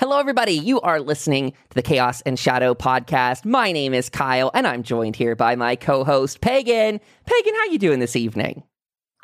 Hello, 0.00 0.20
everybody. 0.20 0.52
You 0.52 0.80
are 0.82 1.00
listening 1.00 1.50
to 1.50 1.74
the 1.74 1.82
Chaos 1.82 2.20
and 2.20 2.38
Shadow 2.38 2.72
podcast. 2.72 3.44
My 3.44 3.72
name 3.72 3.92
is 3.92 4.08
Kyle, 4.08 4.48
and 4.54 4.64
I'm 4.64 4.84
joined 4.84 5.16
here 5.16 5.34
by 5.34 5.56
my 5.56 5.74
co-host 5.74 6.40
Pagan. 6.40 7.00
Pagan, 7.26 7.54
how 7.56 7.64
you 7.64 7.80
doing 7.80 7.98
this 7.98 8.14
evening? 8.14 8.62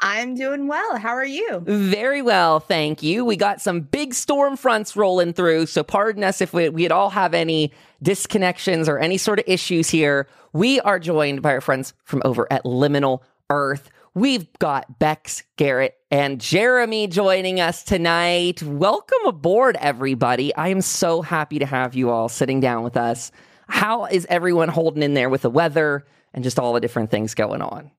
I'm 0.00 0.34
doing 0.34 0.66
well. 0.66 0.98
How 0.98 1.10
are 1.10 1.24
you? 1.24 1.62
Very 1.64 2.22
well, 2.22 2.58
thank 2.58 3.04
you. 3.04 3.24
We 3.24 3.37
got 3.37 3.60
some 3.60 3.82
big 3.82 4.14
storm 4.14 4.56
fronts 4.56 4.96
rolling 4.96 5.32
through, 5.32 5.66
so 5.66 5.84
pardon 5.84 6.25
us 6.25 6.41
if 6.41 6.52
we, 6.52 6.68
we'd 6.71 6.91
all 6.91 7.11
have 7.11 7.34
any 7.34 7.70
disconnections 8.02 8.88
or 8.88 8.98
any 8.98 9.16
sort 9.16 9.38
of 9.38 9.45
issues 9.46 9.88
here. 9.88 10.27
We 10.52 10.80
are 10.80 10.98
joined 10.98 11.41
by 11.41 11.52
our 11.52 11.61
friends 11.61 11.95
from 12.02 12.20
over 12.25 12.52
at 12.52 12.64
Liminal 12.64 13.20
Earth. 13.48 13.91
We've 14.17 14.46
got 14.61 15.01
Bex, 15.01 15.43
Garrett, 15.57 15.96
and 16.09 16.41
Jeremy 16.41 17.09
joining 17.09 17.59
us 17.59 17.83
tonight. 17.83 18.63
Welcome 18.63 19.27
aboard, 19.27 19.77
everybody. 19.81 20.55
I 20.55 20.69
am 20.69 20.83
so 20.83 21.21
happy 21.21 21.59
to 21.59 21.67
have 21.67 21.96
you 21.96 22.11
all 22.11 22.29
sitting 22.29 22.61
down 22.61 22.85
with 22.85 22.96
us. 22.96 23.32
How 23.67 24.05
is 24.05 24.25
everyone 24.31 24.69
holding 24.69 25.03
in 25.03 25.14
there 25.14 25.29
with 25.29 25.43
the 25.43 25.50
weather 25.50 26.07
and 26.32 26.45
just 26.45 26.61
all 26.61 26.75
the 26.75 26.81
different 26.81 27.11
things 27.11 27.35
going 27.35 27.61
on? 27.61 27.91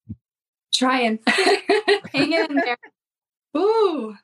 Trying. 0.73 1.19
Hang 1.27 2.31
in 2.31 2.55
there. 2.55 2.77
Ooh. 3.57 4.15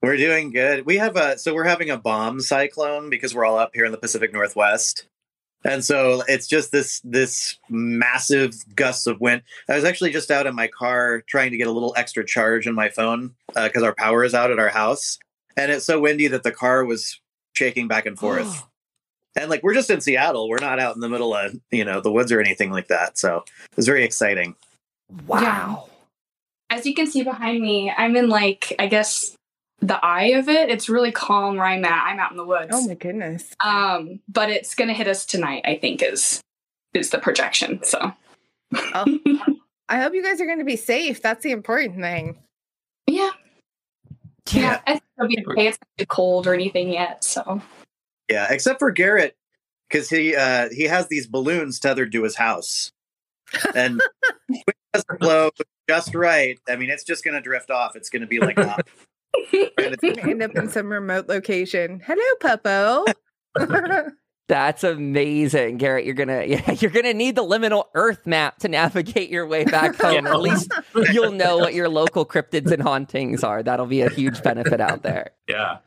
We're 0.00 0.16
doing 0.16 0.50
good. 0.50 0.86
We 0.86 0.96
have 0.96 1.16
a 1.16 1.36
so 1.36 1.54
we're 1.54 1.64
having 1.64 1.90
a 1.90 1.98
bomb 1.98 2.40
cyclone 2.40 3.10
because 3.10 3.34
we're 3.34 3.44
all 3.44 3.58
up 3.58 3.72
here 3.74 3.84
in 3.84 3.92
the 3.92 3.98
Pacific 3.98 4.32
Northwest. 4.32 5.06
And 5.68 5.84
so 5.84 6.22
it's 6.28 6.46
just 6.46 6.72
this 6.72 7.00
this 7.04 7.58
massive 7.68 8.54
gusts 8.74 9.06
of 9.06 9.20
wind. 9.20 9.42
I 9.68 9.74
was 9.74 9.84
actually 9.84 10.12
just 10.12 10.30
out 10.30 10.46
in 10.46 10.54
my 10.54 10.66
car 10.66 11.22
trying 11.28 11.50
to 11.50 11.58
get 11.58 11.66
a 11.66 11.70
little 11.72 11.92
extra 11.94 12.24
charge 12.24 12.66
in 12.66 12.74
my 12.74 12.88
phone 12.88 13.34
because 13.48 13.82
uh, 13.82 13.86
our 13.86 13.94
power 13.94 14.24
is 14.24 14.34
out 14.34 14.50
at 14.50 14.58
our 14.58 14.70
house, 14.70 15.18
and 15.58 15.70
it's 15.70 15.84
so 15.84 16.00
windy 16.00 16.26
that 16.28 16.42
the 16.42 16.52
car 16.52 16.86
was 16.86 17.20
shaking 17.54 17.86
back 17.86 18.06
and 18.06 18.18
forth. 18.18 18.64
and 19.36 19.50
like 19.50 19.62
we're 19.62 19.74
just 19.74 19.90
in 19.90 20.00
Seattle, 20.00 20.48
we're 20.48 20.56
not 20.58 20.80
out 20.80 20.94
in 20.94 21.02
the 21.02 21.08
middle 21.08 21.34
of 21.34 21.54
you 21.70 21.84
know 21.84 22.00
the 22.00 22.10
woods 22.10 22.32
or 22.32 22.40
anything 22.40 22.70
like 22.70 22.88
that. 22.88 23.18
So 23.18 23.44
it 23.70 23.76
was 23.76 23.86
very 23.86 24.04
exciting. 24.04 24.56
Wow. 25.26 25.42
Yeah. 26.70 26.78
As 26.78 26.86
you 26.86 26.94
can 26.94 27.06
see 27.06 27.22
behind 27.22 27.60
me, 27.60 27.92
I'm 27.94 28.16
in 28.16 28.30
like 28.30 28.74
I 28.78 28.86
guess 28.86 29.36
the 29.80 30.04
eye 30.04 30.30
of 30.36 30.48
it. 30.48 30.70
It's 30.70 30.88
really 30.88 31.12
calm 31.12 31.56
where 31.56 31.66
I'm 31.66 31.84
at. 31.84 32.06
I'm 32.06 32.18
out 32.18 32.30
in 32.30 32.36
the 32.36 32.44
woods. 32.44 32.70
Oh 32.72 32.86
my 32.86 32.94
goodness. 32.94 33.54
Um, 33.60 34.20
but 34.28 34.50
it's 34.50 34.74
gonna 34.74 34.94
hit 34.94 35.08
us 35.08 35.24
tonight, 35.24 35.62
I 35.64 35.76
think, 35.76 36.02
is 36.02 36.40
is 36.94 37.10
the 37.10 37.18
projection. 37.18 37.82
So 37.84 38.12
oh, 38.74 39.18
I 39.88 40.00
hope 40.00 40.14
you 40.14 40.22
guys 40.22 40.40
are 40.40 40.46
gonna 40.46 40.64
be 40.64 40.76
safe. 40.76 41.22
That's 41.22 41.42
the 41.42 41.52
important 41.52 42.00
thing. 42.00 42.38
Yeah. 43.06 43.30
Yeah, 44.50 44.60
yeah 44.60 44.80
I 44.86 44.92
think 44.92 45.02
it'll 45.16 45.28
be 45.28 45.44
okay. 45.48 45.66
It's 45.68 45.78
not 45.98 46.08
cold 46.08 46.46
or 46.46 46.54
anything 46.54 46.90
yet. 46.90 47.22
So 47.22 47.62
Yeah, 48.28 48.46
except 48.50 48.80
for 48.80 48.90
Garrett, 48.90 49.36
because 49.88 50.10
he 50.10 50.34
uh 50.34 50.68
he 50.72 50.84
has 50.84 51.08
these 51.08 51.26
balloons 51.26 51.78
tethered 51.78 52.12
to 52.12 52.24
his 52.24 52.36
house. 52.36 52.90
And 53.74 54.02
it 54.48 54.76
doesn't 54.92 55.20
blow 55.20 55.50
just 55.88 56.14
right. 56.14 56.58
I 56.68 56.76
mean, 56.76 56.90
it's 56.90 57.04
just 57.04 57.24
gonna 57.24 57.40
drift 57.40 57.70
off. 57.70 57.94
It's 57.94 58.10
gonna 58.10 58.26
be 58.26 58.40
like 58.40 58.56
end 59.78 60.42
up 60.42 60.54
in 60.56 60.68
some 60.70 60.90
remote 60.90 61.28
location. 61.28 62.00
Hello, 62.04 62.22
Puppo. 62.40 63.12
That's 64.48 64.82
amazing, 64.82 65.76
Garrett. 65.76 66.06
You're 66.06 66.14
gonna 66.14 66.44
yeah, 66.44 66.70
you're 66.72 66.90
gonna 66.90 67.12
need 67.12 67.36
the 67.36 67.44
liminal 67.44 67.84
Earth 67.94 68.26
map 68.26 68.58
to 68.60 68.68
navigate 68.68 69.28
your 69.28 69.46
way 69.46 69.64
back 69.64 69.96
home. 69.96 70.26
At 70.26 70.40
least 70.40 70.72
you'll 71.12 71.32
know 71.32 71.58
what 71.58 71.74
your 71.74 71.90
local 71.90 72.24
cryptids 72.24 72.70
and 72.72 72.82
hauntings 72.82 73.44
are. 73.44 73.62
That'll 73.62 73.86
be 73.86 74.00
a 74.00 74.08
huge 74.08 74.42
benefit 74.42 74.80
out 74.80 75.02
there. 75.02 75.32
Yeah. 75.46 75.78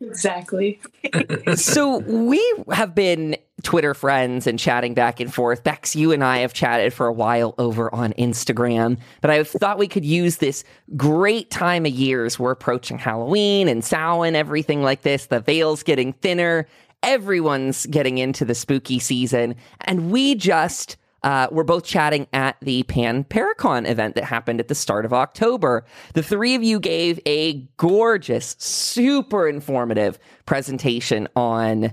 Exactly. 0.00 0.78
so 1.54 1.98
we 1.98 2.54
have 2.70 2.94
been 2.94 3.36
Twitter 3.62 3.94
friends 3.94 4.46
and 4.46 4.58
chatting 4.58 4.92
back 4.92 5.20
and 5.20 5.32
forth. 5.32 5.64
Bex, 5.64 5.96
you 5.96 6.12
and 6.12 6.22
I 6.22 6.38
have 6.38 6.52
chatted 6.52 6.92
for 6.92 7.06
a 7.06 7.12
while 7.12 7.54
over 7.56 7.92
on 7.94 8.12
Instagram, 8.14 8.98
but 9.22 9.30
I 9.30 9.42
thought 9.42 9.78
we 9.78 9.88
could 9.88 10.04
use 10.04 10.36
this 10.36 10.64
great 10.96 11.50
time 11.50 11.86
of 11.86 11.92
years. 11.92 12.38
We're 12.38 12.50
approaching 12.50 12.98
Halloween 12.98 13.68
and 13.68 13.82
Samhain, 13.82 14.36
everything 14.36 14.82
like 14.82 15.02
this. 15.02 15.26
The 15.26 15.40
veil's 15.40 15.82
getting 15.82 16.12
thinner. 16.12 16.66
Everyone's 17.02 17.86
getting 17.86 18.18
into 18.18 18.44
the 18.44 18.54
spooky 18.54 18.98
season. 18.98 19.54
And 19.82 20.10
we 20.10 20.34
just 20.34 20.96
uh, 21.26 21.48
we're 21.50 21.64
both 21.64 21.84
chatting 21.84 22.28
at 22.32 22.56
the 22.60 22.84
Pan 22.84 23.24
Paracon 23.24 23.84
event 23.84 24.14
that 24.14 24.22
happened 24.22 24.60
at 24.60 24.68
the 24.68 24.76
start 24.76 25.04
of 25.04 25.12
October. 25.12 25.84
The 26.14 26.22
three 26.22 26.54
of 26.54 26.62
you 26.62 26.78
gave 26.78 27.18
a 27.26 27.54
gorgeous, 27.78 28.54
super 28.60 29.48
informative 29.48 30.20
presentation 30.46 31.26
on. 31.34 31.92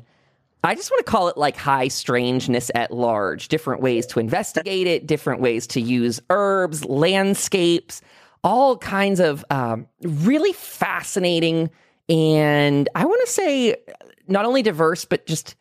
I 0.64 0.76
just 0.76 0.92
want 0.92 1.04
to 1.04 1.12
call 1.12 1.30
it 1.30 1.36
like 1.36 1.58
high 1.58 1.88
strangeness 1.88 2.70
at 2.76 2.92
large, 2.92 3.48
different 3.48 3.82
ways 3.82 4.06
to 4.06 4.20
investigate 4.20 4.86
it, 4.86 5.08
different 5.08 5.42
ways 5.42 5.66
to 5.68 5.82
use 5.82 6.22
herbs, 6.30 6.86
landscapes, 6.86 8.02
all 8.44 8.78
kinds 8.78 9.20
of 9.20 9.44
um, 9.50 9.88
really 10.04 10.54
fascinating 10.54 11.72
and 12.08 12.88
I 12.94 13.06
want 13.06 13.20
to 13.26 13.32
say 13.32 13.78
not 14.28 14.46
only 14.46 14.62
diverse, 14.62 15.06
but 15.06 15.26
just 15.26 15.56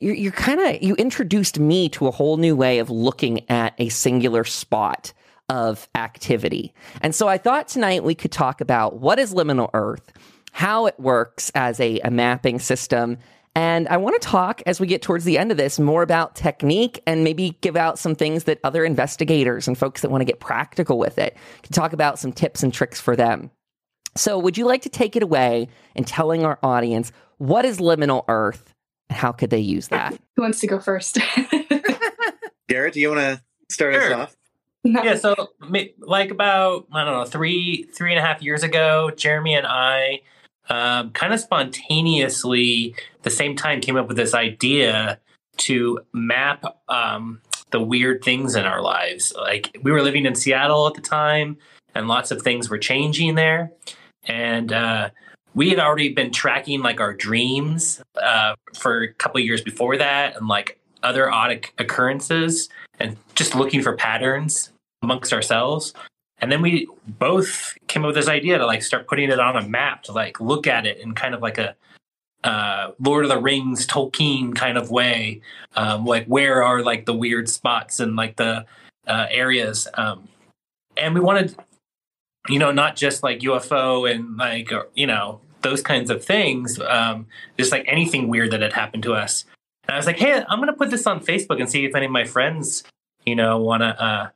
you're, 0.00 0.14
you're 0.14 0.32
kind 0.32 0.60
of 0.60 0.82
you 0.82 0.94
introduced 0.96 1.58
me 1.58 1.88
to 1.90 2.06
a 2.06 2.10
whole 2.10 2.36
new 2.36 2.56
way 2.56 2.78
of 2.78 2.90
looking 2.90 3.48
at 3.48 3.74
a 3.78 3.88
singular 3.90 4.44
spot 4.44 5.12
of 5.48 5.88
activity. 5.94 6.72
And 7.00 7.14
so 7.14 7.28
I 7.28 7.38
thought 7.38 7.68
tonight 7.68 8.04
we 8.04 8.14
could 8.14 8.32
talk 8.32 8.60
about 8.60 9.00
what 9.00 9.18
is 9.18 9.34
liminal 9.34 9.68
earth, 9.74 10.12
how 10.52 10.86
it 10.86 10.98
works 10.98 11.50
as 11.54 11.80
a, 11.80 11.98
a 12.00 12.10
mapping 12.10 12.58
system, 12.58 13.18
and 13.56 13.88
I 13.88 13.96
want 13.96 14.20
to 14.20 14.26
talk 14.26 14.62
as 14.64 14.78
we 14.78 14.86
get 14.86 15.02
towards 15.02 15.24
the 15.24 15.36
end 15.36 15.50
of 15.50 15.56
this 15.56 15.80
more 15.80 16.02
about 16.02 16.36
technique 16.36 17.02
and 17.04 17.24
maybe 17.24 17.58
give 17.60 17.76
out 17.76 17.98
some 17.98 18.14
things 18.14 18.44
that 18.44 18.60
other 18.62 18.84
investigators 18.84 19.66
and 19.66 19.76
folks 19.76 20.02
that 20.02 20.10
want 20.10 20.20
to 20.20 20.24
get 20.26 20.38
practical 20.38 20.98
with 20.98 21.18
it 21.18 21.36
can 21.62 21.72
talk 21.72 21.92
about 21.92 22.18
some 22.18 22.32
tips 22.32 22.62
and 22.62 22.72
tricks 22.72 23.00
for 23.00 23.16
them. 23.16 23.50
So, 24.16 24.38
would 24.38 24.56
you 24.56 24.66
like 24.66 24.82
to 24.82 24.88
take 24.88 25.16
it 25.16 25.22
away 25.22 25.68
and 25.96 26.06
telling 26.06 26.44
our 26.44 26.58
audience 26.62 27.10
what 27.38 27.64
is 27.64 27.78
liminal 27.78 28.24
earth 28.28 28.74
how 29.10 29.32
could 29.32 29.50
they 29.50 29.58
use 29.58 29.88
that? 29.88 30.12
Who 30.36 30.42
wants 30.42 30.60
to 30.60 30.66
go 30.66 30.78
first? 30.78 31.18
Garrett, 32.68 32.94
do 32.94 33.00
you 33.00 33.08
want 33.10 33.20
to 33.20 33.42
start 33.70 33.94
sure. 33.94 34.12
us 34.12 34.12
off? 34.12 34.36
No. 34.82 35.02
Yeah, 35.02 35.16
so 35.16 35.50
like 35.98 36.30
about 36.30 36.86
I 36.92 37.04
don't 37.04 37.12
know 37.12 37.24
three 37.26 37.82
three 37.94 38.12
and 38.12 38.18
a 38.18 38.22
half 38.22 38.42
years 38.42 38.62
ago, 38.62 39.10
Jeremy 39.14 39.54
and 39.54 39.66
I 39.66 40.22
um, 40.70 41.10
kind 41.10 41.34
of 41.34 41.40
spontaneously 41.40 42.94
the 43.22 43.30
same 43.30 43.56
time 43.56 43.80
came 43.80 43.96
up 43.96 44.08
with 44.08 44.16
this 44.16 44.32
idea 44.32 45.18
to 45.58 45.98
map 46.14 46.64
um, 46.88 47.42
the 47.70 47.80
weird 47.80 48.24
things 48.24 48.54
in 48.54 48.64
our 48.64 48.80
lives. 48.80 49.34
Like 49.36 49.76
we 49.82 49.92
were 49.92 50.02
living 50.02 50.24
in 50.24 50.34
Seattle 50.34 50.86
at 50.86 50.94
the 50.94 51.02
time, 51.02 51.58
and 51.94 52.08
lots 52.08 52.30
of 52.30 52.40
things 52.40 52.70
were 52.70 52.78
changing 52.78 53.34
there, 53.34 53.72
and 54.24 54.72
uh, 54.72 55.10
we 55.54 55.70
had 55.70 55.78
already 55.78 56.12
been 56.12 56.30
tracking 56.30 56.80
like 56.80 57.00
our 57.00 57.14
dreams 57.14 58.02
uh, 58.22 58.54
for 58.78 59.02
a 59.02 59.12
couple 59.14 59.40
years 59.40 59.60
before 59.60 59.96
that 59.96 60.36
and 60.36 60.48
like 60.48 60.78
other 61.02 61.30
odd 61.30 61.66
occurrences 61.78 62.68
and 62.98 63.16
just 63.34 63.54
looking 63.54 63.82
for 63.82 63.96
patterns 63.96 64.70
amongst 65.02 65.32
ourselves 65.32 65.94
and 66.40 66.50
then 66.50 66.62
we 66.62 66.88
both 67.06 67.76
came 67.86 68.02
up 68.02 68.08
with 68.08 68.16
this 68.16 68.28
idea 68.28 68.58
to 68.58 68.66
like 68.66 68.82
start 68.82 69.06
putting 69.06 69.30
it 69.30 69.38
on 69.38 69.56
a 69.56 69.68
map 69.68 70.02
to 70.04 70.12
like 70.12 70.40
look 70.40 70.66
at 70.66 70.86
it 70.86 70.98
in 70.98 71.14
kind 71.14 71.34
of 71.34 71.42
like 71.42 71.58
a 71.58 71.74
uh, 72.44 72.92
Lord 72.98 73.24
of 73.24 73.30
the 73.30 73.38
Rings 73.38 73.86
Tolkien 73.86 74.54
kind 74.54 74.78
of 74.78 74.90
way. 74.90 75.42
Um, 75.76 76.06
like 76.06 76.26
where 76.26 76.62
are 76.62 76.82
like 76.82 77.04
the 77.04 77.14
weird 77.14 77.48
spots 77.48 78.00
and 78.00 78.16
like 78.16 78.36
the 78.36 78.64
uh, 79.06 79.26
areas. 79.30 79.86
Um, 79.94 80.28
and 80.96 81.14
we 81.14 81.20
wanted 81.20 81.54
you 82.50 82.58
know, 82.58 82.72
not 82.72 82.96
just 82.96 83.22
like 83.22 83.40
UFO 83.40 84.10
and 84.10 84.36
like, 84.36 84.70
you 84.94 85.06
know, 85.06 85.40
those 85.62 85.82
kinds 85.82 86.10
of 86.10 86.24
things, 86.24 86.80
um, 86.80 87.26
just 87.58 87.72
like 87.72 87.84
anything 87.86 88.28
weird 88.28 88.50
that 88.50 88.62
had 88.62 88.72
happened 88.72 89.02
to 89.04 89.14
us. 89.14 89.44
And 89.86 89.94
I 89.94 89.96
was 89.96 90.06
like, 90.06 90.18
hey, 90.18 90.42
I'm 90.48 90.58
going 90.58 90.68
to 90.68 90.72
put 90.72 90.90
this 90.90 91.06
on 91.06 91.20
Facebook 91.20 91.60
and 91.60 91.70
see 91.70 91.84
if 91.84 91.94
any 91.94 92.06
of 92.06 92.12
my 92.12 92.24
friends, 92.24 92.84
you 93.24 93.34
know, 93.34 93.58
want 93.58 93.82
to 93.82 94.02
uh, 94.02 94.28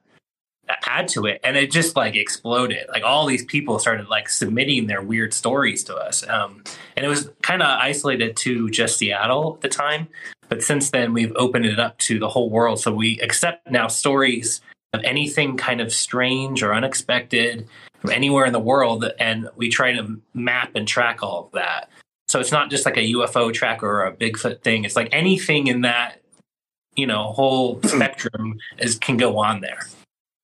add 0.86 1.08
to 1.08 1.26
it. 1.26 1.40
And 1.44 1.56
it 1.56 1.70
just 1.70 1.96
like 1.96 2.14
exploded. 2.14 2.86
Like 2.88 3.04
all 3.04 3.26
these 3.26 3.44
people 3.44 3.78
started 3.78 4.08
like 4.08 4.28
submitting 4.28 4.86
their 4.86 5.02
weird 5.02 5.32
stories 5.32 5.84
to 5.84 5.96
us. 5.96 6.26
Um, 6.28 6.62
and 6.96 7.04
it 7.04 7.08
was 7.08 7.30
kind 7.42 7.62
of 7.62 7.68
isolated 7.68 8.36
to 8.38 8.70
just 8.70 8.98
Seattle 8.98 9.54
at 9.56 9.60
the 9.60 9.68
time. 9.68 10.08
But 10.48 10.62
since 10.62 10.90
then, 10.90 11.12
we've 11.12 11.32
opened 11.36 11.66
it 11.66 11.80
up 11.80 11.98
to 11.98 12.18
the 12.18 12.28
whole 12.28 12.50
world. 12.50 12.80
So 12.80 12.92
we 12.92 13.18
accept 13.20 13.70
now 13.70 13.88
stories 13.88 14.60
of 14.92 15.00
anything 15.02 15.56
kind 15.56 15.80
of 15.80 15.92
strange 15.92 16.62
or 16.62 16.74
unexpected 16.74 17.66
from 18.04 18.12
anywhere 18.12 18.44
in 18.44 18.52
the 18.52 18.60
world, 18.60 19.10
and 19.18 19.48
we 19.56 19.70
try 19.70 19.90
to 19.90 20.20
map 20.34 20.72
and 20.74 20.86
track 20.86 21.22
all 21.22 21.46
of 21.46 21.52
that. 21.52 21.88
So 22.28 22.38
it's 22.38 22.52
not 22.52 22.68
just 22.68 22.84
like 22.84 22.98
a 22.98 23.12
UFO 23.14 23.50
tracker 23.50 23.88
or 23.88 24.04
a 24.04 24.12
Bigfoot 24.14 24.60
thing. 24.60 24.84
It's 24.84 24.94
like 24.94 25.08
anything 25.10 25.68
in 25.68 25.80
that 25.82 26.20
you 26.96 27.06
know 27.06 27.32
whole 27.32 27.80
spectrum 27.84 28.58
is 28.78 28.98
can 28.98 29.16
go 29.16 29.38
on 29.38 29.62
there. 29.62 29.88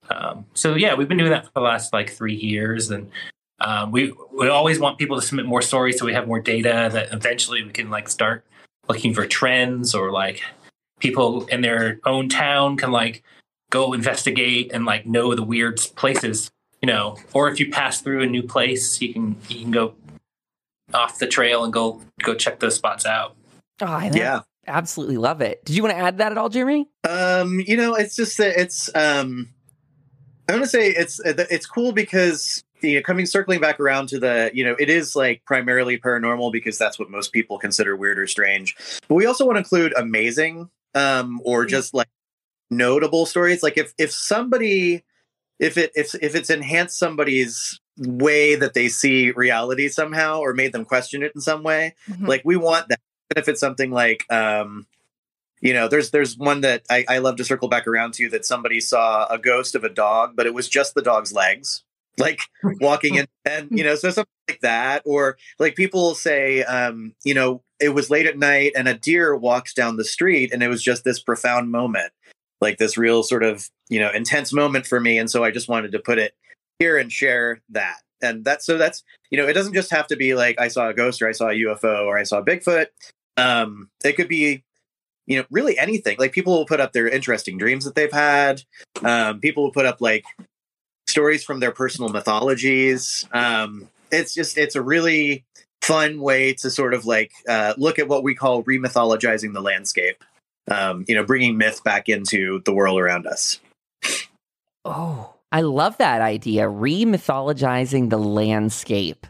Um, 0.09 0.47
so 0.55 0.75
yeah, 0.75 0.95
we've 0.95 1.07
been 1.07 1.19
doing 1.19 1.31
that 1.33 1.45
for 1.45 1.53
the 1.55 1.61
last 1.61 1.93
like 1.93 2.11
three 2.11 2.35
years, 2.37 2.91
and 2.91 3.11
Um, 3.61 3.93
we 3.93 4.15
we 4.33 4.49
always 4.49 4.79
want 4.79 4.97
people 4.97 5.21
to 5.21 5.27
submit 5.27 5.45
more 5.45 5.61
stories 5.61 5.99
so 5.99 6.07
we 6.07 6.15
have 6.15 6.27
more 6.27 6.41
data 6.41 6.89
that 6.93 7.13
eventually 7.13 7.63
we 7.63 7.73
can 7.73 7.91
like 7.91 8.09
start 8.09 8.43
looking 8.89 9.13
for 9.13 9.27
trends 9.27 9.95
or 9.95 10.11
like 10.11 10.41
people 10.99 11.45
in 11.49 11.61
their 11.61 12.01
own 12.07 12.31
town 12.31 12.79
can 12.79 12.91
like 12.91 13.23
go 13.69 13.93
investigate 13.93 14.71
and 14.73 14.87
like 14.87 15.05
know 15.05 15.35
the 15.35 15.43
weird 15.43 15.77
places, 15.95 16.51
you 16.83 16.87
know. 16.87 17.17
Or 17.33 17.49
if 17.49 17.61
you 17.61 17.71
pass 17.71 18.01
through 18.01 18.23
a 18.23 18.27
new 18.27 18.43
place, 18.43 19.01
you 19.01 19.13
can 19.13 19.37
you 19.49 19.61
can 19.63 19.71
go 19.71 19.95
off 20.93 21.19
the 21.19 21.27
trail 21.27 21.65
and 21.65 21.73
go 21.73 22.03
go 22.23 22.35
check 22.35 22.61
those 22.61 22.75
spots 22.75 23.07
out. 23.07 23.37
Oh, 23.81 23.87
I 23.87 24.11
Yeah. 24.13 24.41
absolutely 24.67 25.17
love 25.17 25.41
it. 25.41 25.65
Did 25.65 25.77
you 25.77 25.83
want 25.83 25.95
to 25.97 25.99
add 26.03 26.19
that 26.19 26.33
at 26.33 26.39
all, 26.39 26.49
Jeremy? 26.49 26.89
Um, 27.09 27.61
you 27.67 27.77
know, 27.77 27.95
it's 27.95 28.15
just 28.17 28.37
that 28.39 28.61
it's 28.61 28.91
um 28.95 29.49
I 30.49 30.53
want 30.53 30.65
to 30.65 30.69
say 30.71 30.89
it's 30.91 31.21
it's 31.25 31.67
cool 31.67 31.93
because 31.93 32.63
you 32.81 32.97
know 32.97 33.03
coming 33.03 33.25
circling 33.27 33.61
back 33.61 33.79
around 33.79 34.09
to 34.09 34.19
the 34.19 34.51
you 34.53 34.65
know 34.65 34.75
it 34.79 34.91
is 34.91 35.15
like 35.15 35.45
primarily 35.45 35.99
paranormal 35.99 36.51
because 36.53 36.77
that's 36.77 36.99
what 36.99 37.09
most 37.11 37.33
people 37.33 37.59
consider 37.59 37.95
weird 37.95 38.19
or 38.19 38.27
strange. 38.27 38.75
But 39.09 39.15
we 39.15 39.27
also 39.27 39.45
want 39.47 39.57
to 39.57 39.61
include 39.61 39.95
amazing 39.97 40.71
um 40.95 41.41
or 41.45 41.67
just 41.67 41.95
like 41.95 42.09
notable 42.69 43.27
stories 43.27 43.63
like 43.63 43.77
if 43.79 43.93
if 43.99 44.11
somebody 44.11 45.05
if 45.61 45.79
it 45.79 45.93
if 45.95 46.15
if 46.21 46.35
it's 46.35 46.51
enhanced 46.51 46.99
somebody's 46.99 47.81
way 47.99 48.55
that 48.57 48.75
they 48.75 48.89
see 48.89 49.31
reality 49.31 49.89
somehow 49.89 50.41
or 50.41 50.55
made 50.55 50.73
them 50.73 50.85
question 50.85 51.23
it 51.23 51.33
in 51.35 51.41
some 51.41 51.63
way 51.63 51.95
Mhm. 52.09 52.27
like 52.27 52.43
we 52.45 52.57
want 52.57 52.89
that 52.89 52.99
if 53.37 53.47
it's 53.49 53.61
something 53.61 53.91
like 53.91 54.25
um 54.33 54.87
you 55.61 55.75
know 55.75 55.87
there's 55.87 56.11
there's 56.11 56.37
one 56.39 56.63
that 56.63 56.83
I, 56.91 57.05
I 57.09 57.19
love 57.19 57.37
to 57.37 57.45
circle 57.45 57.69
back 57.69 57.87
around 57.87 58.15
to 58.15 58.29
that 58.31 58.47
somebody 58.47 58.81
saw 58.81 59.27
a 59.27 59.39
ghost 59.39 59.75
of 59.75 59.85
a 59.85 59.91
dog 59.91 60.33
but 60.35 60.47
it 60.47 60.55
was 60.55 60.69
just 60.69 60.95
the 60.95 61.03
dog's 61.03 61.33
legs 61.33 61.85
like 62.19 62.41
walking 62.81 63.15
in 63.17 63.27
and 63.45 63.69
you 63.71 63.85
know 63.85 63.95
so 63.95 64.11
something 64.11 64.27
like 64.49 64.61
that 64.63 65.03
or 65.07 65.37
like 65.59 65.77
people 65.77 66.01
will 66.03 66.15
say 66.15 66.63
um 66.65 67.15
you 67.25 67.35
know 67.35 67.63
it 67.79 67.91
was 67.91 68.11
late 68.11 68.27
at 68.27 68.37
night 68.39 68.73
and 68.77 68.89
a 68.89 68.95
deer 68.95 69.35
walks 69.37 69.73
down 69.73 69.97
the 69.97 70.05
street 70.05 70.53
and 70.53 70.63
it 70.63 70.69
was 70.69 70.83
just 70.83 71.05
this 71.05 71.21
profound 71.23 71.71
moment 71.71 72.13
like 72.61 72.79
this 72.79 72.97
real 72.97 73.23
sort 73.23 73.43
of 73.43 73.69
you 73.89 73.99
know 73.99 74.11
intense 74.11 74.53
moment 74.53 74.87
for 74.87 75.01
me. 75.01 75.19
And 75.19 75.31
so 75.31 75.45
i 75.45 75.51
just 75.51 75.69
wanted 75.69 75.93
to 75.93 75.99
put 75.99 76.19
it 76.19 76.35
here 76.79 76.97
and 76.99 77.13
share 77.13 77.61
that. 77.71 77.99
And 78.23 78.45
that's 78.45 78.67
so 78.67 78.77
that's 78.77 79.03
you 79.31 79.39
know 79.39 79.47
it 79.47 79.55
doesn't 79.55 79.75
just 79.75 79.91
have 79.91 80.07
to 80.09 80.17
be 80.17 80.35
like 80.35 80.61
i 80.61 80.69
saw 80.69 80.89
a 80.89 80.95
ghost 80.95 81.23
or 81.23 81.29
i 81.29 81.33
saw 81.33 81.49
a 81.49 81.55
ufo 81.55 82.05
or 82.05 82.19
i 82.19 82.23
saw 82.23 82.43
bigfoot. 82.43 82.87
Um 83.37 83.91
it 84.05 84.15
could 84.15 84.29
be 84.29 84.63
you 85.27 85.39
know 85.39 85.45
really 85.51 85.79
anything. 85.79 86.17
Like 86.19 86.33
people 86.33 86.57
will 86.57 86.67
put 86.67 86.81
up 86.81 86.93
their 86.93 87.09
interesting 87.09 87.59
dreams 87.59 87.85
that 87.85 87.95
they've 87.95 88.13
had. 88.13 88.63
Um 89.03 89.41
people 89.41 89.65
will 89.65 89.73
put 89.73 89.87
up 89.87 90.01
like 90.01 90.25
stories 91.09 91.45
from 91.45 91.61
their 91.61 91.73
personal 91.73 92.11
mythologies. 92.11 93.27
Um 93.33 93.89
it's 94.13 94.35
just 94.35 94.59
it's 94.59 94.75
a 94.75 94.83
really 94.83 95.45
fun 95.83 96.21
way 96.21 96.53
to 96.55 96.71
sort 96.71 96.95
of 96.95 97.07
like 97.07 97.33
uh, 97.49 97.75
look 97.79 97.99
at 97.99 98.09
what 98.09 98.23
we 98.23 98.35
call 98.35 98.63
remythologizing 98.65 99.53
the 99.55 99.63
landscape 99.63 100.23
um, 100.71 101.05
you 101.09 101.15
know 101.15 101.25
bringing 101.25 101.57
myth 101.57 101.83
back 101.85 102.09
into 102.09 102.63
the 102.65 102.73
world 102.73 102.99
around 102.99 103.27
us 103.27 103.61
Oh, 104.85 105.35
I 105.53 105.63
love 105.63 105.99
that 105.99 106.21
idea. 106.21 106.69
Re-mythologizing 106.69 108.11
the 108.11 108.19
landscape. 108.19 109.27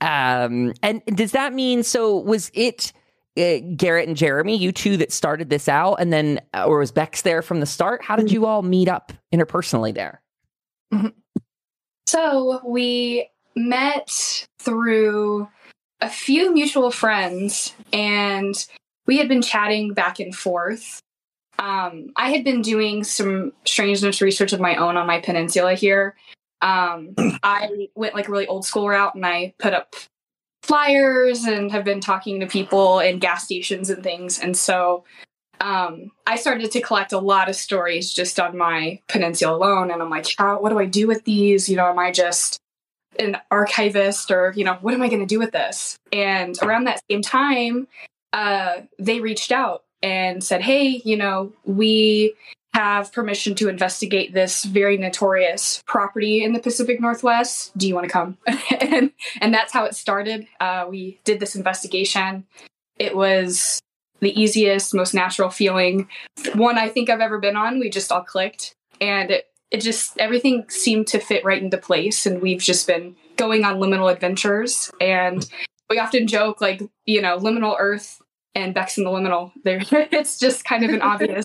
Um, 0.00 0.74
and 0.82 1.02
does 1.06 1.32
that 1.32 1.52
mean 1.52 1.82
so? 1.82 2.16
Was 2.16 2.50
it 2.54 2.92
uh, 3.38 3.58
Garrett 3.76 4.08
and 4.08 4.16
Jeremy, 4.16 4.56
you 4.56 4.72
two, 4.72 4.96
that 4.98 5.12
started 5.12 5.50
this 5.50 5.68
out, 5.68 5.96
and 5.96 6.12
then, 6.12 6.40
uh, 6.54 6.64
or 6.64 6.78
was 6.78 6.92
Bex 6.92 7.22
there 7.22 7.42
from 7.42 7.60
the 7.60 7.66
start? 7.66 8.02
How 8.02 8.16
did 8.16 8.30
you 8.30 8.46
all 8.46 8.62
meet 8.62 8.88
up 8.88 9.12
interpersonally 9.34 9.94
there? 9.94 10.22
So 12.06 12.60
we 12.64 13.28
met 13.56 14.46
through 14.60 15.48
a 16.00 16.08
few 16.08 16.52
mutual 16.54 16.90
friends, 16.90 17.74
and 17.92 18.54
we 19.06 19.18
had 19.18 19.28
been 19.28 19.42
chatting 19.42 19.94
back 19.94 20.20
and 20.20 20.34
forth. 20.34 21.00
Um, 21.58 22.12
I 22.16 22.30
had 22.30 22.44
been 22.44 22.60
doing 22.60 23.02
some 23.04 23.52
strangeness 23.64 24.20
research 24.20 24.52
of 24.52 24.60
my 24.60 24.76
own 24.76 24.96
on 24.96 25.06
my 25.06 25.20
peninsula 25.20 25.74
here. 25.74 26.14
Um, 26.60 27.14
I 27.42 27.88
went 27.94 28.14
like 28.14 28.28
a 28.28 28.30
really 28.30 28.46
old 28.46 28.66
school 28.66 28.88
route, 28.88 29.14
and 29.14 29.24
I 29.24 29.54
put 29.58 29.72
up 29.72 29.94
flyers 30.62 31.44
and 31.44 31.70
have 31.70 31.84
been 31.84 32.00
talking 32.00 32.40
to 32.40 32.46
people 32.46 32.98
in 32.98 33.18
gas 33.18 33.44
stations 33.44 33.88
and 33.88 34.02
things. 34.02 34.38
And 34.38 34.56
so 34.56 35.04
um, 35.60 36.10
I 36.26 36.36
started 36.36 36.70
to 36.72 36.80
collect 36.80 37.12
a 37.12 37.18
lot 37.18 37.48
of 37.48 37.56
stories 37.56 38.12
just 38.12 38.40
on 38.40 38.58
my 38.58 39.00
peninsula 39.08 39.56
alone. 39.56 39.90
And 39.90 40.02
I'm 40.02 40.10
like, 40.10 40.26
how, 40.36 40.60
what 40.60 40.70
do 40.70 40.78
I 40.78 40.86
do 40.86 41.06
with 41.06 41.24
these? 41.24 41.68
You 41.68 41.76
know, 41.76 41.88
am 41.88 41.98
I 41.98 42.10
just 42.10 42.58
an 43.18 43.38
archivist 43.50 44.30
or, 44.30 44.52
you 44.56 44.64
know, 44.64 44.74
what 44.80 44.92
am 44.92 45.02
I 45.02 45.08
going 45.08 45.20
to 45.20 45.26
do 45.26 45.38
with 45.38 45.52
this? 45.52 45.96
And 46.12 46.58
around 46.62 46.84
that 46.84 47.00
same 47.08 47.22
time, 47.22 47.86
uh, 48.36 48.82
they 48.98 49.20
reached 49.20 49.50
out 49.50 49.84
and 50.02 50.44
said, 50.44 50.60
hey, 50.60 51.00
you 51.06 51.16
know, 51.16 51.54
we 51.64 52.34
have 52.74 53.10
permission 53.10 53.54
to 53.54 53.70
investigate 53.70 54.34
this 54.34 54.62
very 54.62 54.98
notorious 54.98 55.82
property 55.86 56.44
in 56.44 56.52
the 56.52 56.60
Pacific 56.60 57.00
Northwest. 57.00 57.76
Do 57.78 57.88
you 57.88 57.94
want 57.94 58.06
to 58.06 58.12
come? 58.12 58.36
and 58.80 59.10
and 59.40 59.54
that's 59.54 59.72
how 59.72 59.86
it 59.86 59.94
started. 59.94 60.46
Uh, 60.60 60.84
we 60.86 61.18
did 61.24 61.40
this 61.40 61.56
investigation. 61.56 62.44
It 62.98 63.16
was 63.16 63.80
the 64.20 64.38
easiest, 64.38 64.92
most 64.92 65.14
natural 65.14 65.48
feeling 65.48 66.06
one 66.54 66.76
I 66.76 66.90
think 66.90 67.08
I've 67.08 67.20
ever 67.20 67.38
been 67.38 67.56
on. 67.56 67.80
We 67.80 67.88
just 67.88 68.12
all 68.12 68.22
clicked, 68.22 68.74
and 69.00 69.30
it 69.30 69.46
it 69.70 69.80
just 69.80 70.18
everything 70.18 70.68
seemed 70.68 71.06
to 71.08 71.20
fit 71.20 71.42
right 71.42 71.62
into 71.62 71.78
place. 71.78 72.26
And 72.26 72.42
we've 72.42 72.60
just 72.60 72.86
been 72.86 73.16
going 73.38 73.64
on 73.64 73.76
liminal 73.76 74.12
adventures, 74.12 74.92
and 75.00 75.48
we 75.88 75.98
often 75.98 76.26
joke 76.26 76.60
like 76.60 76.82
you 77.06 77.22
know 77.22 77.38
liminal 77.38 77.76
Earth 77.78 78.20
and 78.56 78.74
Bex 78.74 78.98
in 78.98 79.04
the 79.04 79.10
liminal. 79.10 79.52
There, 79.62 79.80
it's 79.90 80.38
just 80.38 80.64
kind 80.64 80.84
of 80.84 80.90
an 80.90 81.02
obvious 81.02 81.44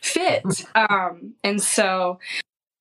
fit. 0.00 0.42
Um, 0.74 1.34
and 1.44 1.62
so 1.62 2.18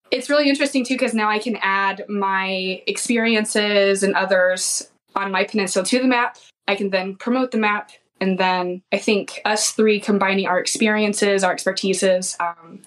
it's 0.09 0.29
really 0.29 0.49
interesting 0.49 0.85
too 0.85 0.95
because 0.95 1.13
now 1.13 1.29
I 1.29 1.37
can 1.37 1.57
add 1.61 2.05
my 2.07 2.81
experiences 2.87 4.01
and 4.03 4.15
others 4.15 4.89
on 5.15 5.31
my 5.31 5.43
peninsula 5.43 5.85
to 5.85 5.99
the 5.99 6.07
map. 6.07 6.37
I 6.67 6.75
can 6.75 6.89
then 6.89 7.15
promote 7.15 7.51
the 7.51 7.57
map, 7.57 7.91
and 8.19 8.37
then 8.37 8.81
I 8.91 8.97
think 8.97 9.41
us 9.45 9.71
three 9.71 9.99
combining 9.99 10.47
our 10.47 10.59
experiences, 10.59 11.43
our 11.43 11.55
expertises, 11.55 12.39
um, 12.39 12.81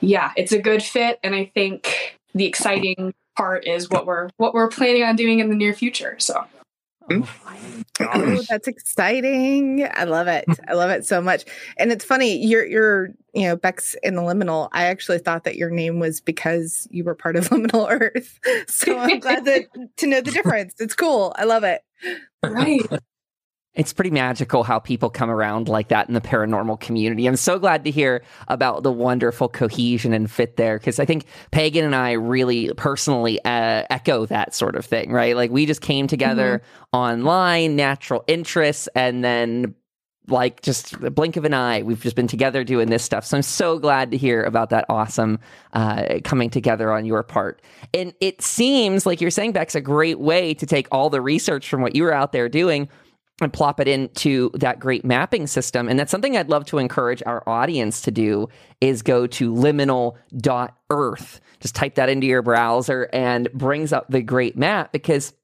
yeah, 0.00 0.32
it's 0.36 0.52
a 0.52 0.58
good 0.58 0.82
fit. 0.82 1.18
And 1.22 1.34
I 1.34 1.50
think 1.54 2.16
the 2.34 2.46
exciting 2.46 3.14
part 3.36 3.66
is 3.66 3.90
what 3.90 4.06
we're 4.06 4.30
what 4.36 4.54
we're 4.54 4.68
planning 4.68 5.02
on 5.02 5.16
doing 5.16 5.40
in 5.40 5.50
the 5.50 5.56
near 5.56 5.72
future. 5.72 6.16
So 6.18 6.44
Mm. 7.10 7.28
Oh, 8.00 8.42
that's 8.48 8.68
exciting. 8.68 9.88
I 9.92 10.04
love 10.04 10.26
it. 10.28 10.44
I 10.68 10.74
love 10.74 10.90
it 10.90 11.06
so 11.06 11.20
much. 11.20 11.44
And 11.76 11.92
it's 11.92 12.04
funny, 12.04 12.44
you're 12.44 12.66
you're 12.66 13.10
you 13.36 13.42
know, 13.42 13.56
Bex 13.56 13.94
in 14.02 14.14
the 14.14 14.22
liminal. 14.22 14.70
I 14.72 14.84
actually 14.84 15.18
thought 15.18 15.44
that 15.44 15.56
your 15.56 15.68
name 15.68 16.00
was 16.00 16.22
because 16.22 16.88
you 16.90 17.04
were 17.04 17.14
part 17.14 17.36
of 17.36 17.48
Liminal 17.50 17.86
Earth. 17.90 18.40
So 18.66 18.98
I'm 18.98 19.20
glad 19.20 19.44
that 19.44 19.64
to 19.98 20.06
know 20.06 20.22
the 20.22 20.30
difference. 20.30 20.74
It's 20.80 20.94
cool. 20.94 21.34
I 21.36 21.44
love 21.44 21.62
it. 21.62 21.82
right. 22.42 22.80
It's 23.76 23.92
pretty 23.92 24.10
magical 24.10 24.62
how 24.62 24.78
people 24.78 25.10
come 25.10 25.30
around 25.30 25.68
like 25.68 25.88
that 25.88 26.08
in 26.08 26.14
the 26.14 26.20
paranormal 26.20 26.80
community. 26.80 27.26
I'm 27.26 27.36
so 27.36 27.58
glad 27.58 27.84
to 27.84 27.90
hear 27.90 28.22
about 28.48 28.82
the 28.82 28.90
wonderful 28.90 29.48
cohesion 29.48 30.12
and 30.12 30.30
fit 30.30 30.56
there 30.56 30.78
because 30.78 30.98
I 30.98 31.04
think 31.04 31.26
Pagan 31.50 31.84
and 31.84 31.94
I 31.94 32.12
really 32.12 32.72
personally 32.74 33.38
uh, 33.44 33.84
echo 33.90 34.26
that 34.26 34.54
sort 34.54 34.76
of 34.76 34.86
thing, 34.86 35.12
right? 35.12 35.36
Like 35.36 35.50
we 35.50 35.66
just 35.66 35.82
came 35.82 36.06
together 36.06 36.62
online, 36.92 37.76
natural 37.76 38.24
interests, 38.26 38.88
and 38.94 39.22
then 39.22 39.74
like 40.28 40.62
just 40.62 40.94
a 40.94 41.10
blink 41.10 41.36
of 41.36 41.44
an 41.44 41.54
eye, 41.54 41.82
we've 41.82 42.02
just 42.02 42.16
been 42.16 42.26
together 42.26 42.64
doing 42.64 42.88
this 42.88 43.04
stuff. 43.04 43.24
So 43.24 43.36
I'm 43.36 43.42
so 43.42 43.78
glad 43.78 44.10
to 44.10 44.16
hear 44.16 44.42
about 44.42 44.70
that 44.70 44.86
awesome 44.88 45.38
uh, 45.72 46.18
coming 46.24 46.50
together 46.50 46.92
on 46.92 47.04
your 47.04 47.22
part. 47.22 47.62
And 47.94 48.12
it 48.20 48.42
seems 48.42 49.06
like 49.06 49.20
you're 49.20 49.30
saying, 49.30 49.52
Bex 49.52 49.74
a 49.74 49.80
great 49.80 50.18
way 50.18 50.54
to 50.54 50.66
take 50.66 50.88
all 50.90 51.10
the 51.10 51.20
research 51.20 51.68
from 51.68 51.80
what 51.80 51.94
you 51.94 52.02
were 52.02 52.12
out 52.12 52.32
there 52.32 52.48
doing 52.48 52.88
and 53.40 53.52
plop 53.52 53.80
it 53.80 53.88
into 53.88 54.50
that 54.54 54.80
great 54.80 55.04
mapping 55.04 55.46
system. 55.46 55.88
And 55.88 55.98
that's 55.98 56.10
something 56.10 56.36
I'd 56.36 56.48
love 56.48 56.64
to 56.66 56.78
encourage 56.78 57.22
our 57.26 57.46
audience 57.46 58.00
to 58.02 58.10
do 58.10 58.48
is 58.80 59.02
go 59.02 59.26
to 59.26 59.52
liminal.earth. 59.52 61.40
Just 61.60 61.74
type 61.74 61.96
that 61.96 62.08
into 62.08 62.26
your 62.26 62.42
browser 62.42 63.08
and 63.12 63.52
brings 63.52 63.92
up 63.92 64.08
the 64.08 64.22
great 64.22 64.56
map 64.56 64.92
because 64.92 65.34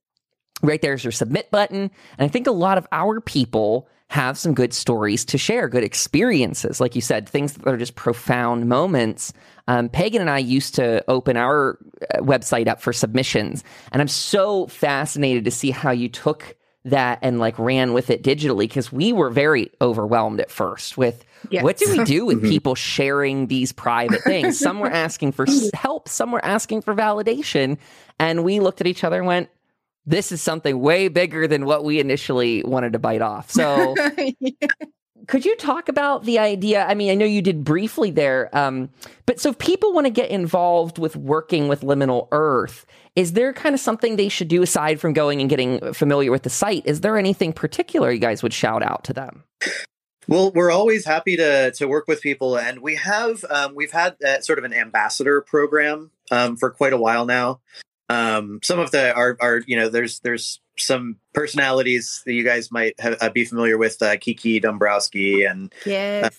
right 0.63 0.81
there's 0.81 1.05
your 1.05 1.13
submit 1.13 1.51
button. 1.51 1.91
And 2.19 2.25
I 2.25 2.29
think 2.29 2.47
a 2.47 2.53
lot 2.53 2.79
of 2.79 2.87
our 2.93 3.21
people 3.21 3.89
have 4.09 4.37
some 4.39 4.53
good 4.53 4.75
stories 4.75 5.25
to 5.25 5.39
share, 5.39 5.69
good 5.69 5.85
experiences. 5.85 6.81
Like 6.81 6.95
you 6.95 7.01
said, 7.01 7.29
things 7.29 7.55
that 7.55 7.67
are 7.67 7.79
just 7.79 7.95
profound 7.95 8.69
moments. 8.69 9.33
Um, 9.69 9.89
Pagan 9.89 10.21
and 10.21 10.29
I 10.29 10.39
used 10.39 10.75
to 10.75 11.03
open 11.09 11.37
our 11.37 11.79
uh, 12.15 12.19
website 12.19 12.69
up 12.69 12.81
for 12.81 12.93
submissions. 12.93 13.65
And 13.91 14.03
I'm 14.03 14.09
so 14.09 14.67
fascinated 14.67 15.47
to 15.47 15.51
see 15.51 15.71
how 15.71 15.93
you 15.93 16.11
took 16.11 16.57
that 16.85 17.19
and 17.23 17.39
like 17.39 17.59
ran 17.59 17.93
with 17.93 18.11
it 18.11 18.23
digitally 18.23 18.61
because 18.63 18.91
we 18.93 19.13
were 19.13 19.31
very 19.31 19.71
overwhelmed 19.81 20.41
at 20.41 20.51
first 20.51 20.97
with 20.99 21.25
Yes. 21.51 21.63
what 21.65 21.77
do 21.77 21.91
we 21.91 22.05
do 22.05 22.25
with 22.27 22.43
Mhm. 22.43 22.49
people 22.49 22.75
sharing 22.75 23.47
these 23.49 23.73
private 23.73 24.23
things? 24.23 24.59
Some 24.59 24.79
were 24.81 24.91
asking 24.91 25.33
for 25.33 25.47
help, 25.75 26.09
some 26.09 26.31
were 26.33 26.45
asking 26.45 26.83
for 26.83 26.95
validation. 26.95 27.79
And 28.19 28.45
we 28.45 28.61
looked 28.61 28.81
at 28.81 28.87
each 28.87 29.03
other 29.05 29.19
and 29.19 29.27
went, 29.27 29.49
this 30.07 30.33
is 30.33 30.41
something 30.43 30.81
way 30.81 31.09
bigger 31.09 31.47
than 31.49 31.65
what 31.65 31.85
we 31.85 32.01
initially 32.01 32.63
wanted 32.65 32.93
to 32.95 32.99
bite 32.99 33.23
off. 33.23 33.51
So, 33.51 33.95
could 35.27 35.45
you 35.45 35.57
talk 35.57 35.89
about 35.89 36.25
the 36.25 36.39
idea? 36.39 36.85
I 36.87 36.95
mean, 36.95 37.11
I 37.11 37.15
know 37.15 37.25
you 37.25 37.43
did 37.43 37.65
briefly 37.65 38.11
there, 38.11 38.55
um, 38.57 38.91
but 39.27 39.41
so 39.41 39.51
if 39.51 39.59
people 39.59 39.93
want 39.93 40.07
to 40.07 40.11
get 40.11 40.31
involved 40.31 40.99
with 40.99 41.17
working 41.17 41.69
with 41.69 41.83
Liminal 41.83 42.29
Earth, 42.33 42.87
is 43.15 43.35
there 43.35 43.53
kind 43.53 43.75
of 43.75 43.81
something 43.81 44.17
they 44.17 44.29
should 44.29 44.49
do 44.49 44.63
aside 44.63 45.01
from 45.01 45.13
going 45.13 45.41
and 45.41 45.51
getting 45.51 45.93
familiar 45.93 46.31
with 46.31 46.43
the 46.43 46.51
site? 46.51 46.87
Is 46.87 47.03
there 47.03 47.19
anything 47.19 47.53
particular 47.53 48.11
you 48.11 48.19
guys 48.19 48.43
would 48.43 48.55
shout 48.55 48.83
out 48.83 49.05
to 49.05 49.13
them? 49.13 49.45
Well, 50.29 50.53
we're 50.53 50.71
always 50.71 51.05
happy 51.05 51.37
to 51.37 51.73
to 51.73 51.87
work 51.87 52.07
with 52.07 52.23
people, 52.23 52.57
and 52.57 52.81
we 52.81 52.95
have 52.97 53.45
um, 53.51 53.75
we've 53.75 53.93
had 53.93 54.17
uh, 54.23 54.41
sort 54.41 54.59
of 54.59 54.65
an 54.65 54.73
ambassador 54.73 55.41
program 55.41 56.11
um, 56.31 56.57
for 56.57 56.71
quite 56.71 56.93
a 56.93 56.97
while 56.97 57.27
now. 57.27 57.61
Um, 58.09 58.61
some 58.63 58.79
of 58.79 58.93
the 58.93 59.15
are 59.15 59.37
are 59.41 59.63
you 59.67 59.77
know 59.77 59.89
there's 59.89 60.21
there's 60.21 60.61
some 60.79 61.17
personalities 61.35 62.23
that 62.25 62.33
you 62.33 62.45
guys 62.45 62.71
might 62.71 62.99
have, 63.01 63.17
uh, 63.21 63.31
be 63.31 63.45
familiar 63.45 63.79
with, 63.79 64.01
uh, 64.03 64.17
Kiki 64.17 64.61
Dombrowski 64.61 65.45
and 65.45 65.73
yes, 65.85 66.39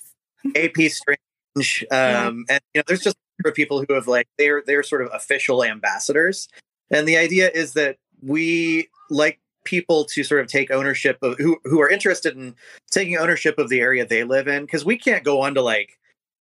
AP 0.55 0.77
Strange, 0.89 1.85
um, 1.91 2.45
and 2.49 2.61
you 2.73 2.79
know 2.79 2.83
there's 2.87 3.01
just 3.01 3.17
of 3.45 3.53
people 3.53 3.83
who 3.83 3.93
have 3.93 4.07
like 4.07 4.27
they're 4.37 4.63
they're 4.65 4.83
sort 4.83 5.01
of 5.01 5.09
official 5.13 5.63
ambassadors, 5.63 6.47
and 6.91 7.07
the 7.07 7.17
idea 7.17 7.49
is 7.53 7.73
that 7.73 7.97
we 8.21 8.87
like 9.09 9.39
people 9.65 10.05
to 10.05 10.23
sort 10.23 10.41
of 10.41 10.47
take 10.47 10.71
ownership 10.71 11.17
of 11.21 11.37
who 11.37 11.57
who 11.63 11.81
are 11.81 11.89
interested 11.89 12.35
in 12.35 12.55
taking 12.91 13.17
ownership 13.17 13.57
of 13.57 13.69
the 13.69 13.79
area 13.79 14.05
they 14.05 14.23
live 14.23 14.47
in 14.47 14.63
because 14.63 14.85
we 14.85 14.97
can't 14.97 15.23
go 15.23 15.41
on 15.41 15.55
to 15.55 15.61
like 15.61 15.97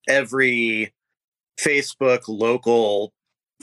every 0.08 0.92
Facebook 1.58 2.22
local 2.28 3.12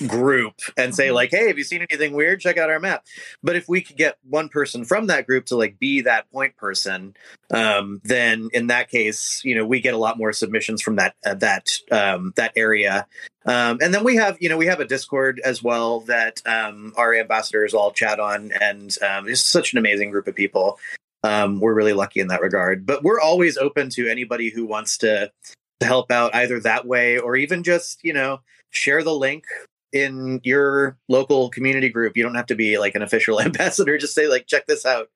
group 0.07 0.53
and 0.77 0.95
say 0.95 1.11
like 1.11 1.31
hey 1.31 1.47
have 1.47 1.57
you 1.57 1.63
seen 1.63 1.85
anything 1.89 2.13
weird? 2.13 2.39
Check 2.39 2.57
out 2.57 2.69
our 2.69 2.79
map. 2.79 3.05
But 3.43 3.55
if 3.55 3.67
we 3.67 3.81
could 3.81 3.97
get 3.97 4.17
one 4.23 4.49
person 4.49 4.85
from 4.85 5.07
that 5.07 5.27
group 5.27 5.45
to 5.47 5.55
like 5.55 5.79
be 5.79 6.01
that 6.01 6.31
point 6.31 6.55
person 6.57 7.15
um 7.51 8.01
then 8.03 8.49
in 8.53 8.67
that 8.67 8.89
case 8.89 9.41
you 9.43 9.55
know 9.55 9.65
we 9.65 9.79
get 9.79 9.93
a 9.93 9.97
lot 9.97 10.17
more 10.17 10.31
submissions 10.31 10.81
from 10.81 10.95
that 10.97 11.15
uh, 11.25 11.33
that 11.35 11.67
um 11.91 12.33
that 12.35 12.53
area. 12.55 13.05
Um 13.45 13.79
and 13.81 13.93
then 13.93 14.03
we 14.03 14.15
have 14.15 14.37
you 14.39 14.49
know 14.49 14.57
we 14.57 14.67
have 14.67 14.79
a 14.79 14.85
discord 14.85 15.41
as 15.43 15.63
well 15.63 16.01
that 16.01 16.41
um 16.45 16.93
our 16.97 17.13
ambassadors 17.13 17.73
all 17.73 17.91
chat 17.91 18.19
on 18.19 18.51
and 18.59 18.95
um 19.01 19.27
it's 19.27 19.45
such 19.45 19.73
an 19.73 19.79
amazing 19.79 20.11
group 20.11 20.27
of 20.27 20.35
people. 20.35 20.79
Um 21.23 21.59
we're 21.59 21.73
really 21.73 21.93
lucky 21.93 22.19
in 22.19 22.27
that 22.27 22.41
regard. 22.41 22.85
But 22.85 23.03
we're 23.03 23.19
always 23.19 23.57
open 23.57 23.89
to 23.91 24.07
anybody 24.07 24.49
who 24.49 24.65
wants 24.65 24.97
to 24.99 25.31
to 25.79 25.85
help 25.85 26.11
out 26.11 26.35
either 26.35 26.59
that 26.59 26.85
way 26.85 27.17
or 27.17 27.35
even 27.35 27.63
just 27.63 28.03
you 28.03 28.13
know 28.13 28.39
share 28.71 29.03
the 29.03 29.13
link 29.13 29.45
in 29.91 30.41
your 30.43 30.97
local 31.07 31.49
community 31.49 31.89
group. 31.89 32.15
You 32.15 32.23
don't 32.23 32.35
have 32.35 32.47
to 32.47 32.55
be 32.55 32.77
like 32.77 32.95
an 32.95 33.01
official 33.01 33.41
ambassador. 33.41 33.97
Just 33.97 34.15
say 34.15 34.27
like, 34.27 34.47
check 34.47 34.67
this 34.67 34.85
out. 34.85 35.09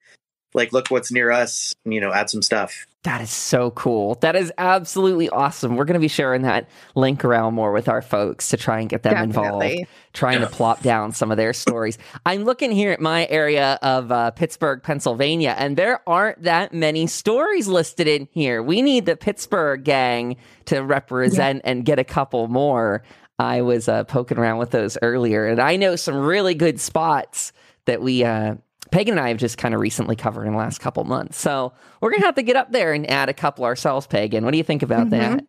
Like, 0.54 0.72
look 0.72 0.90
what's 0.90 1.12
near 1.12 1.32
us. 1.32 1.74
You 1.86 2.00
know, 2.00 2.14
add 2.14 2.30
some 2.30 2.42
stuff. 2.42 2.86
That 3.04 3.20
is 3.20 3.32
so 3.32 3.72
cool. 3.72 4.16
That 4.22 4.38
is 4.38 4.54
absolutely 4.58 5.28
awesome. 5.30 5.76
We're 5.76 5.84
going 5.84 5.96
to 5.96 6.00
be 6.00 6.08
sharing 6.08 6.44
that 6.44 6.70
link 6.96 7.26
around 7.26 7.54
more 7.54 7.74
with 7.74 7.90
our 7.90 8.02
folks 8.02 8.48
to 8.50 8.58
try 8.58 8.80
and 8.80 8.88
get 8.88 9.04
them 9.04 9.14
Definitely. 9.14 9.72
involved, 9.72 9.90
trying 10.14 10.40
to 10.40 10.48
plop 10.48 10.82
down 10.82 11.12
some 11.12 11.30
of 11.30 11.36
their 11.36 11.52
stories. 11.52 11.98
I'm 12.26 12.46
looking 12.46 12.72
here 12.72 12.94
at 12.94 13.02
my 13.02 13.28
area 13.30 13.78
of 13.82 14.10
uh, 14.10 14.32
Pittsburgh, 14.32 14.82
Pennsylvania, 14.82 15.54
and 15.58 15.76
there 15.76 16.00
aren't 16.08 16.44
that 16.44 16.74
many 16.74 17.06
stories 17.08 17.68
listed 17.68 18.08
in 18.08 18.30
here. 18.32 18.64
We 18.64 18.82
need 18.82 19.06
the 19.06 19.18
Pittsburgh 19.18 19.84
gang 19.84 20.38
to 20.66 20.80
represent 20.80 21.62
yeah. 21.66 21.72
and 21.72 21.84
get 21.84 22.00
a 22.00 22.06
couple 22.06 22.48
more. 22.48 23.04
I 23.40 23.62
was 23.62 23.88
uh, 23.88 24.04
poking 24.04 24.38
around 24.38 24.58
with 24.60 24.72
those 24.72 24.98
earlier, 25.02 25.48
and 25.48 25.60
I 25.60 25.76
know 25.76 25.96
some 25.96 26.16
really 26.16 26.54
good 26.54 26.80
spots 26.80 27.52
that 27.86 28.02
we, 28.02 28.24
uh, 28.24 28.56
Pagan 28.92 29.14
and 29.14 29.20
I 29.20 29.30
have 29.30 29.38
just 29.38 29.58
kind 29.58 29.74
of 29.74 29.82
recently 29.82 30.16
covered 30.16 30.46
in 30.46 30.54
the 30.54 30.58
last 30.58 30.80
couple 30.80 31.04
months. 31.04 31.40
So 31.40 31.74
we're 32.00 32.12
gonna 32.12 32.26
have 32.26 32.36
to 32.36 32.44
get 32.44 32.56
up 32.56 32.72
there 32.72 32.94
and 32.94 33.10
add 33.10 33.30
a 33.30 33.34
couple 33.34 33.66
ourselves, 33.66 34.08
Pagan. 34.08 34.46
What 34.46 34.52
do 34.52 34.58
you 34.58 34.64
think 34.64 34.84
about 34.84 35.08
mm-hmm. 35.10 35.36
that? 35.36 35.46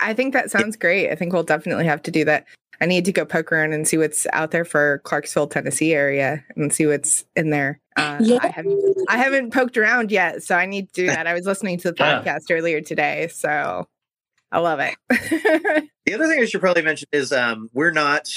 I 0.00 0.14
think 0.14 0.32
that 0.32 0.50
sounds 0.50 0.76
great. 0.76 1.10
I 1.10 1.14
think 1.14 1.32
we'll 1.32 1.42
definitely 1.44 1.84
have 1.86 2.02
to 2.02 2.10
do 2.10 2.24
that. 2.24 2.46
I 2.80 2.86
need 2.86 3.04
to 3.04 3.12
go 3.12 3.24
poke 3.24 3.52
around 3.52 3.72
and 3.72 3.86
see 3.86 3.96
what's 3.96 4.26
out 4.32 4.50
there 4.50 4.64
for 4.64 4.98
Clarksville, 5.04 5.46
Tennessee 5.46 5.94
area, 5.94 6.44
and 6.56 6.72
see 6.72 6.86
what's 6.86 7.24
in 7.36 7.50
there. 7.50 7.80
Uh, 7.96 8.18
yeah. 8.20 8.38
I 8.42 8.48
haven't 8.48 8.96
I 9.08 9.16
haven't 9.16 9.52
poked 9.52 9.76
around 9.76 10.10
yet, 10.10 10.42
so 10.42 10.56
I 10.56 10.66
need 10.66 10.92
to 10.92 11.02
do 11.02 11.06
that. 11.06 11.26
I 11.26 11.34
was 11.34 11.46
listening 11.46 11.78
to 11.78 11.90
the 11.92 11.96
podcast 11.96 12.42
yeah. 12.48 12.56
earlier 12.56 12.80
today, 12.80 13.28
so 13.32 13.86
I 14.54 14.60
love 14.60 14.78
it. 14.78 14.94
the 16.06 16.14
other 16.14 16.28
thing 16.28 16.40
I 16.40 16.44
should 16.44 16.60
probably 16.60 16.84
mention 16.84 17.08
is 17.10 17.32
um, 17.32 17.70
we're 17.72 17.90
not 17.90 18.28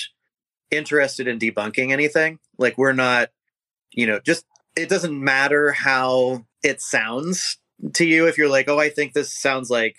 interested 0.71 1.27
in 1.27 1.37
debunking 1.37 1.91
anything. 1.91 2.39
Like 2.57 2.75
we're 2.75 2.93
not, 2.93 3.29
you 3.93 4.07
know, 4.07 4.19
just 4.19 4.43
it 4.75 4.89
doesn't 4.89 5.23
matter 5.23 5.71
how 5.73 6.43
it 6.63 6.81
sounds 6.81 7.59
to 7.93 8.03
you. 8.03 8.27
If 8.27 8.39
you're 8.39 8.49
like, 8.49 8.67
oh, 8.67 8.79
I 8.79 8.89
think 8.89 9.13
this 9.13 9.31
sounds 9.31 9.69
like 9.69 9.97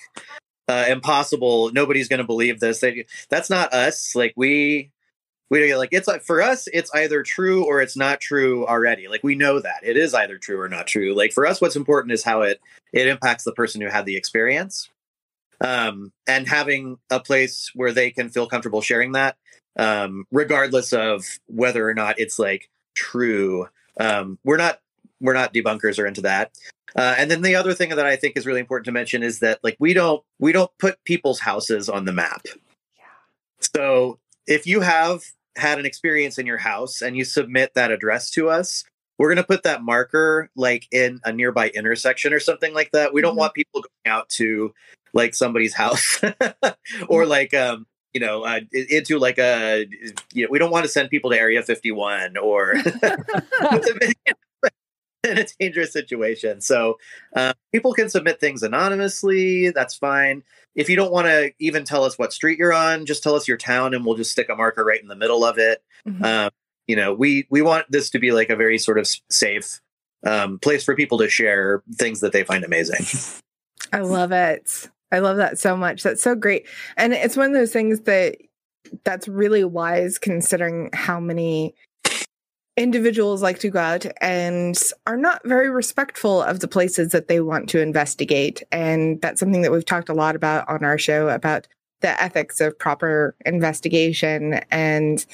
uh, 0.67 0.87
impossible. 0.89 1.71
Nobody's 1.73 2.09
going 2.09 2.19
to 2.19 2.27
believe 2.27 2.59
this. 2.59 2.83
That's 3.31 3.49
not 3.49 3.73
us. 3.73 4.17
Like 4.17 4.33
we 4.35 4.91
we 5.51 5.73
like 5.77 5.91
it's 5.93 6.09
like 6.09 6.25
for 6.25 6.43
us 6.43 6.67
it's 6.73 6.93
either 6.97 7.23
true 7.23 7.65
or 7.65 7.81
it's 7.81 7.97
not 7.97 8.21
true 8.21 8.67
already 8.67 9.09
like 9.09 9.23
we 9.23 9.35
know 9.35 9.59
that 9.61 9.81
it 9.83 9.97
is 9.97 10.13
either 10.13 10.37
true 10.37 10.61
or 10.61 10.69
not 10.69 10.87
true 10.87 11.15
like 11.15 11.33
for 11.33 11.47
us 11.47 11.59
what's 11.59 11.75
important 11.75 12.13
is 12.13 12.23
how 12.23 12.43
it 12.43 12.61
it 12.93 13.07
impacts 13.07 13.45
the 13.45 13.53
person 13.53 13.81
who 13.81 13.89
had 13.89 14.05
the 14.05 14.15
experience 14.15 14.91
um, 15.61 16.13
and 16.27 16.49
having 16.49 16.99
a 17.11 17.21
place 17.21 17.71
where 17.75 17.93
they 17.93 18.11
can 18.11 18.29
feel 18.29 18.47
comfortable 18.47 18.81
sharing 18.81 19.13
that, 19.13 19.37
um, 19.77 20.27
regardless 20.31 20.93
of 20.93 21.25
whether 21.47 21.89
or 21.89 21.95
not 21.95 22.19
it's 22.19 22.39
like 22.39 22.69
true. 22.95 23.69
Um, 23.99 24.39
we're 24.45 24.57
not 24.57 24.81
we're 25.21 25.35
not 25.35 25.53
debunkers 25.53 25.99
or 25.99 26.07
into 26.07 26.21
that. 26.23 26.53
Uh, 26.97 27.15
and 27.19 27.31
then 27.31 27.43
the 27.43 27.55
other 27.55 27.75
thing 27.75 27.91
that 27.91 28.07
I 28.07 28.17
think 28.17 28.37
is 28.37 28.47
really 28.47 28.61
important 28.61 28.87
to 28.87 28.93
mention 28.93 29.23
is 29.23 29.41
that 29.41 29.59
like 29.63 29.77
we 29.79 29.95
don't 29.95 30.23
we 30.39 30.53
don't 30.53 30.71
put 30.79 31.03
people's 31.05 31.41
houses 31.41 31.89
on 31.89 32.05
the 32.05 32.13
map. 32.13 32.43
Yeah. 32.97 33.05
So 33.75 34.19
if 34.47 34.67
you 34.67 34.81
have 34.81 35.23
had 35.57 35.79
an 35.79 35.87
experience 35.87 36.39
in 36.39 36.47
your 36.47 36.59
house 36.59 37.03
and 37.03 37.17
you 37.17 37.25
submit 37.25 37.75
that 37.75 37.91
address 37.91 38.31
to 38.31 38.49
us, 38.49 38.85
we're 39.19 39.29
going 39.29 39.37
to 39.37 39.45
put 39.45 39.65
that 39.65 39.83
marker 39.83 40.49
like 40.57 40.87
in 40.93 41.21
a 41.25 41.33
nearby 41.33 41.69
intersection 41.71 42.33
or 42.33 42.41
something 42.41 42.73
like 42.73 42.93
that. 42.93 43.13
We 43.13 43.21
don't 43.21 43.33
mm-hmm. 43.33 43.41
want 43.41 43.55
people 43.55 43.83
going 43.83 44.15
out 44.15 44.29
to 44.31 44.73
like 45.13 45.35
somebody's 45.35 45.75
house 45.75 46.21
or 46.23 46.31
mm-hmm. 46.31 47.31
like 47.31 47.55
um 47.55 47.87
you 48.13 48.21
know 48.21 48.43
uh, 48.45 48.61
into 48.73 49.19
like 49.19 49.39
a 49.39 49.87
you 50.33 50.45
know 50.45 50.49
we 50.51 50.59
don't 50.59 50.71
want 50.71 50.85
to 50.85 50.91
send 50.91 51.11
people 51.11 51.31
to 51.31 51.39
area 51.39 51.63
51 51.63 52.37
or 52.37 52.75
in 55.25 55.39
a 55.39 55.47
dangerous 55.59 55.93
situation. 55.93 56.61
So 56.61 56.99
uh, 57.35 57.53
people 57.73 57.93
can 57.93 58.09
submit 58.09 58.41
things 58.41 58.63
anonymously. 58.63 59.71
That's 59.71 59.97
fine. 59.97 60.43
If 60.75 60.89
you 60.89 60.97
don't 60.97 61.13
want 61.13 61.27
to 61.27 61.53
even 61.59 61.85
tell 61.85 62.05
us 62.05 62.19
what 62.19 62.33
street 62.33 62.59
you're 62.59 62.73
on 62.73 63.05
just 63.05 63.23
tell 63.23 63.35
us 63.35 63.49
your 63.49 63.57
town 63.57 63.95
and 63.95 64.07
we'll 64.07 64.17
just 64.17 64.33
stick 64.33 64.49
a 64.49 64.57
marker 64.57 64.85
right 64.85 65.01
in 65.01 65.09
the 65.09 65.17
middle 65.17 65.45
of 65.45 65.59
it. 65.59 65.83
Mm-hmm. 66.07 66.25
um, 66.25 66.51
you 66.87 66.97
know 66.97 67.13
we 67.13 67.47
we 67.51 67.61
want 67.61 67.85
this 67.91 68.11
to 68.11 68.19
be 68.19 68.33
like 68.33 68.49
a 68.51 68.57
very 68.57 68.79
sort 68.79 68.99
of 68.99 69.07
safe 69.29 69.81
um, 70.25 70.59
place 70.59 70.85
for 70.85 70.97
people 70.97 71.19
to 71.19 71.29
share 71.29 71.83
things 71.93 72.21
that 72.21 72.33
they 72.33 72.43
find 72.45 72.65
amazing. 72.65 73.05
I 73.93 74.01
love 74.01 74.33
it 74.33 74.89
I 75.13 75.21
love 75.21 75.37
that 75.39 75.59
so 75.59 75.77
much. 75.77 76.03
That's 76.03 76.23
so 76.23 76.35
great. 76.35 76.67
And 76.97 77.13
it's 77.13 77.37
one 77.37 77.47
of 77.47 77.55
those 77.55 77.73
things 77.73 78.01
that 78.03 78.37
that's 79.05 79.29
really 79.29 79.65
wise 79.65 80.19
considering 80.19 80.91
how 80.93 81.21
many 81.21 81.75
individuals 82.77 83.43
like 83.43 83.59
to 83.59 83.71
go 83.71 83.81
out 83.81 84.07
and 84.21 84.79
are 85.07 85.17
not 85.17 85.43
very 85.45 85.69
respectful 85.69 86.41
of 86.41 86.61
the 86.61 86.69
places 86.69 87.11
that 87.11 87.27
they 87.27 87.41
want 87.41 87.69
to 87.71 87.81
investigate. 87.81 88.63
And 88.71 89.21
that's 89.21 89.41
something 89.41 89.63
that 89.63 89.73
we've 89.73 89.85
talked 89.85 90.09
a 90.09 90.15
lot 90.15 90.37
about 90.37 90.69
on 90.69 90.85
our 90.85 90.97
show 90.97 91.29
about 91.29 91.67
the 92.01 92.23
ethics 92.23 92.61
of 92.61 92.79
proper 92.79 93.35
investigation. 93.45 94.61
And 94.71 95.27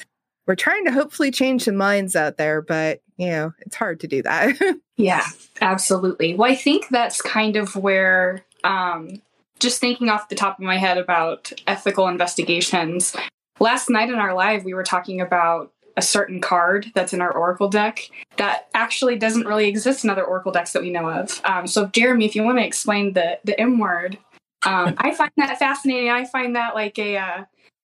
we're 0.47 0.55
trying 0.55 0.85
to 0.85 0.91
hopefully 0.91 1.29
change 1.29 1.63
some 1.63 1.75
minds 1.75 2.15
out 2.15 2.37
there, 2.37 2.61
but 2.61 3.01
you 3.17 3.27
know, 3.27 3.53
it's 3.59 3.75
hard 3.75 3.99
to 3.99 4.07
do 4.07 4.23
that. 4.23 4.55
yeah, 4.97 5.25
absolutely. 5.61 6.33
Well, 6.33 6.51
I 6.51 6.55
think 6.55 6.89
that's 6.89 7.21
kind 7.21 7.55
of 7.55 7.75
where 7.75 8.43
um, 8.63 9.21
just 9.59 9.79
thinking 9.79 10.09
off 10.09 10.29
the 10.29 10.35
top 10.35 10.59
of 10.59 10.65
my 10.65 10.77
head 10.77 10.97
about 10.97 11.51
ethical 11.67 12.07
investigations, 12.07 13.15
last 13.59 13.89
night 13.89 14.09
in 14.09 14.15
our 14.15 14.33
live, 14.33 14.63
we 14.63 14.73
were 14.73 14.83
talking 14.83 15.21
about 15.21 15.71
a 15.97 16.01
certain 16.01 16.41
card 16.41 16.91
that's 16.93 17.13
in 17.13 17.21
our 17.21 17.31
Oracle 17.31 17.69
deck 17.69 18.09
that 18.37 18.67
actually 18.73 19.17
doesn't 19.17 19.47
really 19.47 19.67
exist 19.67 20.03
in 20.03 20.09
other 20.09 20.25
Oracle 20.25 20.51
decks 20.51 20.73
that 20.73 20.81
we 20.81 20.89
know 20.89 21.09
of. 21.09 21.41
Um, 21.45 21.67
so, 21.67 21.87
Jeremy, 21.87 22.25
if 22.25 22.35
you 22.35 22.43
want 22.43 22.57
to 22.57 22.65
explain 22.65 23.13
the 23.13 23.39
the 23.43 23.59
M 23.59 23.79
word, 23.79 24.17
um, 24.65 24.95
I 24.97 25.13
find 25.13 25.31
that 25.37 25.57
fascinating. 25.57 26.09
I 26.09 26.25
find 26.25 26.55
that 26.55 26.75
like 26.75 26.99
a 26.99 27.17
uh, 27.17 27.43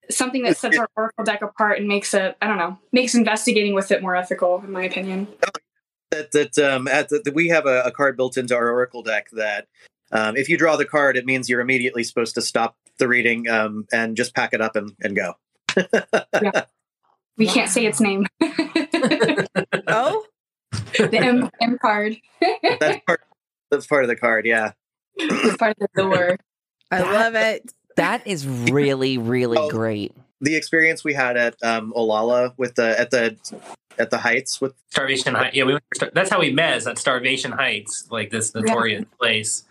something 0.10 0.44
that 0.44 0.58
sets 0.58 0.78
our 0.78 0.90
Oracle 0.96 1.24
deck 1.24 1.42
apart 1.42 1.80
and 1.80 1.88
makes 1.88 2.14
it 2.14 2.36
I 2.42 2.48
don't 2.48 2.58
know 2.58 2.78
makes 2.92 3.16
investigating 3.16 3.74
with 3.74 3.92
it 3.92 4.02
more 4.02 4.16
ethical, 4.16 4.62
in 4.64 4.72
my 4.72 4.84
opinion. 4.84 5.28
That 6.12 6.32
that 6.32 6.58
um, 6.60 6.88
at 6.88 7.10
the, 7.10 7.32
we 7.34 7.48
have 7.48 7.66
a, 7.66 7.84
a 7.84 7.92
card 7.92 8.18
built 8.18 8.38
into 8.38 8.56
our 8.56 8.70
Oracle 8.70 9.04
deck 9.04 9.30
that 9.32 9.68
um, 10.12 10.36
if 10.38 10.50
you 10.50 10.58
draw 10.58 10.76
the 10.76 10.86
card, 10.86 11.18
it 11.18 11.26
means 11.26 11.50
you're 11.50 11.62
immediately 11.62 12.04
supposed 12.04 12.36
to 12.36 12.42
stop 12.42 12.76
the 12.98 13.08
reading 13.08 13.48
um, 13.50 13.86
and 13.92 14.16
just 14.18 14.36
pack 14.36 14.54
it 14.54 14.62
up 14.62 14.76
and, 14.76 14.92
and 15.02 15.16
go. 15.16 15.34
yeah. 16.42 16.66
We 17.38 17.48
can't 17.48 17.70
say 17.72 17.86
its 17.86 18.00
name. 18.02 18.28
oh, 19.88 20.26
the 20.98 21.10
M, 21.18 21.50
M 21.62 21.78
card. 21.82 22.18
That's 22.80 23.00
part. 23.08 23.22
That's 23.72 23.88
part 23.88 24.04
of 24.04 24.10
the 24.10 24.16
card. 24.16 24.46
Yeah. 24.46 24.74
It's 25.16 25.58
part 25.58 25.76
of 25.80 25.88
the 25.94 26.02
door. 26.04 26.38
I 26.92 27.00
That- 27.00 27.14
love 27.14 27.36
it. 27.36 27.72
That 27.96 28.28
is 28.28 28.48
really, 28.48 29.18
really 29.18 29.58
Oh. 29.58 29.70
great. 29.70 30.14
The 30.42 30.56
experience 30.56 31.04
we 31.04 31.14
had 31.14 31.38
at 31.38 31.56
um, 31.64 31.94
Olalla 31.96 32.54
with 32.58 32.76
the 32.76 33.00
at 33.00 33.12
the 33.12 33.38
at 34.00 34.10
the 34.10 34.18
Heights 34.18 34.60
with 34.62 34.74
Starvation 34.90 35.34
Heights. 35.36 35.56
Yeah, 35.56 35.64
we 35.66 35.74
went 35.74 35.84
that's 36.14 36.30
how 36.30 36.40
we 36.40 36.52
met. 36.52 36.78
Is 36.78 36.88
at 36.88 36.98
Starvation 36.98 37.52
Heights, 37.52 38.08
like 38.12 38.30
this 38.30 38.54
notorious 38.56 39.06
place. 39.20 39.64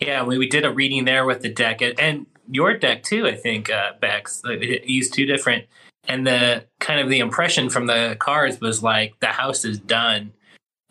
Yeah, 0.00 0.24
we, 0.24 0.38
we 0.38 0.48
did 0.48 0.64
a 0.64 0.72
reading 0.72 1.04
there 1.04 1.24
with 1.24 1.40
the 1.40 1.48
deck 1.48 1.80
and, 1.82 2.26
your 2.48 2.76
deck 2.76 3.02
too. 3.02 3.26
I 3.26 3.34
think 3.34 3.70
uh, 3.70 3.92
Bex 4.00 4.42
it 4.44 4.84
used 4.84 5.14
two 5.14 5.26
different, 5.26 5.64
and 6.06 6.26
the 6.26 6.64
kind 6.78 7.00
of 7.00 7.08
the 7.08 7.18
impression 7.18 7.70
from 7.70 7.86
the 7.86 8.16
cards 8.18 8.60
was 8.60 8.82
like 8.82 9.18
the 9.20 9.26
house 9.26 9.64
is 9.64 9.78
done, 9.78 10.32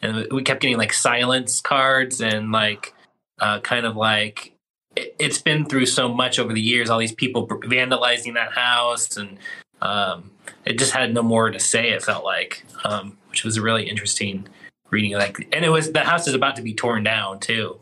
and 0.01 0.27
we 0.31 0.43
kept 0.43 0.61
getting 0.61 0.77
like 0.77 0.93
silence 0.93 1.61
cards 1.61 2.21
and 2.21 2.51
like 2.51 2.93
uh, 3.39 3.59
kind 3.61 3.85
of 3.85 3.95
like 3.95 4.53
it, 4.95 5.15
it's 5.19 5.41
been 5.41 5.65
through 5.65 5.85
so 5.85 6.09
much 6.13 6.39
over 6.39 6.53
the 6.53 6.61
years. 6.61 6.89
All 6.89 6.99
these 6.99 7.13
people 7.13 7.47
vandalizing 7.47 8.33
that 8.33 8.51
house 8.51 9.17
and 9.17 9.37
um, 9.81 10.31
it 10.65 10.77
just 10.77 10.91
had 10.91 11.13
no 11.13 11.21
more 11.21 11.51
to 11.51 11.59
say. 11.59 11.91
It 11.91 12.03
felt 12.03 12.23
like, 12.23 12.65
um, 12.83 13.17
which 13.29 13.43
was 13.43 13.57
a 13.57 13.61
really 13.61 13.87
interesting 13.87 14.47
reading. 14.89 15.13
Like, 15.13 15.47
and 15.53 15.63
it 15.63 15.69
was 15.69 15.91
the 15.91 16.01
house 16.01 16.27
is 16.27 16.33
about 16.33 16.55
to 16.57 16.61
be 16.61 16.73
torn 16.73 17.03
down 17.03 17.39
too. 17.39 17.77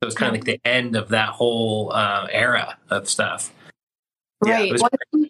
So 0.00 0.06
it 0.06 0.06
was 0.06 0.14
kind 0.14 0.28
of 0.28 0.34
like 0.34 0.44
the 0.44 0.60
end 0.64 0.94
of 0.94 1.08
that 1.08 1.30
whole 1.30 1.92
uh, 1.92 2.28
era 2.30 2.76
of 2.88 3.08
stuff. 3.08 3.52
Right. 4.44 4.68
it 4.68 4.72
was 4.72 4.82
Well, 4.82 5.24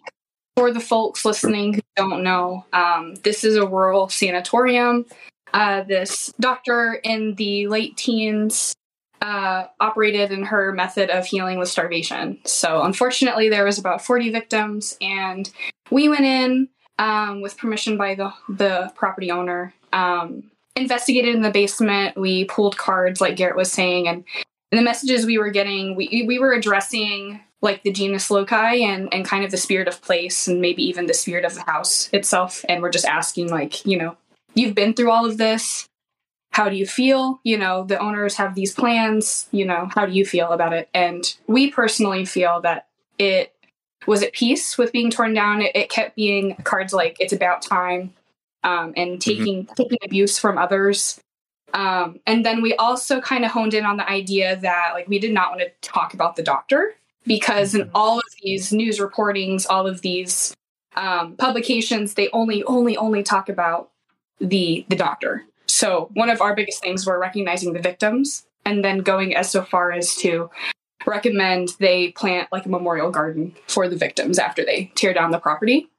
for 0.55 0.71
the 0.71 0.79
folks 0.79 1.25
listening 1.25 1.73
who 1.73 1.81
don't 1.95 2.21
know, 2.21 2.65
um, 2.71 3.15
this 3.23 3.43
is 3.43 3.55
a 3.55 3.65
rural 3.65 4.09
sanatorium. 4.09 5.07
Uh, 5.53 5.81
this 5.81 6.31
doctor 6.39 6.99
in 7.03 7.33
the 7.33 7.65
late 7.67 7.97
teens 7.97 8.75
uh, 9.23 9.65
operated 9.79 10.31
in 10.31 10.43
her 10.43 10.71
method 10.71 11.09
of 11.09 11.25
healing 11.25 11.57
with 11.57 11.67
starvation. 11.67 12.37
So, 12.45 12.83
unfortunately, 12.83 13.49
there 13.49 13.65
was 13.65 13.79
about 13.79 14.05
40 14.05 14.29
victims, 14.29 14.97
and 15.01 15.49
we 15.89 16.09
went 16.09 16.25
in 16.25 16.69
um, 16.99 17.41
with 17.41 17.57
permission 17.57 17.97
by 17.97 18.13
the 18.13 18.31
the 18.47 18.91
property 18.95 19.31
owner. 19.31 19.73
Um, 19.93 20.43
investigated 20.75 21.35
in 21.35 21.41
the 21.41 21.51
basement. 21.51 22.17
We 22.17 22.45
pulled 22.45 22.77
cards, 22.77 23.19
like 23.19 23.35
Garrett 23.35 23.57
was 23.57 23.71
saying, 23.71 24.07
and, 24.07 24.23
and 24.71 24.79
the 24.79 24.83
messages 24.83 25.25
we 25.25 25.37
were 25.37 25.49
getting, 25.49 25.95
we 25.95 26.23
we 26.27 26.39
were 26.39 26.53
addressing 26.53 27.41
like 27.61 27.83
the 27.83 27.91
genius 27.91 28.29
loci 28.31 28.75
and 28.75 29.13
and 29.13 29.25
kind 29.25 29.43
of 29.43 29.51
the 29.51 29.57
spirit 29.57 29.87
of 29.87 30.01
place, 30.01 30.47
and 30.47 30.61
maybe 30.61 30.83
even 30.83 31.07
the 31.07 31.13
spirit 31.13 31.45
of 31.45 31.55
the 31.55 31.61
house 31.61 32.09
itself. 32.13 32.63
And 32.69 32.81
we're 32.81 32.91
just 32.91 33.05
asking, 33.05 33.49
like, 33.49 33.85
you 33.85 33.97
know, 33.97 34.15
you've 34.53 34.75
been 34.75 34.93
through 34.93 35.11
all 35.11 35.25
of 35.25 35.37
this. 35.37 35.87
How 36.51 36.69
do 36.69 36.75
you 36.75 36.85
feel? 36.85 37.39
You 37.43 37.57
know, 37.57 37.83
the 37.83 37.99
owners 37.99 38.35
have 38.35 38.55
these 38.55 38.73
plans. 38.73 39.47
You 39.51 39.65
know, 39.65 39.89
how 39.93 40.05
do 40.05 40.13
you 40.13 40.25
feel 40.25 40.51
about 40.51 40.73
it? 40.73 40.89
And 40.93 41.23
we 41.47 41.71
personally 41.71 42.25
feel 42.25 42.61
that 42.61 42.87
it 43.17 43.53
was 44.07 44.23
at 44.23 44.33
peace 44.33 44.77
with 44.77 44.91
being 44.91 45.11
torn 45.11 45.33
down. 45.33 45.61
It, 45.61 45.75
it 45.75 45.89
kept 45.89 46.15
being 46.15 46.55
cards 46.63 46.93
like 46.93 47.17
"It's 47.19 47.33
about 47.33 47.61
time," 47.61 48.13
um, 48.63 48.93
and 48.95 49.21
taking 49.21 49.67
taking 49.75 49.97
abuse 50.03 50.37
from 50.37 50.57
others. 50.57 51.19
Um, 51.73 52.19
and 52.25 52.45
then 52.45 52.61
we 52.61 52.73
also 52.75 53.21
kind 53.21 53.45
of 53.45 53.51
honed 53.51 53.73
in 53.73 53.85
on 53.85 53.97
the 53.97 54.09
idea 54.09 54.55
that 54.57 54.91
like 54.93 55.07
we 55.07 55.19
did 55.19 55.33
not 55.33 55.51
want 55.51 55.61
to 55.61 55.71
talk 55.81 56.13
about 56.13 56.35
the 56.35 56.43
doctor 56.43 56.95
because 57.25 57.75
in 57.75 57.89
all 57.93 58.17
of 58.17 58.25
these 58.41 58.71
news 58.71 58.99
reportings, 58.99 59.65
all 59.69 59.87
of 59.87 60.01
these 60.01 60.55
um, 60.95 61.35
publications, 61.35 62.15
they 62.15 62.29
only 62.33 62.63
only 62.63 62.97
only 62.97 63.23
talk 63.23 63.49
about 63.49 63.91
the 64.39 64.85
the 64.89 64.95
doctor. 64.95 65.43
So 65.67 66.09
one 66.13 66.29
of 66.29 66.41
our 66.41 66.55
biggest 66.55 66.81
things 66.81 67.05
were 67.05 67.19
recognizing 67.19 67.73
the 67.73 67.81
victims 67.81 68.45
and 68.65 68.83
then 68.83 68.99
going 68.99 69.35
as 69.35 69.49
so 69.51 69.63
far 69.63 69.91
as 69.91 70.15
to 70.17 70.49
recommend 71.05 71.69
they 71.79 72.11
plant 72.11 72.49
like 72.51 72.65
a 72.65 72.69
memorial 72.69 73.11
garden 73.11 73.55
for 73.67 73.87
the 73.87 73.95
victims 73.95 74.37
after 74.37 74.65
they 74.65 74.91
tear 74.95 75.13
down 75.13 75.31
the 75.31 75.39
property. 75.39 75.89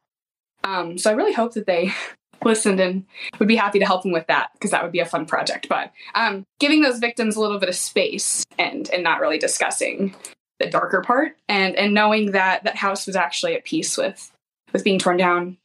Um, 0.64 0.98
so 0.98 1.10
I 1.10 1.14
really 1.14 1.32
hope 1.32 1.54
that 1.54 1.66
they 1.66 1.92
listened 2.44 2.80
and 2.80 3.04
would 3.38 3.48
be 3.48 3.56
happy 3.56 3.78
to 3.78 3.86
help 3.86 4.02
them 4.02 4.12
with 4.12 4.26
that 4.26 4.50
because 4.54 4.70
that 4.70 4.82
would 4.82 4.92
be 4.92 5.00
a 5.00 5.06
fun 5.06 5.26
project. 5.26 5.68
But 5.68 5.92
um, 6.14 6.44
giving 6.58 6.82
those 6.82 6.98
victims 6.98 7.36
a 7.36 7.40
little 7.40 7.58
bit 7.58 7.68
of 7.68 7.74
space 7.74 8.44
and 8.58 8.88
and 8.90 9.02
not 9.02 9.20
really 9.20 9.38
discussing 9.38 10.14
the 10.58 10.68
darker 10.68 11.00
part 11.00 11.36
and 11.48 11.74
and 11.76 11.94
knowing 11.94 12.32
that 12.32 12.64
that 12.64 12.76
house 12.76 13.06
was 13.06 13.16
actually 13.16 13.54
at 13.54 13.64
peace 13.64 13.96
with 13.96 14.30
with 14.72 14.84
being 14.84 14.98
torn 14.98 15.16
down 15.16 15.56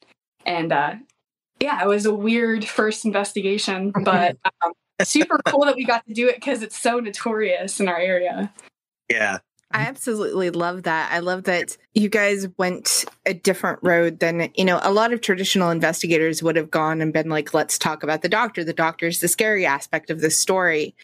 and 0.46 0.72
uh, 0.72 0.96
yeah, 1.60 1.82
it 1.84 1.88
was 1.88 2.06
a 2.06 2.14
weird 2.14 2.66
first 2.66 3.06
investigation, 3.06 3.92
but 4.04 4.38
um, 4.64 4.74
super 5.02 5.40
cool 5.46 5.66
that 5.66 5.76
we 5.76 5.86
got 5.86 6.06
to 6.08 6.14
do 6.14 6.28
it 6.28 6.36
because 6.36 6.62
it's 6.62 6.78
so 6.78 7.00
notorious 7.00 7.80
in 7.80 7.88
our 7.88 7.98
area. 7.98 8.52
yeah. 9.10 9.40
I 9.76 9.88
absolutely 9.88 10.50
love 10.50 10.84
that. 10.84 11.12
I 11.12 11.20
love 11.20 11.44
that 11.44 11.78
you 11.94 12.10
guys 12.10 12.48
went 12.58 13.06
a 13.26 13.34
different 13.34 13.80
road 13.82 14.20
than, 14.20 14.50
you 14.56 14.66
know, 14.66 14.80
a 14.84 14.92
lot 14.92 15.12
of 15.12 15.22
traditional 15.22 15.70
investigators 15.70 16.42
would 16.42 16.56
have 16.56 16.72
gone 16.72 17.02
and 17.02 17.12
been 17.12 17.30
like, 17.30 17.54
let's 17.54 17.78
talk 17.78 18.04
about 18.04 18.22
the 18.22 18.30
doctor. 18.30 18.64
The 18.64 18.74
doctor's 18.74 19.20
the 19.20 19.28
scary 19.28 19.66
aspect 19.66 20.10
of 20.10 20.22
this 20.22 20.40
story. 20.40 20.96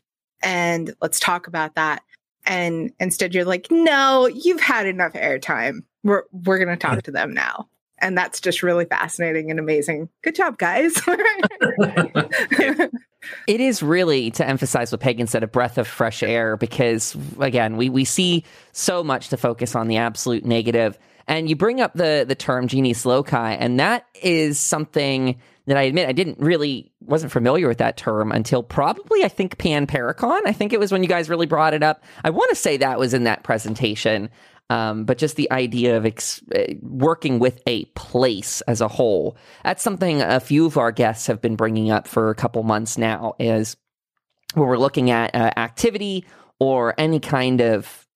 And 0.42 0.96
let's 1.02 1.20
talk 1.20 1.48
about 1.48 1.76
that. 1.76 2.04
And 2.46 2.94
instead 3.00 3.36
you're 3.36 3.46
like, 3.46 3.68
no, 3.70 4.28
you've 4.28 4.62
had 4.62 4.88
enough 4.88 5.14
airtime. 5.14 5.84
We're 6.04 6.24
we're 6.32 6.58
gonna 6.58 6.78
talk 6.78 7.04
to 7.04 7.12
them 7.12 7.34
now. 7.34 7.68
And 8.02 8.18
that's 8.18 8.42
just 8.42 8.64
really 8.64 8.86
fascinating 8.86 9.52
and 9.52 9.60
amazing. 9.60 10.10
Good 10.24 10.36
job, 10.36 10.58
guys. 10.58 11.00
It 13.48 13.62
is 13.62 13.84
really 13.84 14.32
to 14.32 14.48
emphasize 14.48 14.92
what 14.92 15.02
Pagan 15.02 15.28
said, 15.28 15.44
a 15.44 15.48
breath 15.48 15.78
of 15.78 15.88
fresh 15.88 16.24
air, 16.24 16.58
because 16.58 17.16
again, 17.40 17.78
we, 17.78 17.90
we 17.90 18.04
see 18.04 18.44
so 18.72 19.04
much 19.04 19.30
to 19.30 19.38
focus 19.38 19.76
on 19.76 19.88
the 19.88 19.98
absolute 19.98 20.44
negative. 20.44 20.98
And 21.28 21.48
you 21.48 21.56
bring 21.56 21.82
up 21.82 21.94
the 21.94 22.26
the 22.28 22.36
term 22.36 22.68
genius 22.68 23.06
loci, 23.06 23.54
and 23.54 23.80
that 23.80 24.08
is 24.22 24.60
something 24.60 25.40
that 25.68 25.78
I 25.78 25.84
admit 25.84 26.10
I 26.10 26.14
didn't 26.14 26.40
really 26.40 26.92
wasn't 27.00 27.32
familiar 27.32 27.68
with 27.68 27.78
that 27.78 27.96
term 27.96 28.32
until 28.32 28.64
probably 28.64 29.24
I 29.24 29.28
think 29.28 29.58
Pan 29.60 29.86
Paracon. 29.86 30.42
I 30.46 30.52
think 30.52 30.74
it 30.74 30.80
was 30.80 30.92
when 30.92 31.04
you 31.04 31.10
guys 31.10 31.30
really 31.30 31.46
brought 31.46 31.76
it 31.76 31.84
up. 31.84 32.04
I 32.24 32.32
want 32.32 32.50
to 32.50 32.56
say 32.56 32.78
that 32.78 32.98
was 32.98 33.14
in 33.14 33.26
that 33.26 33.44
presentation. 33.44 34.30
Um, 34.72 35.04
but 35.04 35.18
just 35.18 35.36
the 35.36 35.52
idea 35.52 35.98
of 35.98 36.06
ex- 36.06 36.42
uh, 36.56 36.76
working 36.82 37.40
with 37.40 37.62
a 37.68 37.84
place 37.94 38.62
as 38.62 38.80
a 38.80 38.88
whole. 38.88 39.36
That's 39.66 39.84
something 39.84 40.22
a 40.22 40.40
few 40.40 40.66
of 40.66 40.78
our 40.78 40.94
guests 40.94 41.28
have 41.28 41.42
been 41.42 41.58
bringing 41.58 41.92
up 41.92 42.08
for 42.08 42.30
a 42.30 42.36
couple 42.36 42.64
months 42.64 42.98
now 42.98 43.36
is 43.38 43.76
when 44.54 44.70
we're 44.70 44.78
looking 44.78 45.12
at 45.12 45.36
uh, 45.36 45.52
activity 45.58 46.26
or 46.58 46.96
any 46.98 47.20
kind 47.20 47.60
of 47.60 48.08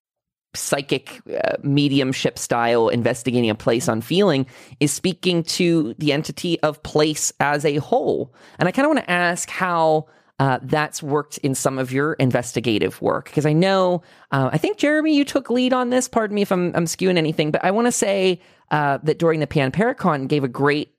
psychic 0.54 1.20
uh, 1.28 1.56
mediumship 1.62 2.38
style 2.38 2.88
investigating 2.88 3.50
a 3.50 3.54
place 3.54 3.86
on 3.86 4.00
feeling 4.00 4.46
is 4.80 4.90
speaking 4.90 5.42
to 5.42 5.94
the 5.98 6.10
entity 6.10 6.58
of 6.60 6.82
place 6.82 7.34
as 7.38 7.66
a 7.66 7.76
whole. 7.76 8.34
And 8.58 8.66
I 8.66 8.72
kind 8.72 8.86
of 8.86 8.94
want 8.94 9.04
to 9.04 9.10
ask 9.10 9.50
how 9.50 10.06
uh, 10.38 10.58
that's 10.62 11.02
worked 11.02 11.38
in 11.38 11.54
some 11.54 11.78
of 11.78 11.92
your 11.92 12.14
investigative 12.14 13.00
work 13.00 13.26
because 13.26 13.46
I 13.46 13.52
know 13.52 14.02
uh, 14.30 14.50
I 14.52 14.58
think 14.58 14.76
Jeremy 14.76 15.14
you 15.16 15.24
took 15.24 15.48
lead 15.48 15.72
on 15.72 15.90
this. 15.90 16.08
Pardon 16.08 16.34
me 16.34 16.42
if 16.42 16.52
I'm, 16.52 16.74
I'm 16.74 16.84
skewing 16.84 17.16
anything, 17.16 17.50
but 17.50 17.64
I 17.64 17.70
want 17.70 17.86
to 17.86 17.92
say 17.92 18.40
uh, 18.70 18.98
that 19.02 19.18
during 19.18 19.40
the 19.40 19.46
Pan 19.46 19.72
Paracon 19.72 20.28
gave 20.28 20.44
a 20.44 20.48
great 20.48 20.94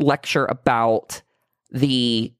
lecture 0.00 0.46
about 0.46 1.22
the 1.70 2.32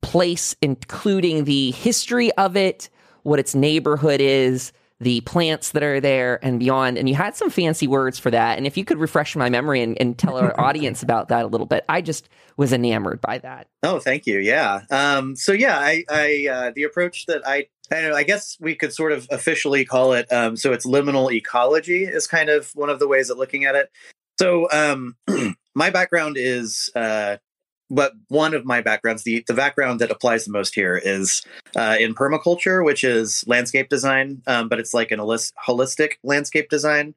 place, 0.00 0.56
including 0.62 1.44
the 1.44 1.72
history 1.72 2.32
of 2.32 2.56
it, 2.56 2.88
what 3.22 3.38
its 3.38 3.54
neighborhood 3.54 4.20
is, 4.20 4.72
the 5.00 5.20
plants 5.22 5.72
that 5.72 5.82
are 5.82 6.00
there, 6.00 6.42
and 6.42 6.58
beyond. 6.58 6.96
And 6.96 7.08
you 7.08 7.14
had 7.14 7.36
some 7.36 7.50
fancy 7.50 7.86
words 7.86 8.18
for 8.18 8.30
that. 8.30 8.56
And 8.56 8.66
if 8.66 8.76
you 8.76 8.84
could 8.84 8.98
refresh 8.98 9.36
my 9.36 9.50
memory 9.50 9.82
and, 9.82 10.00
and 10.00 10.16
tell 10.16 10.38
our 10.38 10.58
audience 10.60 11.02
about 11.02 11.28
that 11.28 11.44
a 11.44 11.48
little 11.48 11.66
bit, 11.66 11.84
I 11.88 12.00
just 12.00 12.28
was 12.56 12.72
enamored 12.72 13.20
by 13.20 13.38
that. 13.38 13.68
Oh, 13.82 13.98
thank 13.98 14.26
you. 14.26 14.38
Yeah. 14.38 14.82
Um, 14.90 15.36
so 15.36 15.52
yeah, 15.52 15.78
I, 15.78 16.04
I 16.08 16.46
uh, 16.50 16.72
the 16.74 16.84
approach 16.84 17.26
that 17.26 17.46
I, 17.46 17.66
I, 17.92 18.02
know, 18.02 18.14
I 18.14 18.22
guess 18.22 18.56
we 18.58 18.74
could 18.74 18.92
sort 18.92 19.12
of 19.12 19.26
officially 19.30 19.84
call 19.84 20.14
it. 20.14 20.32
Um, 20.32 20.56
so 20.56 20.72
it's 20.72 20.86
liminal 20.86 21.30
ecology 21.30 22.04
is 22.04 22.26
kind 22.26 22.48
of 22.48 22.70
one 22.74 22.88
of 22.88 22.98
the 22.98 23.08
ways 23.08 23.28
of 23.28 23.36
looking 23.36 23.66
at 23.66 23.74
it. 23.74 23.90
So 24.38 24.68
um, 24.72 25.16
my 25.74 25.90
background 25.90 26.36
is, 26.38 26.90
uh, 26.94 27.36
but 27.90 28.12
one 28.28 28.54
of 28.54 28.64
my 28.64 28.80
backgrounds, 28.80 29.22
the 29.22 29.44
the 29.46 29.54
background 29.54 30.00
that 30.00 30.10
applies 30.10 30.44
the 30.44 30.52
most 30.52 30.74
here 30.74 31.00
is 31.02 31.42
uh, 31.76 31.96
in 31.98 32.14
permaculture, 32.14 32.84
which 32.84 33.04
is 33.04 33.44
landscape 33.46 33.88
design, 33.88 34.42
um, 34.46 34.68
but 34.68 34.78
it's 34.78 34.94
like 34.94 35.10
an 35.10 35.20
holistic 35.20 36.12
landscape 36.22 36.68
design. 36.68 37.14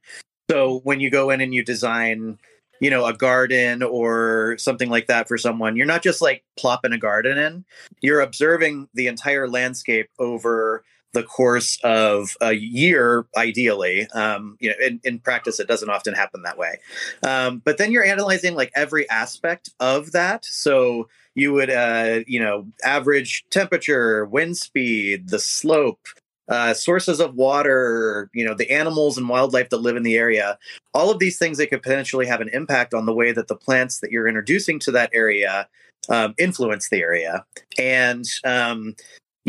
So 0.50 0.82
when 0.84 1.00
you 1.00 1.10
go 1.10 1.30
in 1.30 1.42
and 1.42 1.54
you 1.54 1.64
design 1.64 2.38
you 2.80 2.90
know 2.90 3.06
a 3.06 3.14
garden 3.14 3.84
or 3.84 4.56
something 4.58 4.90
like 4.90 5.08
that 5.08 5.28
for 5.28 5.38
someone 5.38 5.76
you're 5.76 5.86
not 5.86 6.02
just 6.02 6.22
like 6.22 6.44
plopping 6.58 6.94
a 6.94 6.98
garden 6.98 7.38
in 7.38 7.66
you're 8.02 8.22
observing 8.22 8.88
the 8.94 9.08
entire 9.08 9.50
landscape 9.50 10.10
over 10.18 10.84
the 11.14 11.24
course 11.24 11.80
of 11.84 12.36
a 12.42 12.54
year, 12.54 13.26
ideally. 13.36 14.08
Um, 14.14 14.58
you 14.60 14.70
know, 14.70 14.76
in, 14.86 15.00
in 15.04 15.20
practice, 15.20 15.60
it 15.60 15.68
doesn't 15.68 15.90
often 15.90 16.14
happen 16.14 16.44
that 16.44 16.58
way. 16.58 16.80
Um, 17.24 17.62
but 17.66 17.78
then 17.78 17.92
you're 17.92 18.04
analyzing 18.04 18.56
like 18.56 18.72
every 18.76 19.10
aspect 19.10 19.70
of 19.80 20.12
that. 20.12 20.46
So 20.46 21.08
you 21.36 21.54
would, 21.54 21.70
uh, 21.70 22.20
you 22.28 22.40
know, 22.40 22.68
average 22.84 23.46
temperature, 23.50 24.26
wind 24.26 24.58
speed, 24.58 25.30
the 25.30 25.40
slope, 25.40 26.08
uh, 26.50 26.74
sources 26.74 27.20
of 27.20 27.36
water, 27.36 28.30
you 28.34 28.44
know, 28.44 28.56
the 28.56 28.72
animals 28.72 29.18
and 29.18 29.30
wildlife 29.30 29.70
that 29.70 29.78
live 29.78 29.96
in 29.96 30.04
the 30.04 30.18
area, 30.18 30.58
all 30.94 31.12
of 31.12 31.20
these 31.20 31.38
things 31.38 31.58
that 31.58 31.68
could 31.70 31.84
potentially 31.84 32.26
have 32.26 32.42
an 32.42 32.50
impact 32.50 32.94
on 32.94 33.06
the 33.06 33.14
way 33.14 33.32
that 33.32 33.48
the 33.48 33.56
plants 33.56 34.00
that 34.00 34.12
you're 34.12 34.28
introducing 34.28 34.80
to 34.80 34.92
that 34.92 35.12
area 35.14 35.68
um, 36.10 36.34
influence 36.40 36.90
the 36.90 37.02
area. 37.02 37.46
And 37.78 38.26
um, 38.44 38.96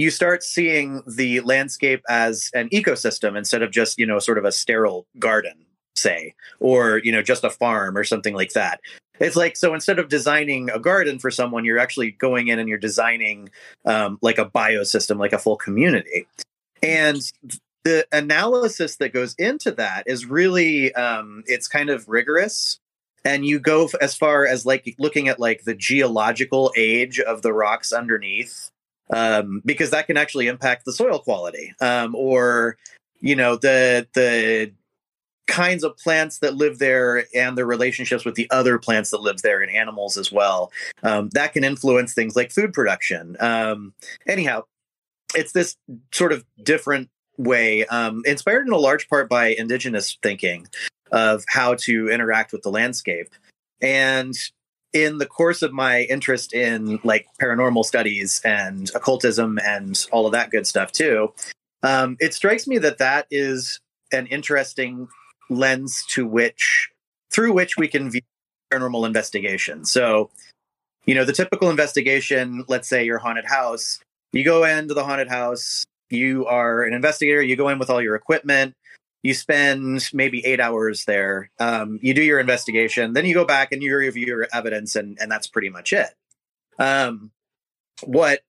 you 0.01 0.11
start 0.11 0.43
seeing 0.43 1.03
the 1.07 1.41
landscape 1.41 2.03
as 2.09 2.51
an 2.55 2.69
ecosystem 2.71 3.37
instead 3.37 3.63
of 3.63 3.71
just, 3.71 3.99
you 3.99 4.07
know, 4.07 4.19
sort 4.19 4.39
of 4.39 4.45
a 4.45 4.53
sterile 4.53 5.07
garden, 5.19 5.67
say, 5.97 6.35
or, 6.61 6.99
you 6.99 7.13
know, 7.13 7.23
just 7.23 7.45
a 7.45 7.51
farm 7.51 7.97
or 7.97 8.05
something 8.05 8.35
like 8.35 8.53
that. 8.53 8.81
It's 9.19 9.37
like 9.37 9.57
so 9.57 9.75
instead 9.75 9.99
of 9.99 10.09
designing 10.09 10.71
a 10.71 10.79
garden 10.79 11.19
for 11.19 11.31
someone, 11.31 11.65
you're 11.65 11.79
actually 11.79 12.13
going 12.13 12.49
in 12.49 12.59
and 12.59 12.69
you're 12.69 12.79
designing 12.79 13.51
um, 13.85 14.19
like 14.23 14.39
a 14.39 14.47
biosystem, 14.47 15.19
like 15.19 15.35
a 15.35 15.39
full 15.39 15.57
community. 15.57 16.27
And 16.83 17.21
the 17.85 18.07
analysis 18.13 18.97
that 18.97 19.13
goes 19.13 19.35
into 19.39 19.73
that 19.73 20.05
is 20.07 20.25
really 20.25 20.95
um, 20.95 21.45
it's 21.47 21.69
kind 21.69 21.91
of 21.91 22.09
rigorous 22.09 22.79
and 23.25 23.45
you 23.45 23.59
go 23.59 23.89
as 24.01 24.15
far 24.15 24.47
as 24.47 24.65
like 24.65 24.95
looking 24.99 25.29
at 25.29 25.39
like 25.39 25.65
the 25.65 25.75
geological 25.75 26.73
age 26.77 27.21
of 27.21 27.43
the 27.43 27.53
rocks 27.53 27.93
underneath 27.93 28.71
um, 29.13 29.63
because 29.65 29.91
that 29.91 30.07
can 30.07 30.17
actually 30.17 30.47
impact 30.47 30.85
the 30.85 30.93
soil 30.93 31.19
quality 31.19 31.73
um, 31.81 32.15
or 32.15 32.77
you 33.21 33.37
know 33.37 33.57
the 33.57 34.07
the 34.15 34.73
kinds 35.47 35.83
of 35.83 35.97
plants 35.97 36.39
that 36.39 36.55
live 36.55 36.79
there 36.79 37.25
and 37.35 37.59
their 37.59 37.67
relationships 37.67 38.25
with 38.25 38.37
the 38.37 38.49
other 38.53 38.79
plants 38.79 39.11
that 39.11 39.21
live 39.21 39.43
there 39.43 39.61
and 39.61 39.71
animals 39.75 40.17
as 40.17 40.31
well 40.31 40.71
um, 41.03 41.29
that 41.31 41.53
can 41.53 41.65
influence 41.65 42.15
things 42.15 42.37
like 42.37 42.53
food 42.53 42.73
production 42.73 43.37
um, 43.41 43.93
anyhow 44.27 44.63
it's 45.35 45.53
this 45.53 45.77
sort 46.13 46.33
of 46.33 46.45
different 46.63 47.09
way, 47.41 47.87
um, 47.87 48.23
inspired 48.27 48.67
in 48.67 48.73
a 48.73 48.79
large 48.79 49.09
part 49.09 49.29
by 49.29 49.49
indigenous 49.49 50.17
thinking 50.23 50.67
of 51.13 51.45
how 51.49 51.75
to 51.75 52.09
interact 52.09 52.53
with 52.53 52.63
the 52.63 52.71
landscape. 52.71 53.29
And 53.81 54.35
in 54.93 55.19
the 55.19 55.27
course 55.27 55.63
of 55.63 55.73
my 55.73 56.03
interest 56.03 56.53
in 56.53 56.99
like 57.05 57.27
paranormal 57.41 57.85
studies 57.85 58.41
and 58.45 58.91
occultism 58.95 59.59
and 59.65 60.07
all 60.11 60.27
of 60.27 60.33
that 60.33 60.51
good 60.51 60.67
stuff 60.67 60.93
too, 60.93 61.33
um, 61.83 62.17
it 62.21 62.35
strikes 62.35 62.67
me 62.67 62.79
that 62.79 62.99
that 62.99 63.27
is 63.31 63.81
an 64.13 64.27
interesting 64.27 65.09
lens 65.49 66.05
to 66.09 66.27
which 66.27 66.91
through 67.31 67.53
which 67.53 67.77
we 67.77 67.89
can 67.89 68.11
view 68.11 68.23
paranormal 68.73 69.07
investigation. 69.07 69.85
So, 69.85 70.31
you 71.07 71.15
know, 71.15 71.25
the 71.25 71.33
typical 71.33 71.71
investigation, 71.71 72.65
let's 72.69 72.89
say 72.89 73.05
your 73.05 73.19
haunted 73.19 73.47
house, 73.47 74.01
you 74.33 74.45
go 74.45 74.65
into 74.65 74.95
the 74.95 75.05
haunted 75.05 75.29
house, 75.29 75.85
you 76.09 76.47
are 76.47 76.83
an 76.83 76.93
investigator, 76.93 77.43
you 77.43 77.57
go 77.57 77.69
in 77.69 77.79
with 77.79 77.91
all 77.91 78.03
your 78.03 78.17
equipment, 78.17 78.75
you 79.23 79.35
spend 79.35 80.09
maybe 80.13 80.45
eight 80.45 80.61
hours 80.61 81.05
there, 81.05 81.51
um, 81.59 81.99
you 82.03 82.15
do 82.15 82.23
your 82.23 82.41
investigation, 82.41 83.13
then 83.13 83.27
you 83.27 83.35
go 83.35 83.45
back 83.45 83.73
and 83.73 83.83
you 83.83 83.97
review 83.97 84.27
your 84.27 84.49
evidence, 84.53 84.97
and, 84.97 85.19
and 85.21 85.31
that's 85.31 85.47
pretty 85.47 85.69
much 85.69 85.93
it. 85.93 86.11
Um, 86.79 87.31
what 88.05 88.41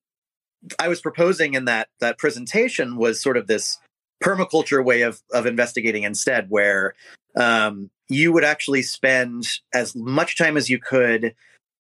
I 0.80 0.88
was 0.88 1.02
proposing 1.02 1.56
in 1.56 1.66
that 1.66 1.90
that 2.00 2.18
presentation 2.18 2.96
was 2.96 3.22
sort 3.22 3.38
of 3.38 3.48
this 3.48 3.80
permaculture 4.24 4.84
way 4.84 5.02
of 5.02 5.22
of 5.34 5.46
investigating 5.46 6.04
instead, 6.04 6.50
where 6.50 6.94
um, 7.36 7.90
you 8.08 8.32
would 8.32 8.44
actually 8.46 8.84
spend 8.84 9.48
as 9.74 9.96
much 9.96 10.38
time 10.38 10.56
as 10.56 10.70
you 10.70 10.80
could 10.80 11.36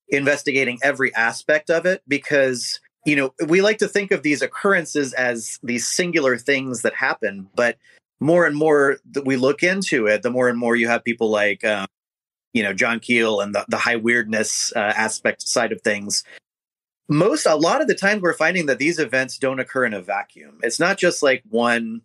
investigating 0.09 0.79
every 0.83 1.15
aspect 1.15 1.71
of 1.71 1.87
it 1.87 2.03
because 2.09 2.81
you 3.07 3.17
know, 3.17 3.33
we 3.47 3.63
like 3.63 3.79
to 3.79 3.89
think 3.89 4.11
of 4.11 4.23
these 4.23 4.43
occurrences 4.43 5.13
as 5.15 5.59
these 5.63 5.87
singular 5.87 6.37
things 6.37 6.83
that 6.83 6.95
happen, 6.95 7.49
but 7.55 7.77
more 8.21 8.47
and 8.47 8.57
more 8.57 8.99
that 9.13 9.25
we 9.25 9.37
look 9.37 9.63
into 9.63 10.07
it, 10.07 10.23
the 10.23 10.31
more 10.31 10.49
and 10.49 10.59
more 10.59 10.77
you 10.77 10.89
have 10.89 11.05
people 11.05 11.31
like, 11.31 11.65
um, 11.65 11.87
you 12.53 12.63
know, 12.63 12.73
John 12.73 13.01
Keel 13.01 13.41
and 13.41 13.55
the, 13.55 13.65
the 13.69 13.79
high 13.79 13.97
weirdness 13.97 14.73
uh, 14.77 14.79
aspect 14.97 15.43
side 15.43 15.73
of 15.73 15.81
things. 15.83 16.25
Most, 17.09 17.47
a 17.47 17.57
lot 17.57 17.81
of 17.81 17.89
the 17.89 17.95
times, 17.95 18.23
we're 18.23 18.35
finding 18.35 18.67
that 18.67 18.79
these 18.79 18.99
events 18.99 19.39
don't 19.39 19.59
occur 19.59 19.85
in 19.85 19.95
a 19.95 20.03
vacuum. 20.03 20.59
It's 20.63 20.79
not 20.79 20.97
just 20.97 21.23
like 21.23 21.43
one 21.49 22.03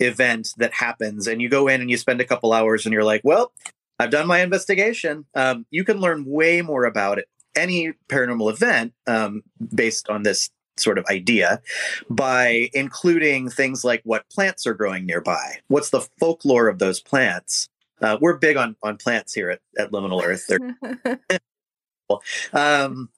event 0.00 0.48
that 0.56 0.72
happens, 0.72 1.28
and 1.28 1.40
you 1.40 1.48
go 1.48 1.68
in 1.68 1.80
and 1.80 1.90
you 1.90 1.96
spend 1.96 2.20
a 2.20 2.24
couple 2.24 2.52
hours, 2.52 2.84
and 2.84 2.92
you're 2.92 3.04
like, 3.04 3.20
well, 3.22 3.52
I've 4.00 4.10
done 4.10 4.26
my 4.26 4.40
investigation. 4.40 5.26
Um, 5.34 5.66
you 5.70 5.84
can 5.84 6.00
learn 6.00 6.24
way 6.26 6.60
more 6.60 6.84
about 6.84 7.18
it 7.18 7.28
any 7.56 7.92
paranormal 8.08 8.50
event 8.50 8.92
um, 9.06 9.42
based 9.74 10.08
on 10.08 10.22
this 10.22 10.50
sort 10.76 10.98
of 10.98 11.04
idea 11.06 11.60
by 12.08 12.70
including 12.72 13.50
things 13.50 13.84
like 13.84 14.02
what 14.04 14.28
plants 14.30 14.66
are 14.66 14.74
growing 14.74 15.06
nearby. 15.06 15.58
What's 15.68 15.90
the 15.90 16.06
folklore 16.18 16.68
of 16.68 16.78
those 16.78 17.00
plants? 17.00 17.68
Uh, 18.00 18.18
we're 18.20 18.36
big 18.36 18.56
on 18.56 18.76
on 18.82 18.96
plants 18.96 19.32
here 19.32 19.50
at, 19.50 19.60
at 19.78 19.92
Liminal 19.92 20.22
Earth. 20.24 20.50
um, 22.52 23.08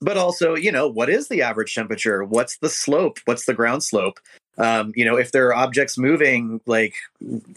but 0.00 0.16
also, 0.16 0.54
you 0.54 0.70
know, 0.70 0.86
what 0.86 1.08
is 1.08 1.28
the 1.28 1.42
average 1.42 1.74
temperature? 1.74 2.22
What's 2.24 2.58
the 2.58 2.68
slope? 2.68 3.18
What's 3.24 3.46
the 3.46 3.54
ground 3.54 3.82
slope? 3.82 4.20
Um, 4.58 4.92
you 4.94 5.04
know, 5.04 5.16
if 5.16 5.32
there 5.32 5.46
are 5.48 5.54
objects 5.54 5.96
moving, 5.96 6.60
like 6.66 6.94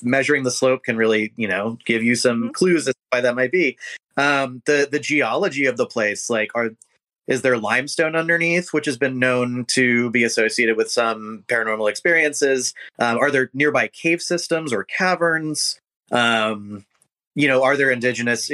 measuring 0.02 0.44
the 0.44 0.52
slope 0.52 0.84
can 0.84 0.98
really, 0.98 1.34
you 1.36 1.48
know, 1.48 1.78
give 1.86 2.04
you 2.04 2.16
some 2.16 2.44
mm-hmm. 2.44 2.52
clues 2.52 2.88
as 2.88 2.94
to 2.94 3.00
why 3.10 3.22
that 3.22 3.36
might 3.36 3.52
be 3.52 3.78
um, 4.18 4.62
the 4.66 4.88
the 4.92 5.00
geology 5.00 5.66
of 5.66 5.78
the 5.78 5.86
place 5.86 6.30
like 6.30 6.52
are 6.56 6.72
is 7.28 7.42
there 7.42 7.58
limestone 7.58 8.16
underneath 8.16 8.74
which 8.74 8.86
has 8.86 8.98
been 8.98 9.20
known 9.20 9.66
to 9.66 10.10
be 10.12 10.24
associated 10.24 10.78
with 10.78 10.92
some 10.92 11.44
paranormal 11.48 11.90
experiences 11.90 12.74
um, 13.00 13.18
are 13.18 13.32
there 13.32 13.50
nearby 13.54 13.88
cave 13.88 14.22
systems 14.22 14.74
or 14.74 14.84
caverns 14.84 15.80
um, 16.12 16.86
you 17.36 17.48
know 17.48 17.64
are 17.64 17.78
there 17.78 17.92
indigenous 17.92 18.52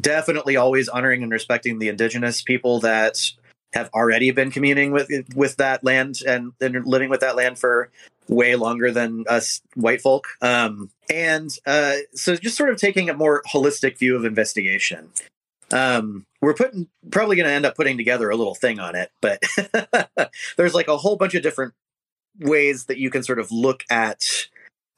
definitely 0.00 0.56
always 0.56 0.88
honoring 0.88 1.22
and 1.22 1.32
respecting 1.32 1.78
the 1.78 1.88
indigenous 1.88 2.42
people 2.42 2.80
that 2.80 3.18
have 3.74 3.88
already 3.94 4.30
been 4.30 4.50
communing 4.50 4.92
with 4.92 5.08
with 5.34 5.56
that 5.56 5.82
land 5.82 6.20
and, 6.26 6.52
and 6.60 6.86
living 6.86 7.08
with 7.08 7.20
that 7.20 7.36
land 7.36 7.58
for 7.58 7.90
way 8.28 8.54
longer 8.54 8.90
than 8.90 9.24
us 9.28 9.60
white 9.74 10.00
folk. 10.00 10.28
Um, 10.40 10.90
and 11.10 11.50
uh, 11.66 11.96
so 12.14 12.36
just 12.36 12.56
sort 12.56 12.70
of 12.70 12.78
taking 12.78 13.10
a 13.10 13.14
more 13.14 13.42
holistic 13.52 13.98
view 13.98 14.16
of 14.16 14.24
investigation. 14.24 15.08
Um, 15.72 16.26
we're 16.40 16.54
putting 16.54 16.88
probably 17.10 17.36
going 17.36 17.48
to 17.48 17.52
end 17.52 17.66
up 17.66 17.76
putting 17.76 17.96
together 17.96 18.30
a 18.30 18.36
little 18.36 18.54
thing 18.54 18.78
on 18.78 18.94
it, 18.94 19.10
but 19.20 19.42
there's 20.56 20.74
like 20.74 20.88
a 20.88 20.96
whole 20.96 21.16
bunch 21.16 21.34
of 21.34 21.42
different 21.42 21.74
ways 22.38 22.86
that 22.86 22.98
you 22.98 23.10
can 23.10 23.22
sort 23.22 23.38
of 23.38 23.50
look 23.50 23.84
at 23.90 24.22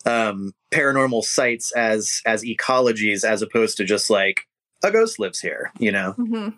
um, 0.07 0.53
paranormal 0.71 1.23
sites 1.23 1.73
as 1.73 2.23
as 2.27 2.45
ecologies 2.45 3.25
as 3.25 3.43
opposed 3.43 3.77
to 3.77 3.85
just 3.85 4.11
like 4.11 4.47
a 4.83 4.91
ghost 4.91 5.19
lives 5.19 5.41
here, 5.41 5.73
you 5.79 5.93
know, 5.93 6.15
mm-hmm. 6.19 6.51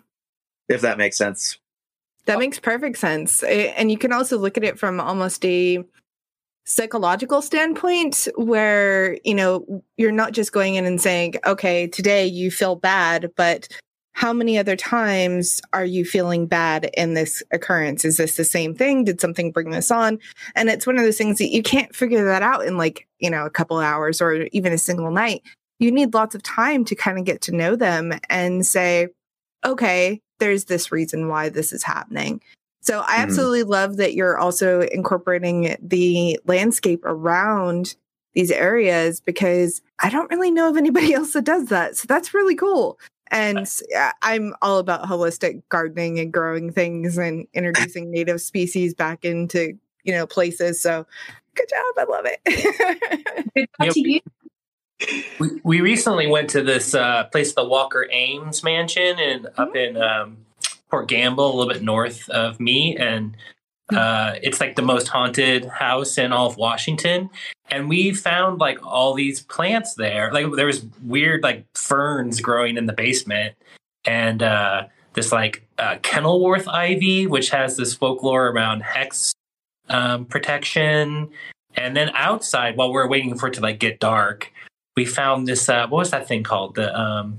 if 0.67 0.81
that 0.81 0.97
makes 0.97 1.17
sense. 1.17 1.57
That 2.25 2.39
makes 2.39 2.59
perfect 2.59 2.97
sense. 2.97 3.41
And 3.43 3.89
you 3.89 3.97
can 3.97 4.11
also 4.11 4.37
look 4.37 4.57
at 4.57 4.63
it 4.65 4.77
from 4.77 4.99
almost 4.99 5.45
a 5.45 5.81
psychological 6.65 7.41
standpoint 7.41 8.27
where, 8.35 9.17
you 9.23 9.33
know, 9.33 9.81
you're 9.95 10.11
not 10.11 10.33
just 10.33 10.51
going 10.51 10.75
in 10.75 10.85
and 10.85 10.99
saying, 10.99 11.35
okay, 11.45 11.87
today 11.87 12.27
you 12.27 12.51
feel 12.51 12.75
bad, 12.75 13.31
but 13.37 13.69
how 14.17 14.33
many 14.33 14.57
other 14.57 14.75
times 14.75 15.61
are 15.73 15.85
you 15.85 16.03
feeling 16.03 16.47
bad 16.47 16.89
in 16.97 17.13
this 17.13 17.43
occurrence? 17.51 18.03
Is 18.03 18.17
this 18.17 18.35
the 18.35 18.43
same 18.43 18.73
thing? 18.73 19.03
Did 19.03 19.21
something 19.21 19.51
bring 19.51 19.69
this 19.69 19.91
on? 19.91 20.17
And 20.55 20.69
it's 20.69 20.87
one 20.87 20.97
of 20.97 21.03
those 21.03 21.19
things 21.19 21.37
that 21.37 21.51
you 21.51 21.61
can't 21.61 21.95
figure 21.95 22.25
that 22.25 22.41
out 22.41 22.65
in 22.65 22.77
like, 22.77 23.07
you 23.19 23.29
know, 23.29 23.45
a 23.45 23.51
couple 23.51 23.77
hours 23.77 24.19
or 24.19 24.47
even 24.53 24.73
a 24.73 24.77
single 24.79 25.11
night. 25.11 25.43
You 25.77 25.91
need 25.91 26.15
lots 26.15 26.33
of 26.33 26.41
time 26.41 26.83
to 26.85 26.95
kind 26.95 27.19
of 27.19 27.25
get 27.25 27.41
to 27.41 27.55
know 27.55 27.75
them 27.75 28.11
and 28.27 28.65
say, 28.65 29.09
okay, 29.63 30.19
there's 30.39 30.65
this 30.65 30.91
reason 30.91 31.27
why 31.27 31.49
this 31.49 31.71
is 31.71 31.83
happening. 31.83 32.41
So 32.81 33.01
I 33.01 33.03
mm-hmm. 33.03 33.21
absolutely 33.21 33.61
mm-hmm. 33.61 33.71
love 33.71 33.97
that 33.97 34.15
you're 34.15 34.39
also 34.39 34.81
incorporating 34.81 35.77
the 35.79 36.39
landscape 36.47 37.05
around 37.05 37.95
these 38.33 38.49
areas 38.49 39.19
because 39.19 39.83
I 39.99 40.09
don't 40.09 40.31
really 40.31 40.49
know 40.49 40.69
of 40.69 40.75
anybody 40.75 41.13
else 41.13 41.33
that 41.33 41.43
does 41.43 41.67
that. 41.67 41.97
So 41.97 42.07
that's 42.07 42.33
really 42.33 42.55
cool. 42.55 42.97
And 43.31 43.69
I'm 44.21 44.53
all 44.61 44.79
about 44.79 45.03
holistic 45.03 45.61
gardening 45.69 46.19
and 46.19 46.31
growing 46.31 46.71
things 46.71 47.17
and 47.17 47.47
introducing 47.53 48.11
native 48.11 48.41
species 48.41 48.93
back 48.93 49.25
into, 49.25 49.77
you 50.03 50.13
know, 50.13 50.25
places. 50.27 50.79
So 50.79 51.05
good 51.55 51.69
job. 51.69 51.95
I 51.97 52.11
love 52.11 52.25
it. 52.25 53.49
good 53.55 53.69
job 53.81 53.93
to 53.93 54.09
you. 54.09 54.19
We, 55.39 55.61
we 55.63 55.81
recently 55.81 56.27
went 56.27 56.49
to 56.51 56.63
this 56.63 56.95
uh, 56.95 57.25
place, 57.25 57.53
the 57.53 57.65
Walker 57.65 58.07
Ames 58.11 58.63
Mansion, 58.63 59.19
and 59.19 59.47
up 59.57 59.75
in 59.75 59.95
um, 59.97 60.37
Port 60.89 61.07
Gamble, 61.07 61.45
a 61.45 61.53
little 61.55 61.71
bit 61.71 61.83
north 61.83 62.27
of 62.29 62.59
me, 62.59 62.97
and 62.97 63.37
Uh, 63.95 64.35
it's 64.41 64.59
like 64.59 64.75
the 64.75 64.81
most 64.81 65.07
haunted 65.07 65.65
house 65.65 66.17
in 66.17 66.33
all 66.33 66.47
of 66.47 66.57
Washington, 66.57 67.29
and 67.71 67.87
we 67.87 68.13
found 68.13 68.59
like 68.59 68.85
all 68.85 69.13
these 69.13 69.41
plants 69.43 69.93
there. 69.95 70.31
Like 70.31 70.45
there 70.55 70.65
was 70.65 70.85
weird 71.03 71.41
like 71.43 71.65
ferns 71.73 72.41
growing 72.41 72.77
in 72.77 72.85
the 72.85 72.93
basement, 72.93 73.55
and 74.05 74.43
uh, 74.43 74.87
this 75.13 75.31
like 75.31 75.65
uh, 75.77 75.97
Kenilworth 76.01 76.67
ivy, 76.67 77.27
which 77.27 77.49
has 77.51 77.77
this 77.77 77.93
folklore 77.93 78.47
around 78.47 78.81
hex 78.81 79.33
um, 79.89 80.25
protection. 80.25 81.29
And 81.75 81.95
then 81.95 82.09
outside, 82.13 82.75
while 82.75 82.91
we 82.91 82.99
are 82.99 83.07
waiting 83.07 83.37
for 83.37 83.47
it 83.47 83.53
to 83.53 83.61
like 83.61 83.79
get 83.79 83.99
dark, 83.99 84.51
we 84.97 85.05
found 85.05 85.47
this. 85.47 85.69
Uh, 85.69 85.87
what 85.87 85.99
was 85.99 86.11
that 86.11 86.27
thing 86.27 86.43
called? 86.43 86.75
The 86.75 86.93
um, 86.99 87.37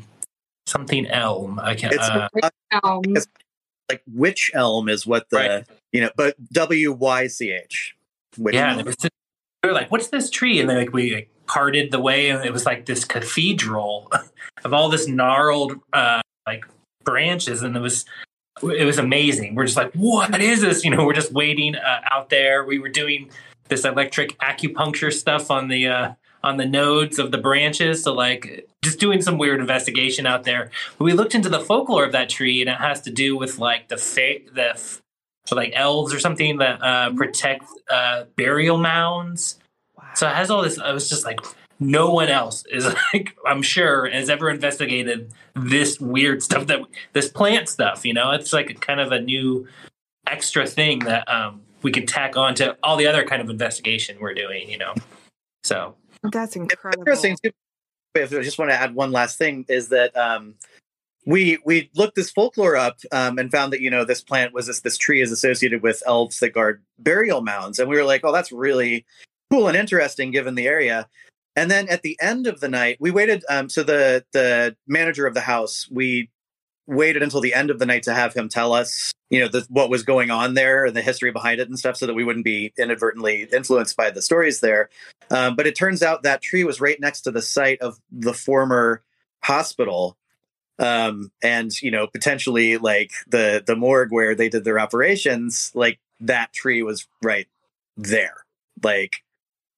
something 0.67 1.07
elm. 1.09 1.59
I 1.59 1.75
can't. 1.75 1.93
It's, 1.93 2.09
Uh, 2.09 2.29
It's- 3.05 3.27
like 3.91 4.03
witch 4.07 4.51
elm 4.55 4.89
is 4.89 5.07
what 5.07 5.29
the 5.31 5.37
Right. 5.37 5.67
You 5.93 6.01
know, 6.01 6.11
but 6.17 6.37
W 6.53 6.93
Y 6.93 7.27
C 7.27 7.53
H. 7.53 7.95
Yeah, 8.39 8.77
we 9.63 9.69
were 9.69 9.75
like, 9.75 9.91
"What's 9.91 10.09
this 10.09 10.31
tree?" 10.31 10.61
And 10.61 10.69
then 10.69 10.79
like 10.79 10.93
we 10.93 11.15
like, 11.15 11.31
parted 11.47 11.91
the 11.91 12.01
way, 12.01 12.31
and 12.31 12.45
it 12.45 12.53
was 12.53 12.67
like 12.67 12.87
this 12.87 13.05
cathedral 13.05 14.11
of 14.65 14.73
all 14.73 14.89
this 14.89 15.09
gnarled 15.09 15.75
uh, 15.93 16.21
like 16.47 16.65
branches, 17.05 17.63
and 17.63 17.77
it 17.77 17.81
was 17.81 18.05
it 18.63 18.85
was 18.85 18.99
amazing. 18.99 19.55
We're 19.55 19.65
just 19.65 19.77
like, 19.77 19.93
"What 19.95 20.41
is 20.41 20.61
this?" 20.61 20.85
You 20.85 20.91
know, 20.91 21.05
we're 21.05 21.15
just 21.15 21.33
waiting 21.33 21.75
uh, 21.75 22.01
out 22.11 22.31
there. 22.31 22.65
We 22.65 22.79
were 22.79 22.89
doing 22.89 23.31
this 23.69 23.85
electric 23.85 24.39
acupuncture 24.39 25.13
stuff 25.13 25.51
on 25.51 25.69
the 25.69 25.89
uh, 25.89 26.13
on 26.43 26.57
the 26.57 26.67
nodes 26.67 27.19
of 27.19 27.33
the 27.33 27.39
branches, 27.39 28.03
so 28.03 28.15
like 28.15 28.69
just 28.85 29.01
doing 29.01 29.23
some 29.23 29.39
weird 29.39 29.61
investigation 29.61 30.27
out 30.27 30.45
there. 30.45 30.71
We 30.99 31.13
looked 31.13 31.35
into 31.35 31.49
the 31.49 31.61
folklore 31.61 32.05
of 32.05 32.13
that 32.13 32.29
tree, 32.29 32.61
and 32.61 32.71
it 32.71 32.77
has 32.79 33.01
to 33.03 33.11
do 33.11 33.37
with 33.37 33.59
like 33.59 33.89
the 33.89 33.97
fa- 33.97 34.41
the 34.53 35.01
so 35.49 35.57
like 35.57 35.73
elves 35.75 36.13
or 36.13 36.21
something 36.21 36.59
that 36.59 36.83
uh, 36.83 37.11
protect 37.15 37.65
uh, 37.91 38.25
burial 38.37 38.77
mounds. 38.77 39.59
So 40.15 40.29
it 40.29 40.35
has 40.35 40.51
all 40.51 40.61
this. 40.61 40.79
I 40.79 40.93
was 40.93 41.09
just 41.09 41.25
like, 41.25 41.41
no 41.81 42.11
one 42.11 42.29
else 42.29 42.67
is 42.71 42.85
like, 43.15 43.35
I'm 43.47 43.63
sure, 43.63 44.11
has 44.11 44.29
ever 44.29 44.51
investigated 44.51 45.33
this 45.55 45.99
weird 45.99 46.43
stuff 46.43 46.67
that 46.67 46.81
this 47.15 47.31
plant 47.31 47.71
stuff. 47.71 48.05
You 48.05 48.13
know, 48.13 48.33
it's 48.33 48.53
like 48.53 48.69
a 48.69 48.75
kind 48.75 49.01
of 49.01 49.11
a 49.11 49.23
new 49.23 49.67
extra 50.27 50.67
thing 50.67 50.99
that 51.01 51.27
um, 51.33 51.63
we 51.81 51.93
can 51.93 52.05
tack 52.05 52.37
on 52.37 52.55
to 52.57 52.77
all 52.83 52.99
the 52.99 53.07
other 53.07 53.25
kind 53.25 53.41
of 53.41 53.49
investigation 53.49 54.19
we're 54.21 54.35
doing. 54.35 54.69
You 54.69 54.77
know, 54.77 54.95
so 55.65 55.95
That's 56.25 56.57
incredible. 56.57 57.05
interesting 57.05 57.39
too. 57.43 57.53
If 58.15 58.35
I 58.35 58.43
just 58.43 58.59
want 58.59 58.71
to 58.71 58.77
add 58.77 58.95
one 58.95 59.13
last 59.13 59.39
thing 59.39 59.65
is 59.67 59.89
that 59.89 60.15
um, 60.15 60.57
we 61.29 61.59
we 61.63 61.91
looked 61.95 62.15
this 62.17 62.31
folklore 62.31 62.75
up 62.75 63.01
um, 63.13 63.39
and 63.39 63.51
found 63.51 63.71
that 63.75 63.83
you 63.83 63.91
know 63.91 64.03
this 64.03 64.23
plant 64.23 64.55
was 64.55 64.67
this 64.67 64.81
this 64.81 64.97
tree 64.97 65.21
is 65.21 65.31
associated 65.31 65.83
with 65.83 66.03
elves 66.07 66.39
that 66.39 66.55
guard 66.55 66.83
burial 66.99 67.43
mounds, 67.43 67.79
and 67.79 67.89
we 67.89 67.97
were 67.97 68.05
like, 68.05 68.23
oh, 68.25 68.33
that's 68.33 68.51
really 68.51 69.05
cool 69.51 69.69
and 69.69 69.77
interesting 69.77 70.31
given 70.31 70.55
the 70.55 70.67
area. 70.67 71.07
And 71.55 71.71
then 71.71 71.87
at 71.89 72.01
the 72.01 72.17
end 72.23 72.47
of 72.47 72.61
the 72.61 72.69
night, 72.69 72.97
we 72.99 73.11
waited. 73.11 73.45
Um, 73.51 73.69
so 73.69 73.83
the 73.83 74.25
the 74.33 74.75
manager 74.87 75.27
of 75.27 75.35
the 75.35 75.43
house, 75.43 75.87
we 75.91 76.31
waited 76.87 77.23
until 77.23 77.43
the 77.43 77.53
end 77.53 77.69
of 77.69 77.79
the 77.79 77.85
night 77.85 78.05
to 78.05 78.15
have 78.15 78.33
him 78.33 78.49
tell 78.49 78.73
us, 78.73 79.13
you 79.29 79.39
know, 79.39 79.49
the, 79.49 79.67
what 79.69 79.91
was 79.91 80.03
going 80.05 80.31
on 80.31 80.55
there 80.55 80.87
and 80.87 80.97
the 80.97 81.03
history 81.03 81.31
behind 81.31 81.61
it 81.61 81.69
and 81.69 81.79
stuff, 81.79 81.99
so 81.99 82.07
that 82.07 82.15
we 82.15 82.25
wouldn't 82.25 82.47
be 82.47 82.73
inadvertently 82.79 83.47
influenced 83.53 83.99
by 83.99 84.11
the 84.11 84.23
stories 84.23 84.61
there. 84.61 84.89
Um, 85.31 85.57
but 85.57 85.67
it 85.67 85.77
turns 85.77 86.03
out 86.03 86.23
that 86.23 86.41
tree 86.41 86.65
was 86.65 86.81
right 86.81 86.99
next 86.99 87.21
to 87.23 87.31
the 87.31 87.43
site 87.43 87.83
of 87.83 87.99
the 88.11 88.33
former 88.33 89.03
hospital, 89.43 90.17
um, 90.79 91.31
and 91.43 91.71
you 91.83 91.91
know, 91.91 92.07
potentially 92.07 92.77
like 92.79 93.13
the 93.29 93.63
the 93.67 93.77
morgue 93.77 94.13
where 94.13 94.35
they 94.35 94.49
did 94.49 94.65
their 94.65 94.79
operations. 94.79 95.71
Like 95.75 95.99
that 96.21 96.53
tree 96.53 96.83
was 96.83 97.07
right 97.23 97.49
there, 97.97 98.35
like, 98.83 99.17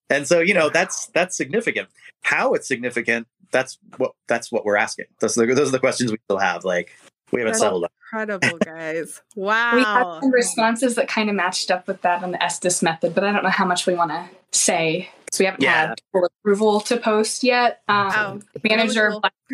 and 0.08 0.26
so 0.26 0.40
you 0.40 0.54
know 0.54 0.68
that's 0.70 1.06
that's 1.08 1.36
significant. 1.36 1.88
How 2.22 2.54
it's 2.54 2.68
significant? 2.68 3.26
That's 3.50 3.78
what 3.96 4.12
that's 4.28 4.52
what 4.52 4.64
we're 4.64 4.76
asking. 4.76 5.06
Those 5.20 5.36
are 5.38 5.46
the, 5.46 5.54
those 5.54 5.68
are 5.68 5.72
the 5.72 5.78
questions 5.80 6.10
we 6.12 6.18
still 6.24 6.38
have. 6.38 6.64
Like 6.64 6.90
we 7.32 7.40
haven't 7.40 7.52
That's- 7.54 7.60
settled. 7.60 7.84
on. 7.84 7.90
Incredible, 8.12 8.58
guys. 8.58 9.22
Wow. 9.36 9.72
We 9.76 9.82
had 9.82 10.20
some 10.20 10.32
responses 10.32 10.96
that 10.96 11.06
kind 11.06 11.30
of 11.30 11.36
matched 11.36 11.70
up 11.70 11.86
with 11.86 12.02
that 12.02 12.24
on 12.24 12.32
the 12.32 12.42
Estes 12.42 12.82
method, 12.82 13.14
but 13.14 13.22
I 13.22 13.30
don't 13.30 13.44
know 13.44 13.50
how 13.50 13.64
much 13.64 13.86
we 13.86 13.94
want 13.94 14.10
to 14.10 14.28
say 14.50 15.08
because 15.24 15.38
we 15.38 15.44
haven't 15.46 15.62
Yeah. 15.62 15.88
had 15.90 16.00
full 16.10 16.24
approval 16.24 16.80
to 16.80 16.96
post 16.96 17.44
yet. 17.44 17.82
Um, 17.88 18.42
Oh, 18.56 18.60
manager, 18.68 19.10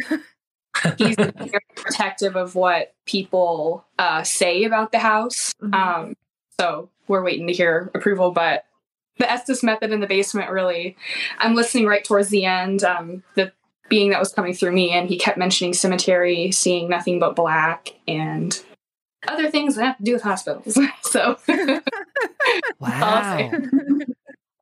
really 0.08 0.22
he's 0.98 1.16
very 1.16 1.60
protective 1.74 2.36
of 2.36 2.54
what 2.54 2.94
people 3.06 3.84
uh, 3.98 4.22
say 4.22 4.64
about 4.64 4.92
the 4.92 4.98
house. 4.98 5.52
Mhm. 5.62 5.74
Um, 5.74 6.16
so 6.60 6.88
we're 7.08 7.22
waiting 7.22 7.46
to 7.46 7.52
hear 7.52 7.90
approval, 7.94 8.30
but 8.30 8.64
the 9.18 9.30
Estes 9.30 9.62
method 9.62 9.92
in 9.92 10.00
the 10.00 10.06
basement 10.06 10.50
really, 10.50 10.96
I'm 11.38 11.54
listening 11.54 11.86
right 11.86 12.04
towards 12.04 12.28
the 12.28 12.44
end. 12.44 12.84
Um, 12.84 13.22
the 13.34 13.52
being 13.88 14.10
that 14.10 14.18
was 14.20 14.32
coming 14.32 14.52
through 14.52 14.72
me, 14.72 14.90
and 14.90 15.08
he 15.08 15.16
kept 15.18 15.38
mentioning 15.38 15.72
cemetery, 15.72 16.50
seeing 16.50 16.88
nothing 16.88 17.18
but 17.20 17.36
black, 17.36 17.94
and 18.08 18.60
other 19.28 19.48
things 19.50 19.76
that 19.76 19.84
have 19.84 19.96
to 19.98 20.02
do 20.02 20.12
with 20.12 20.22
hospitals. 20.22 20.78
so 21.02 21.36
Wow. 22.80 23.50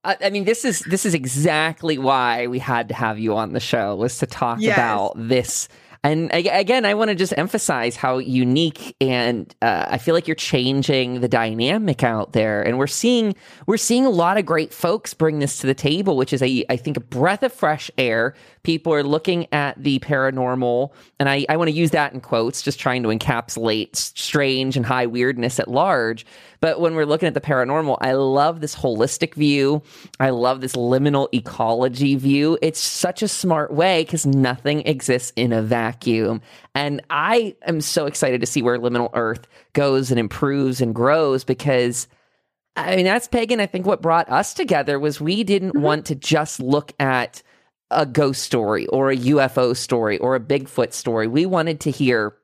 I, 0.05 0.17
I 0.23 0.31
mean, 0.31 0.45
this 0.45 0.65
is 0.65 0.81
this 0.81 1.07
is 1.07 1.15
exactly 1.15 1.99
why 1.99 2.47
we 2.47 2.59
had 2.59 2.89
to 2.89 2.95
have 2.95 3.19
you 3.19 3.35
on 3.37 3.53
the 3.53 3.61
show 3.61 3.97
was 3.97 4.19
to 4.19 4.27
talk 4.27 4.59
Yes. 4.61 4.77
about 4.77 5.13
this. 5.17 5.69
And 6.05 6.31
again, 6.35 6.85
I 6.85 6.93
want 6.93 7.09
to 7.09 7.15
just 7.15 7.33
emphasize 7.39 7.97
how 7.97 8.19
unique 8.19 8.95
and 9.01 9.53
uh, 9.63 9.87
I 9.89 9.97
feel 9.97 10.15
like 10.15 10.29
you're 10.29 10.35
changing 10.35 11.23
the 11.23 11.29
dynamic 11.29 12.05
out 12.05 12.35
there. 12.35 12.63
And 12.63 12.79
we're 12.79 12.87
seeing 12.87 13.35
we're 13.67 13.79
seeing 13.79 14.05
a 14.05 14.11
lot 14.11 14.37
of 14.37 14.45
great 14.45 14.73
folks 14.75 15.15
bring 15.15 15.39
this 15.39 15.59
to 15.61 15.67
the 15.67 15.75
table, 15.75 16.19
which 16.19 16.35
is 16.35 16.43
a 16.43 16.63
I 16.69 16.77
think 16.77 16.99
a 16.99 17.01
breath 17.01 17.43
of 17.43 17.55
fresh 17.55 17.91
air. 17.97 18.35
People 18.65 18.93
are 18.93 19.05
looking 19.05 19.47
at 19.53 19.81
the 19.81 20.01
paranormal, 20.01 20.91
and 21.21 21.29
I, 21.29 21.47
I 21.49 21.57
want 21.57 21.69
to 21.69 21.77
use 21.77 21.93
that 21.93 22.13
in 22.13 22.21
quotes, 22.21 22.63
just 22.63 22.81
trying 22.81 23.03
to 23.05 23.11
encapsulate 23.11 23.95
strange 23.95 24.77
and 24.77 24.85
high 24.85 25.07
weirdness 25.07 25.61
at 25.61 25.69
large. 25.69 26.27
But 26.61 26.81
when 26.81 26.95
we're 26.95 27.07
looking 27.07 27.27
at 27.29 27.35
the 27.35 27.41
paranormal, 27.41 27.99
I 28.01 28.13
love 28.15 28.61
this 28.61 28.75
holistic 28.75 29.35
view. 29.35 29.83
I 30.19 30.31
love 30.31 30.63
this 30.63 30.73
liminal 30.73 31.29
ecology 31.33 32.17
view. 32.17 32.59
It's 32.63 32.81
such 32.81 33.23
a 33.23 33.29
smart 33.29 33.73
way 33.73 34.03
because 34.03 34.25
nothing 34.25 34.81
exists 34.87 35.33
in 35.37 35.53
a 35.53 35.63
vacuum. 35.63 36.41
And 36.75 37.03
I 37.11 37.55
am 37.67 37.81
so 37.81 38.07
excited 38.07 38.41
to 38.41 38.47
see 38.47 38.63
where 38.63 38.79
liminal 38.79 39.11
earth 39.13 39.47
goes 39.75 40.11
and 40.11 40.19
improves 40.19 40.81
and 40.81 40.95
grows 40.95 41.45
because 41.45 42.09
I 42.77 42.97
mean, 42.97 43.05
that's 43.05 43.29
pagan. 43.29 43.61
I 43.61 43.67
think 43.67 43.87
what 43.87 44.03
brought 44.03 44.29
us 44.29 44.53
together 44.53 44.99
was 44.99 45.21
we 45.21 45.45
didn't 45.45 45.75
mm-hmm. 45.75 45.83
want 45.83 46.07
to 46.07 46.15
just 46.15 46.61
look 46.61 46.93
at 46.99 47.43
a 47.91 48.07
ghost 48.07 48.43
story 48.43 48.87
or 48.89 49.11
a 49.11 49.17
UFO 49.17 49.77
story 49.77 50.19
or 50.19 50.35
a 50.35 50.41
Bigfoot 50.41 50.93
story. 50.93 51.27
We 51.27 51.47
wanted 51.47 51.81
to 51.81 51.91
hear 51.91 52.35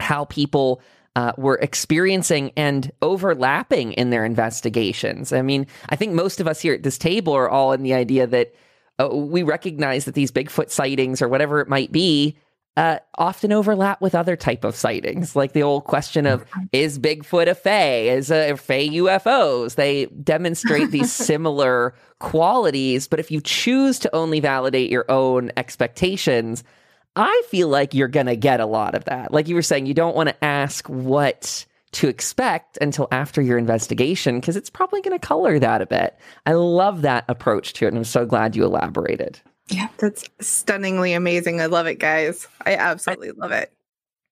how 0.00 0.24
people 0.24 0.80
uh, 1.16 1.32
were 1.36 1.56
experiencing 1.56 2.52
and 2.56 2.90
overlapping 3.02 3.92
in 3.94 4.10
their 4.10 4.24
investigations. 4.24 5.32
I 5.32 5.42
mean, 5.42 5.66
I 5.88 5.96
think 5.96 6.12
most 6.12 6.40
of 6.40 6.46
us 6.46 6.60
here 6.60 6.74
at 6.74 6.82
this 6.82 6.98
table 6.98 7.32
are 7.32 7.48
all 7.48 7.72
in 7.72 7.82
the 7.82 7.94
idea 7.94 8.26
that 8.26 8.54
uh, 8.98 9.08
we 9.08 9.42
recognize 9.42 10.04
that 10.04 10.14
these 10.14 10.30
Bigfoot 10.30 10.70
sightings 10.70 11.20
or 11.20 11.28
whatever 11.28 11.60
it 11.60 11.68
might 11.68 11.92
be 11.92 12.36
uh, 12.76 12.98
often 13.18 13.52
overlap 13.52 14.00
with 14.00 14.14
other 14.14 14.36
type 14.36 14.64
of 14.64 14.76
sightings, 14.76 15.34
like 15.34 15.52
the 15.52 15.62
old 15.62 15.84
question 15.84 16.26
of 16.26 16.44
is 16.72 16.98
Bigfoot 16.98 17.48
a 17.48 17.54
Fae? 17.54 18.08
Is 18.08 18.30
a 18.30 18.56
Fae 18.56 18.88
UFOs? 18.88 19.74
They 19.74 20.06
demonstrate 20.06 20.90
these 20.90 21.12
similar 21.26 21.94
qualities, 22.20 23.08
but 23.08 23.20
if 23.20 23.30
you 23.30 23.40
choose 23.40 23.98
to 24.00 24.14
only 24.14 24.40
validate 24.40 24.90
your 24.90 25.10
own 25.10 25.50
expectations, 25.56 26.62
I 27.16 27.42
feel 27.48 27.68
like 27.68 27.92
you're 27.92 28.08
going 28.08 28.26
to 28.26 28.36
get 28.36 28.60
a 28.60 28.66
lot 28.66 28.94
of 28.94 29.04
that. 29.06 29.32
Like 29.32 29.48
you 29.48 29.56
were 29.56 29.62
saying, 29.62 29.86
you 29.86 29.94
don't 29.94 30.16
want 30.16 30.28
to 30.28 30.44
ask 30.44 30.88
what 30.88 31.66
to 31.92 32.08
expect 32.08 32.78
until 32.80 33.08
after 33.10 33.42
your 33.42 33.58
investigation 33.58 34.38
because 34.38 34.56
it's 34.56 34.70
probably 34.70 35.02
going 35.02 35.18
to 35.18 35.26
color 35.26 35.58
that 35.58 35.82
a 35.82 35.86
bit. 35.86 36.16
I 36.46 36.52
love 36.52 37.02
that 37.02 37.24
approach 37.28 37.72
to 37.74 37.86
it, 37.86 37.88
and 37.88 37.98
I'm 37.98 38.04
so 38.04 38.24
glad 38.24 38.54
you 38.54 38.64
elaborated. 38.64 39.40
Yeah, 39.70 39.88
that's 39.98 40.24
stunningly 40.40 41.12
amazing. 41.12 41.60
I 41.60 41.66
love 41.66 41.86
it, 41.86 42.00
guys. 42.00 42.48
I 42.66 42.74
absolutely 42.74 43.30
love 43.30 43.52
it. 43.52 43.72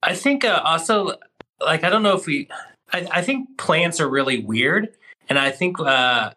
I 0.03 0.15
think 0.15 0.45
uh, 0.45 0.61
also, 0.65 1.17
like, 1.61 1.85
I 1.85 1.91
don't 1.91 2.03
know 2.03 2.17
if 2.17 2.27
we, 2.27 2.49
I, 2.93 3.07
I 3.13 3.23
think 3.23 3.57
plants 3.57 4.01
are 4.01 4.09
really 4.09 4.43
weird. 4.43 4.95
And 5.29 5.39
I 5.39 5.51
think 5.51 5.79
uh, 5.79 6.33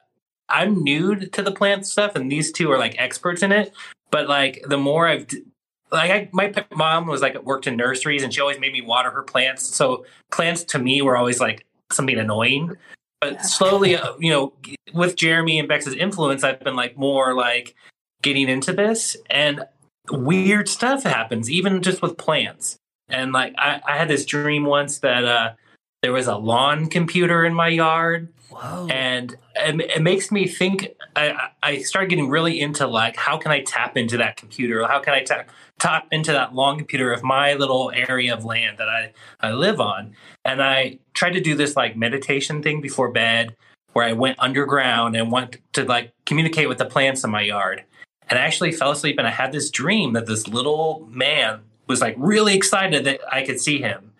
I'm 0.50 0.84
new 0.84 1.16
to 1.16 1.42
the 1.42 1.52
plant 1.52 1.86
stuff, 1.86 2.16
and 2.16 2.32
these 2.32 2.52
two 2.52 2.72
are 2.72 2.78
like 2.78 2.96
experts 3.00 3.42
in 3.42 3.52
it. 3.52 3.74
But 4.12 4.28
like, 4.28 4.64
the 4.68 4.78
more 4.78 5.08
I've, 5.08 5.28
d- 5.28 5.44
like, 5.92 6.12
I, 6.12 6.30
my 6.32 6.54
mom 6.76 7.08
was 7.08 7.22
like, 7.22 7.42
worked 7.44 7.68
in 7.68 7.78
nurseries, 7.78 8.22
and 8.22 8.34
she 8.34 8.42
always 8.42 8.60
made 8.60 8.74
me 8.74 8.82
water 8.82 9.10
her 9.10 9.24
plants. 9.24 9.64
So 9.64 10.06
plants 10.32 10.64
to 10.66 10.80
me 10.80 11.02
were 11.02 11.18
always 11.18 11.40
like 11.40 11.66
something 11.92 12.18
annoying. 12.18 12.76
But 13.22 13.46
slowly, 13.46 13.96
uh, 13.96 14.14
you 14.20 14.32
know, 14.32 14.54
with 14.94 15.16
Jeremy 15.16 15.60
and 15.60 15.68
Bex's 15.68 15.94
influence, 15.94 16.44
I've 16.44 16.60
been 16.60 16.76
like 16.76 16.98
more 16.98 17.34
like 17.34 17.76
getting 18.22 18.50
into 18.50 18.74
this, 18.74 19.18
and 19.30 19.66
weird 20.10 20.70
stuff 20.70 21.04
happens, 21.04 21.50
even 21.50 21.82
just 21.82 22.02
with 22.02 22.18
plants. 22.18 22.78
And 23.10 23.32
like 23.32 23.54
I, 23.58 23.82
I 23.86 23.98
had 23.98 24.08
this 24.08 24.26
dream 24.26 24.66
once 24.66 25.00
that 25.00 25.26
uh, 25.26 25.54
there 26.02 26.14
was 26.14 26.28
a 26.28 26.38
lawn 26.38 26.88
computer 26.88 27.46
in 27.46 27.54
my 27.54 27.68
yard, 27.68 28.30
Whoa. 28.52 28.88
And 28.88 29.34
it, 29.56 29.80
it, 29.80 30.02
makes 30.02 30.32
me 30.32 30.46
think. 30.46 30.90
I, 31.16 31.50
I 31.64 31.78
started 31.80 32.10
getting 32.10 32.30
really 32.30 32.60
into 32.60 32.86
like, 32.86 33.16
how 33.16 33.38
can 33.38 33.52
I 33.52 33.62
tap 33.62 33.96
into 33.96 34.18
that 34.18 34.36
computer? 34.36 34.86
How 34.86 35.00
can 35.00 35.14
I 35.14 35.24
tap 35.24 35.50
tap 35.80 36.08
into 36.12 36.34
that 36.34 36.54
long 36.54 36.78
computer 36.78 37.14
of 37.14 37.24
my 37.24 37.54
little 37.54 37.92
area 37.96 38.34
of 38.34 38.44
land 38.44 38.78
that 38.78 38.90
I 38.90 39.14
I 39.40 39.54
live 39.54 39.80
on? 39.80 40.16
And 40.44 40.62
I 40.62 41.00
tried 41.14 41.32
to 41.34 41.42
do 41.42 41.56
this 41.56 41.78
like 41.78 41.96
meditation 41.96 42.62
thing 42.62 42.82
before 42.82 43.10
bed, 43.10 43.56
where 43.94 44.06
I 44.06 44.14
went 44.14 44.38
underground 44.40 45.16
and 45.16 45.32
went 45.32 45.58
to 45.74 45.86
like 45.86 46.12
communicate 46.26 46.68
with 46.68 46.78
the 46.78 46.86
plants 46.86 47.24
in 47.24 47.32
my 47.32 47.42
yard. 47.42 47.86
And 48.32 48.40
I 48.40 48.44
actually 48.44 48.72
fell 48.72 48.92
asleep 48.92 49.18
and 49.18 49.28
I 49.28 49.32
had 49.32 49.52
this 49.52 49.70
dream 49.70 50.14
that 50.14 50.26
this 50.26 50.48
little 50.48 51.06
man 51.12 51.60
was 51.88 52.00
like 52.00 52.16
really 52.18 52.56
excited 52.56 53.04
that 53.04 53.20
I 53.30 53.46
could 53.46 53.60
see 53.60 53.80
him. 53.80 54.14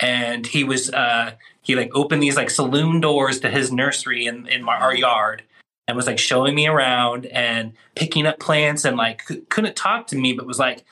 And 0.00 0.46
he 0.46 0.64
was 0.64 0.90
uh 0.90 1.32
he 1.60 1.76
like 1.76 1.90
opened 1.94 2.22
these 2.22 2.36
like 2.36 2.48
saloon 2.48 3.00
doors 3.00 3.38
to 3.40 3.50
his 3.50 3.70
nursery 3.70 4.24
in, 4.24 4.46
in 4.48 4.64
my, 4.64 4.76
our 4.76 4.96
yard 4.96 5.42
and 5.86 5.94
was 5.94 6.06
like 6.06 6.18
showing 6.18 6.54
me 6.54 6.66
around 6.66 7.26
and 7.26 7.74
picking 7.94 8.26
up 8.26 8.40
plants 8.40 8.86
and 8.86 8.96
like 8.96 9.28
c- 9.28 9.42
couldn't 9.50 9.76
talk 9.76 10.06
to 10.06 10.16
me 10.16 10.32
but 10.32 10.46
was 10.46 10.58
like 10.58 10.86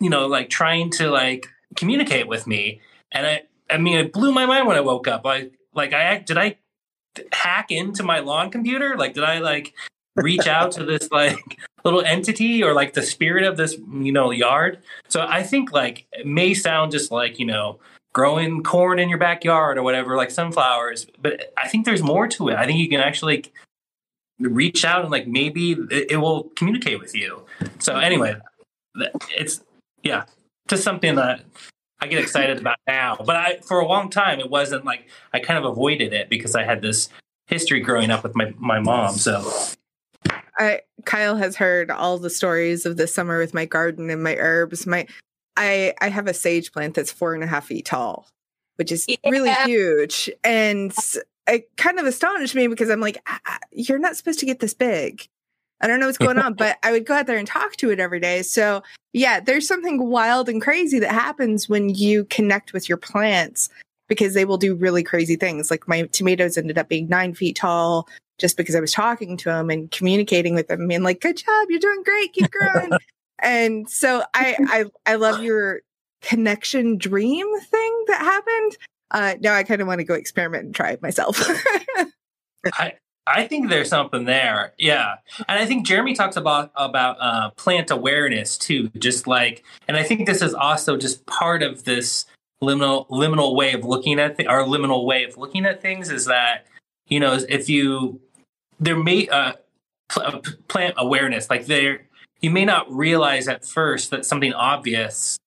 you 0.00 0.08
know 0.08 0.26
like 0.26 0.48
trying 0.48 0.88
to 0.92 1.10
like 1.10 1.50
communicate 1.76 2.26
with 2.26 2.46
me. 2.46 2.80
And 3.12 3.26
i 3.26 3.42
i 3.68 3.76
mean 3.76 3.98
it 3.98 4.14
blew 4.14 4.32
my 4.32 4.46
mind 4.46 4.66
when 4.66 4.78
i 4.78 4.80
woke 4.80 5.06
up. 5.06 5.26
Like 5.26 5.52
like 5.74 5.92
i 5.92 6.20
did 6.20 6.38
i 6.38 6.56
hack 7.32 7.70
into 7.70 8.02
my 8.02 8.20
lawn 8.20 8.50
computer? 8.50 8.96
Like 8.96 9.12
did 9.12 9.24
i 9.24 9.40
like 9.40 9.74
reach 10.16 10.46
out 10.46 10.72
to 10.72 10.84
this 10.84 11.10
like 11.10 11.58
little 11.84 12.02
entity 12.02 12.62
or 12.62 12.72
like 12.72 12.94
the 12.94 13.02
spirit 13.02 13.44
of 13.44 13.56
this 13.56 13.76
you 14.00 14.12
know 14.12 14.30
yard 14.30 14.78
so 15.08 15.26
i 15.28 15.42
think 15.42 15.72
like 15.72 16.06
it 16.12 16.26
may 16.26 16.54
sound 16.54 16.92
just 16.92 17.10
like 17.10 17.38
you 17.38 17.46
know 17.46 17.78
growing 18.12 18.62
corn 18.62 18.98
in 18.98 19.08
your 19.08 19.18
backyard 19.18 19.76
or 19.76 19.82
whatever 19.82 20.16
like 20.16 20.30
sunflowers 20.30 21.06
but 21.20 21.52
i 21.56 21.68
think 21.68 21.84
there's 21.84 22.02
more 22.02 22.28
to 22.28 22.48
it 22.48 22.56
i 22.56 22.64
think 22.64 22.78
you 22.78 22.88
can 22.88 23.00
actually 23.00 23.44
reach 24.40 24.84
out 24.84 25.02
and 25.02 25.10
like 25.10 25.26
maybe 25.26 25.72
it, 25.90 26.12
it 26.12 26.16
will 26.16 26.44
communicate 26.56 27.00
with 27.00 27.14
you 27.14 27.44
so 27.78 27.96
anyway 27.96 28.36
it's 29.36 29.60
yeah 30.02 30.24
just 30.68 30.82
something 30.82 31.16
that 31.16 31.42
I 32.00 32.06
get 32.06 32.22
excited 32.22 32.58
about 32.58 32.76
now. 32.86 33.16
But 33.24 33.36
I, 33.36 33.56
for 33.58 33.80
a 33.80 33.86
long 33.86 34.10
time, 34.10 34.38
it 34.38 34.50
wasn't 34.50 34.84
like 34.84 35.08
I 35.32 35.40
kind 35.40 35.58
of 35.58 35.64
avoided 35.64 36.12
it 36.12 36.28
because 36.28 36.54
I 36.54 36.62
had 36.64 36.82
this 36.82 37.08
history 37.46 37.80
growing 37.80 38.10
up 38.10 38.22
with 38.22 38.34
my, 38.34 38.52
my 38.58 38.78
mom. 38.78 39.14
So 39.14 39.50
I 40.58 40.80
Kyle 41.04 41.36
has 41.36 41.56
heard 41.56 41.90
all 41.90 42.18
the 42.18 42.30
stories 42.30 42.86
of 42.86 42.96
the 42.96 43.06
summer 43.06 43.38
with 43.38 43.54
my 43.54 43.64
garden 43.64 44.10
and 44.10 44.22
my 44.22 44.36
herbs. 44.36 44.86
My 44.86 45.06
I 45.56 45.94
I 46.00 46.08
have 46.08 46.26
a 46.26 46.34
sage 46.34 46.72
plant 46.72 46.94
that's 46.94 47.12
four 47.12 47.34
and 47.34 47.42
a 47.42 47.46
half 47.46 47.66
feet 47.66 47.86
tall, 47.86 48.28
which 48.76 48.92
is 48.92 49.04
yeah. 49.08 49.16
really 49.26 49.52
huge, 49.64 50.30
and 50.42 50.94
it 51.46 51.76
kind 51.76 51.98
of 51.98 52.06
astonished 52.06 52.54
me 52.54 52.66
because 52.68 52.90
I'm 52.90 53.00
like, 53.00 53.18
ah, 53.26 53.58
you're 53.72 53.98
not 53.98 54.16
supposed 54.16 54.40
to 54.40 54.46
get 54.46 54.60
this 54.60 54.74
big. 54.74 55.26
I 55.80 55.86
don't 55.86 56.00
know 56.00 56.06
what's 56.06 56.18
going 56.18 56.38
on, 56.38 56.54
but 56.58 56.78
I 56.82 56.92
would 56.92 57.06
go 57.06 57.14
out 57.14 57.26
there 57.26 57.38
and 57.38 57.46
talk 57.46 57.76
to 57.76 57.90
it 57.90 58.00
every 58.00 58.20
day. 58.20 58.42
So 58.42 58.82
yeah, 59.12 59.40
there's 59.40 59.68
something 59.68 60.08
wild 60.08 60.48
and 60.48 60.62
crazy 60.62 60.98
that 61.00 61.12
happens 61.12 61.68
when 61.68 61.88
you 61.90 62.24
connect 62.26 62.72
with 62.72 62.88
your 62.88 62.98
plants 62.98 63.68
because 64.08 64.34
they 64.34 64.44
will 64.44 64.58
do 64.58 64.74
really 64.74 65.02
crazy 65.02 65.36
things. 65.36 65.70
Like 65.70 65.88
my 65.88 66.02
tomatoes 66.12 66.58
ended 66.58 66.78
up 66.78 66.88
being 66.88 67.08
nine 67.08 67.34
feet 67.34 67.56
tall 67.56 68.08
just 68.38 68.56
because 68.56 68.74
I 68.74 68.80
was 68.80 68.92
talking 68.92 69.36
to 69.38 69.44
them 69.44 69.70
and 69.70 69.90
communicating 69.90 70.54
with 70.54 70.68
them 70.68 70.90
and 70.90 71.04
like, 71.04 71.20
good 71.20 71.36
job, 71.36 71.66
you're 71.68 71.78
doing 71.80 72.02
great, 72.02 72.32
keep 72.32 72.50
growing. 72.50 72.92
and 73.38 73.88
so 73.88 74.22
I, 74.34 74.56
I 74.60 74.84
I 75.06 75.14
love 75.16 75.42
your 75.42 75.82
connection 76.22 76.98
dream 76.98 77.46
thing 77.60 78.04
that 78.08 78.20
happened. 78.20 78.76
Uh, 79.10 79.34
now 79.40 79.54
I 79.54 79.62
kind 79.62 79.80
of 79.80 79.86
want 79.86 80.00
to 80.00 80.04
go 80.04 80.14
experiment 80.14 80.64
and 80.64 80.74
try 80.74 80.90
it 80.92 81.02
myself. 81.02 81.40
I 82.72 82.94
I 83.26 83.46
think 83.46 83.70
there's 83.70 83.88
something 83.88 84.24
there, 84.24 84.74
yeah, 84.76 85.14
and 85.48 85.58
I 85.58 85.64
think 85.64 85.86
Jeremy 85.86 86.14
talks 86.14 86.36
about 86.36 86.72
about 86.76 87.16
uh, 87.20 87.50
plant 87.50 87.90
awareness 87.90 88.58
too, 88.58 88.90
just 88.98 89.26
like, 89.26 89.64
and 89.88 89.96
I 89.96 90.02
think 90.02 90.26
this 90.26 90.42
is 90.42 90.52
also 90.52 90.96
just 90.96 91.24
part 91.26 91.62
of 91.62 91.84
this 91.84 92.26
liminal 92.64 93.08
liminal 93.08 93.54
way 93.54 93.72
of 93.72 93.84
looking 93.84 94.18
at 94.18 94.36
th- 94.36 94.48
our 94.48 94.62
liminal 94.64 95.04
way 95.04 95.24
of 95.24 95.36
looking 95.36 95.66
at 95.66 95.82
things 95.82 96.10
is 96.10 96.24
that 96.26 96.66
you 97.08 97.20
know 97.20 97.38
if 97.48 97.68
you 97.68 98.20
there 98.80 98.96
may 98.96 99.28
uh, 99.28 99.52
pl- 100.08 100.42
plant 100.68 100.94
awareness 100.98 101.50
like 101.50 101.66
there 101.66 102.06
you 102.40 102.50
may 102.50 102.64
not 102.64 102.90
realize 102.92 103.48
at 103.48 103.64
first 103.64 104.10
that 104.10 104.26
something 104.26 104.52
obvious 104.52 105.38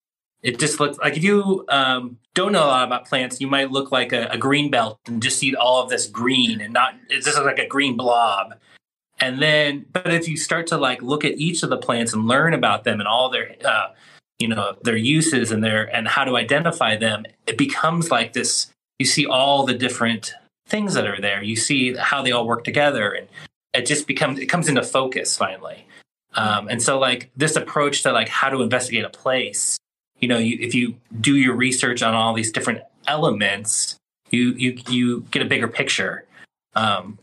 it 0.41 0.59
just 0.59 0.79
looks 0.79 0.97
like 0.99 1.17
if 1.17 1.23
you 1.23 1.65
um, 1.69 2.17
don't 2.33 2.51
know 2.51 2.63
a 2.63 2.67
lot 2.67 2.87
about 2.87 3.05
plants 3.05 3.41
you 3.41 3.47
might 3.47 3.71
look 3.71 3.91
like 3.91 4.13
a, 4.13 4.27
a, 4.27 4.37
green 4.37 4.69
belt 4.69 4.99
and 5.07 5.21
just 5.21 5.39
see 5.39 5.55
all 5.55 5.83
of 5.83 5.89
this 5.89 6.05
green 6.05 6.61
and 6.61 6.73
not 6.73 6.93
it's 7.09 7.25
just 7.25 7.41
like 7.41 7.59
a 7.59 7.67
green 7.67 7.97
blob. 7.97 8.53
And 9.19 9.41
then 9.41 9.87
but 9.91 10.13
if 10.13 10.27
you 10.27 10.37
start 10.37 10.67
to 10.67 10.77
like 10.77 11.01
look 11.01 11.25
at 11.25 11.33
each 11.33 11.63
of 11.63 11.69
the 11.69 11.77
plants 11.77 12.13
and 12.13 12.27
learn 12.27 12.53
about 12.53 12.83
them 12.83 12.99
and 12.99 13.07
all 13.07 13.29
their 13.29 13.55
uh, 13.65 13.87
you 14.39 14.47
know 14.47 14.75
their 14.83 14.97
uses 14.97 15.51
and 15.51 15.63
their 15.63 15.83
and 15.95 16.07
how 16.07 16.23
to 16.23 16.37
identify 16.37 16.95
them 16.95 17.25
it 17.47 17.57
becomes 17.57 18.11
like 18.11 18.33
this 18.33 18.71
you 18.99 19.05
see 19.05 19.25
all 19.25 19.65
the 19.65 19.73
different 19.73 20.33
things 20.67 20.93
that 20.95 21.07
are 21.07 21.19
there. 21.19 21.41
You 21.41 21.55
see 21.55 21.95
how 21.95 22.21
they 22.21 22.31
all 22.31 22.45
work 22.45 22.63
together 22.63 23.11
and 23.11 23.27
it 23.73 23.85
just 23.85 24.07
becomes 24.07 24.39
it 24.39 24.47
comes 24.47 24.67
into 24.67 24.83
focus 24.83 25.37
finally. 25.37 25.85
Um, 26.33 26.67
and 26.67 26.81
so 26.81 26.99
like 26.99 27.31
this 27.35 27.55
approach 27.55 28.03
to 28.03 28.11
like 28.11 28.29
how 28.29 28.49
to 28.49 28.61
investigate 28.61 29.05
a 29.05 29.09
place 29.09 29.77
you 30.19 30.27
know 30.27 30.37
you, 30.37 30.57
if 30.59 30.75
you 30.75 30.95
do 31.21 31.35
your 31.35 31.55
research 31.55 32.03
on 32.03 32.13
all 32.13 32.33
these 32.33 32.51
different 32.51 32.81
elements 33.07 33.97
you 34.29 34.51
you 34.53 34.77
you 34.89 35.21
get 35.31 35.41
a 35.41 35.45
bigger 35.45 35.67
picture. 35.67 36.25
Um 36.75 37.17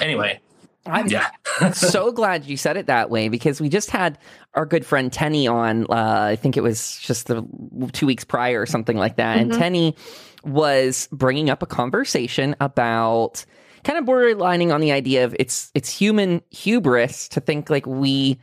anyway 0.00 0.40
I'm 0.86 1.08
yeah. 1.08 1.30
so 1.72 2.10
glad 2.12 2.44
you 2.44 2.56
said 2.56 2.76
it 2.76 2.86
that 2.86 3.10
way 3.10 3.28
because 3.28 3.60
we 3.60 3.68
just 3.68 3.90
had 3.90 4.18
our 4.54 4.66
good 4.66 4.86
friend 4.86 5.12
Tenny 5.12 5.46
on. 5.46 5.84
Uh, 5.84 6.28
I 6.30 6.36
think 6.36 6.56
it 6.56 6.62
was 6.62 6.98
just 6.98 7.26
the 7.26 7.46
two 7.92 8.06
weeks 8.06 8.24
prior 8.24 8.60
or 8.60 8.66
something 8.66 8.96
like 8.96 9.16
that. 9.16 9.38
Mm-hmm. 9.38 9.50
And 9.50 9.60
Tenny 9.60 9.96
was 10.44 11.08
bringing 11.12 11.50
up 11.50 11.62
a 11.62 11.66
conversation 11.66 12.56
about 12.60 13.44
kind 13.84 13.98
of 13.98 14.04
borderlining 14.04 14.72
on 14.74 14.80
the 14.80 14.92
idea 14.92 15.24
of 15.24 15.34
it's 15.38 15.70
it's 15.74 15.90
human 15.90 16.42
hubris 16.50 17.28
to 17.28 17.40
think 17.40 17.70
like 17.70 17.86
we 17.86 18.38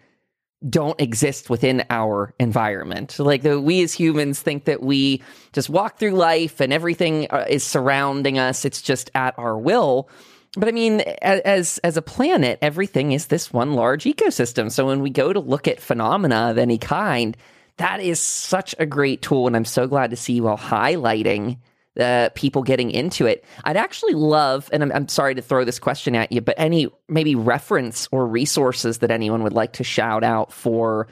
don't 0.68 1.00
exist 1.00 1.50
within 1.50 1.84
our 1.90 2.34
environment. 2.40 3.20
Like 3.20 3.44
the, 3.44 3.62
we 3.62 3.84
as 3.84 3.94
humans 3.94 4.42
think 4.42 4.66
that 4.66 4.82
we 4.82 5.22
just 5.54 5.70
walk 5.70 6.00
through 6.00 6.12
life 6.12 6.60
and 6.60 6.74
everything 6.74 7.28
uh, 7.30 7.46
is 7.48 7.64
surrounding 7.64 8.40
us. 8.40 8.66
It's 8.66 8.82
just 8.82 9.12
at 9.14 9.38
our 9.38 9.58
will. 9.58 10.10
But 10.58 10.70
I 10.70 10.72
mean, 10.72 11.02
as 11.22 11.78
as 11.84 11.98
a 11.98 12.02
planet, 12.02 12.58
everything 12.64 13.12
is 13.12 13.28
this 13.28 13.54
one 13.54 13.74
large 13.74 14.06
ecosystem. 14.06 14.72
So 14.72 14.88
when 14.88 15.02
we 15.02 15.12
go 15.12 15.32
to 15.32 15.40
look 15.40 15.68
at 15.68 15.80
phenomena 15.80 16.50
of 16.50 16.58
any 16.58 16.80
kind, 16.80 17.38
that 17.78 18.00
is 18.00 18.20
such 18.20 18.74
a 18.80 18.86
great 18.88 19.22
tool, 19.22 19.46
and 19.46 19.56
I'm 19.56 19.66
so 19.66 19.86
glad 19.86 20.10
to 20.10 20.16
see 20.16 20.34
you 20.34 20.48
all 20.48 20.58
highlighting 20.58 21.60
uh, 22.00 22.30
people 22.34 22.64
getting 22.64 22.90
into 22.90 23.28
it. 23.28 23.46
I'd 23.66 23.78
actually 23.78 24.14
love, 24.14 24.68
and 24.74 24.84
I'm, 24.84 24.92
I'm, 24.92 25.08
sorry 25.08 25.36
to 25.36 25.42
throw 25.42 25.64
this 25.64 25.80
question 25.80 26.16
at 26.16 26.32
you, 26.32 26.42
but 26.42 26.56
any 26.58 26.88
maybe 27.08 27.36
reference 27.36 28.08
or 28.12 28.28
resources 28.28 29.00
that 29.00 29.12
anyone 29.12 29.44
would 29.44 29.54
like 29.54 29.74
to 29.74 29.84
shout 29.84 30.24
out 30.24 30.52
for 30.52 31.08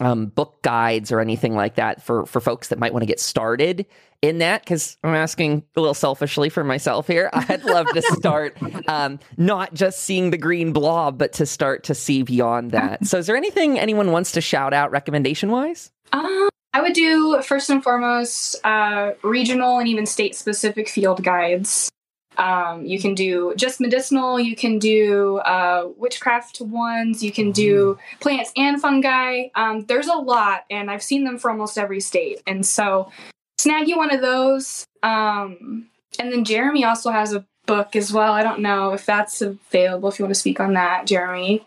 um, 0.00 0.26
book 0.26 0.62
guides 0.62 1.10
or 1.12 1.20
anything 1.20 1.54
like 1.54 1.76
that 1.76 2.02
for 2.02 2.26
for 2.26 2.40
folks 2.40 2.68
that 2.68 2.78
might 2.78 2.92
want 2.92 3.02
to 3.02 3.06
get 3.06 3.20
started 3.20 3.86
in 4.22 4.38
that 4.38 4.62
because 4.62 4.96
I'm 5.04 5.14
asking 5.14 5.64
a 5.76 5.80
little 5.80 5.94
selfishly 5.94 6.48
for 6.48 6.64
myself 6.64 7.06
here. 7.06 7.30
I'd 7.32 7.64
love 7.64 7.88
to 7.88 8.02
start 8.02 8.56
um, 8.88 9.18
not 9.36 9.74
just 9.74 10.00
seeing 10.00 10.30
the 10.30 10.38
green 10.38 10.72
blob, 10.72 11.18
but 11.18 11.32
to 11.34 11.46
start 11.46 11.84
to 11.84 11.94
see 11.94 12.22
beyond 12.22 12.72
that. 12.72 13.06
So, 13.06 13.18
is 13.18 13.26
there 13.26 13.36
anything 13.36 13.78
anyone 13.78 14.12
wants 14.12 14.32
to 14.32 14.40
shout 14.40 14.72
out 14.72 14.90
recommendation 14.90 15.50
wise? 15.50 15.90
Um, 16.12 16.48
I 16.72 16.80
would 16.80 16.94
do 16.94 17.40
first 17.42 17.70
and 17.70 17.82
foremost 17.82 18.56
uh, 18.64 19.12
regional 19.22 19.78
and 19.78 19.88
even 19.88 20.06
state 20.06 20.34
specific 20.34 20.88
field 20.88 21.22
guides. 21.22 21.90
Um, 22.38 22.86
you 22.86 23.00
can 23.00 23.14
do 23.14 23.52
just 23.56 23.80
medicinal, 23.80 24.38
you 24.38 24.54
can 24.54 24.78
do 24.78 25.38
uh, 25.38 25.88
witchcraft 25.96 26.60
ones, 26.60 27.22
you 27.22 27.32
can 27.32 27.50
do 27.50 27.94
mm-hmm. 27.94 28.18
plants 28.20 28.52
and 28.56 28.80
fungi. 28.80 29.48
Um, 29.54 29.84
there's 29.86 30.06
a 30.06 30.14
lot, 30.14 30.64
and 30.70 30.90
I've 30.90 31.02
seen 31.02 31.24
them 31.24 31.38
for 31.38 31.50
almost 31.50 31.76
every 31.76 32.00
state. 32.00 32.40
And 32.46 32.64
so, 32.64 33.10
snag 33.58 33.88
you 33.88 33.96
one 33.96 34.14
of 34.14 34.20
those. 34.20 34.86
Um, 35.02 35.88
and 36.18 36.32
then 36.32 36.44
Jeremy 36.44 36.84
also 36.84 37.10
has 37.10 37.32
a 37.32 37.44
book 37.66 37.96
as 37.96 38.12
well. 38.12 38.32
I 38.32 38.42
don't 38.42 38.60
know 38.60 38.92
if 38.92 39.04
that's 39.04 39.42
available 39.42 40.08
if 40.08 40.18
you 40.18 40.24
want 40.24 40.34
to 40.34 40.40
speak 40.40 40.60
on 40.60 40.74
that, 40.74 41.06
Jeremy. 41.06 41.66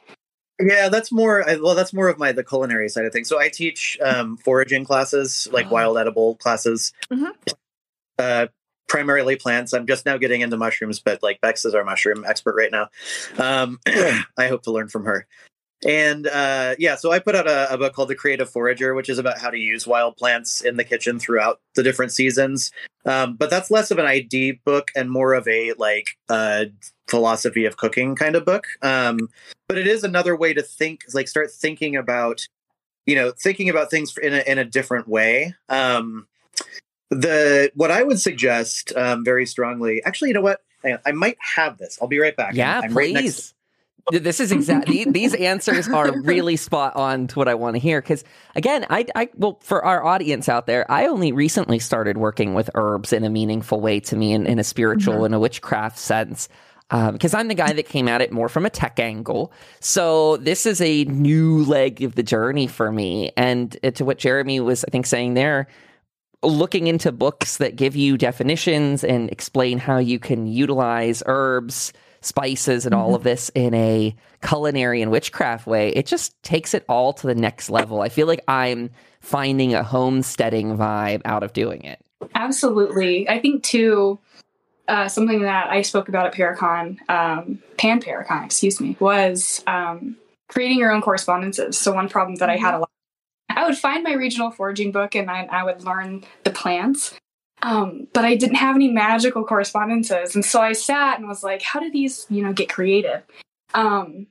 Yeah, 0.60 0.90
that's 0.90 1.12
more. 1.12 1.44
Well, 1.62 1.76
that's 1.76 1.94
more 1.94 2.08
of 2.08 2.18
my 2.20 2.32
the 2.32 2.44
culinary 2.44 2.90
side 2.90 3.06
of 3.06 3.14
things. 3.14 3.28
So 3.28 3.40
I 3.40 3.50
teach 3.50 3.98
um, 4.02 4.38
foraging 4.38 4.86
classes, 4.86 5.48
like 5.52 5.68
oh. 5.68 5.74
wild 5.74 5.98
edible 5.98 6.36
classes, 6.36 6.94
mm-hmm. 7.12 7.32
uh, 8.20 8.48
primarily 8.92 9.38
plants. 9.38 9.72
I'm 9.72 9.88
just 9.88 10.06
now 10.06 10.18
getting 10.18 10.42
into 10.42 10.58
mushrooms, 10.58 11.00
but 11.00 11.24
like 11.24 11.40
Bex 11.40 11.64
is 11.64 11.74
our 11.74 11.86
mushroom 11.86 12.26
expert 12.28 12.56
right 12.58 12.70
now. 12.70 12.90
Um, 13.38 13.80
I 13.88 14.50
hope 14.50 14.64
to 14.64 14.72
learn 14.72 14.90
from 14.90 15.06
her. 15.06 15.26
and 15.88 16.28
uh, 16.28 16.76
yeah, 16.78 16.96
so 16.96 17.10
I 17.14 17.20
put 17.20 17.34
out 17.34 17.48
a, 17.48 17.74
a, 17.74 17.78
book 17.78 17.94
called 17.94 18.10
The 18.10 18.16
Creative 18.16 18.50
Forager, 18.50 18.94
which 18.94 19.08
is 19.08 19.18
about 19.18 19.38
how 19.38 19.50
to 19.50 19.58
use 19.58 19.88
wild 19.88 20.18
plants 20.18 20.60
in 20.60 20.76
the 20.76 20.84
kitchen 20.84 21.20
throughout 21.20 21.62
the 21.76 21.84
different 21.84 22.12
seasons. 22.12 22.70
Um, 23.06 23.38
but 23.38 23.50
that's 23.50 23.72
less 23.72 23.92
of 23.92 23.98
an 23.98 24.06
ID 24.06 24.60
book 24.66 24.92
and 24.94 25.10
more 25.10 25.36
of 25.36 25.48
a 25.48 25.72
like 25.78 26.08
uh, 26.28 26.66
philosophy 27.08 27.64
of 27.64 27.78
cooking 27.78 28.18
kind 28.18 28.36
of 28.36 28.44
book. 28.44 28.66
Um, 28.82 29.30
but 29.70 29.78
it 29.78 29.88
is 29.88 30.04
another 30.04 30.36
way 30.36 30.54
to 30.54 30.62
think, 30.62 31.06
like 31.14 31.30
start 31.30 31.50
thinking 31.50 31.96
about, 31.96 32.46
you 33.06 33.16
know, 33.16 33.32
thinking 33.32 33.70
about 33.70 33.90
things 33.90 34.18
in 34.22 34.34
a, 34.34 34.40
in 34.40 34.58
a 34.58 34.66
different 34.66 35.08
way. 35.08 35.56
Um, 35.70 36.28
the 37.12 37.72
what 37.76 37.92
I 37.92 38.02
would 38.02 38.20
suggest 38.20 38.92
um, 38.96 39.24
very 39.24 39.46
strongly, 39.46 40.04
actually, 40.04 40.30
you 40.30 40.34
know 40.34 40.42
what? 40.42 40.62
I 41.06 41.12
might 41.12 41.38
have 41.56 41.78
this. 41.78 42.00
I'll 42.02 42.08
be 42.08 42.18
right 42.18 42.36
back. 42.36 42.56
Yeah, 42.56 42.82
I'm 42.84 42.92
please. 42.92 43.54
Right 43.54 43.54
this 44.10 44.40
is 44.40 44.52
exactly 44.52 45.06
these 45.06 45.34
answers 45.36 45.88
are 45.88 46.20
really 46.22 46.56
spot 46.56 46.96
on 46.96 47.28
to 47.28 47.40
what 47.40 47.48
I 47.48 47.54
want 47.54 47.76
to 47.76 47.80
hear. 47.80 48.02
Because 48.02 48.24
again, 48.56 48.86
I, 48.90 49.06
I, 49.16 49.30
well, 49.36 49.60
for 49.62 49.86
our 49.86 50.04
audience 50.04 50.50
out 50.50 50.66
there, 50.66 50.90
I 50.92 51.08
only 51.08 51.32
recently 51.32 51.80
started 51.80 52.18
working 52.18 52.54
with 52.54 52.70
herbs 52.74 53.14
in 53.14 53.24
a 53.24 53.30
meaningful 53.30 53.80
way 53.80 54.00
to 54.02 54.16
me 54.16 54.34
in, 54.34 54.48
in 54.48 54.60
a 54.60 54.64
spiritual 54.64 55.16
mm-hmm. 55.16 55.26
and 55.26 55.36
a 55.36 55.40
witchcraft 55.40 55.98
sense. 55.98 56.50
Because 56.90 57.34
um, 57.34 57.40
I'm 57.40 57.48
the 57.48 57.56
guy 57.56 57.72
that 57.72 57.88
came 57.88 58.10
at 58.10 58.22
it 58.22 58.34
more 58.34 58.50
from 58.50 58.66
a 58.66 58.70
tech 58.70 59.00
angle. 59.00 59.54
So 59.80 60.38
this 60.38 60.66
is 60.66 60.82
a 60.82 61.06
new 61.06 61.64
leg 61.64 62.02
of 62.02 62.16
the 62.16 62.24
journey 62.24 62.68
for 62.68 62.92
me. 62.92 63.32
And 63.38 63.78
to 63.96 64.04
what 64.04 64.18
Jeremy 64.18 64.60
was, 64.60 64.84
I 64.84 64.90
think, 64.90 65.06
saying 65.06 65.36
there, 65.36 65.68
looking 66.44 66.88
into 66.88 67.12
books 67.12 67.58
that 67.58 67.76
give 67.76 67.96
you 67.96 68.18
definitions 68.18 69.04
and 69.04 69.30
explain 69.32 69.78
how 69.78 69.98
you 69.98 70.20
can 70.20 70.48
utilize 70.48 71.22
herbs 71.26 71.94
spices 72.22 72.86
and 72.86 72.94
all 72.96 73.08
mm-hmm. 73.08 73.16
of 73.16 73.24
this 73.24 73.50
in 73.56 73.74
a 73.74 74.16
culinary 74.44 75.02
and 75.02 75.12
witchcraft 75.12 75.68
way, 75.68 75.90
it 75.90 76.06
just 76.06 76.42
takes 76.44 76.74
it 76.74 76.86
all 76.88 77.14
to 77.14 77.28
the 77.28 77.36
next 77.36 77.70
level. 77.70 78.02
I 78.02 78.10
feel 78.10 78.28
like 78.28 78.44
I'm 78.48 78.92
finding 79.20 79.74
a 79.74 79.84
homesteading 79.84 80.78
vibe 80.78 81.22
out 81.26 81.44
of 81.44 81.54
doing 81.54 81.84
it. 81.84 82.00
Absolutely. 82.36 83.28
I 83.28 83.40
think 83.40 83.64
too, 83.64 84.20
uh, 84.88 85.08
something 85.08 85.42
that 85.42 85.70
I 85.70 85.82
spoke 85.82 86.10
about 86.10 86.28
at 86.28 86.34
Paracon, 86.34 86.98
um, 87.10 87.62
Pan 87.78 88.02
Paracon, 88.02 88.46
excuse 88.46 88.80
me, 88.80 88.96
was 89.00 89.64
um, 89.68 90.18
creating 90.48 90.78
your 90.78 90.92
own 90.92 91.02
correspondences. 91.02 91.78
So 91.78 91.94
one 91.94 92.10
problem 92.10 92.36
that 92.36 92.50
I 92.50 92.58
had 92.58 92.76
a 92.76 92.80
lot, 92.80 92.90
I 93.56 93.66
would 93.66 93.78
find 93.78 94.04
my 94.04 94.14
regional 94.14 94.52
foraging 94.52 94.92
book 94.92 95.16
and 95.16 95.30
I, 95.30 95.48
I 95.52 95.64
would 95.64 95.84
learn 95.84 96.24
the 96.44 96.52
plants, 96.52 97.14
um, 97.62 98.08
but 98.14 98.26
I 98.26 98.36
didn't 98.36 98.56
have 98.56 98.76
any 98.76 98.90
magical 98.90 99.44
correspondences. 99.44 100.36
And 100.36 100.44
so 100.44 100.62
I 100.62 100.74
sat 100.74 101.20
and 101.20 101.28
was 101.28 101.44
like, 101.44 101.62
how 101.62 101.80
do 101.80 101.92
these, 101.92 102.26
you 102.30 102.44
know, 102.44 102.54
get 102.54 102.70
creative? 102.70 103.24
Um, 103.74 104.28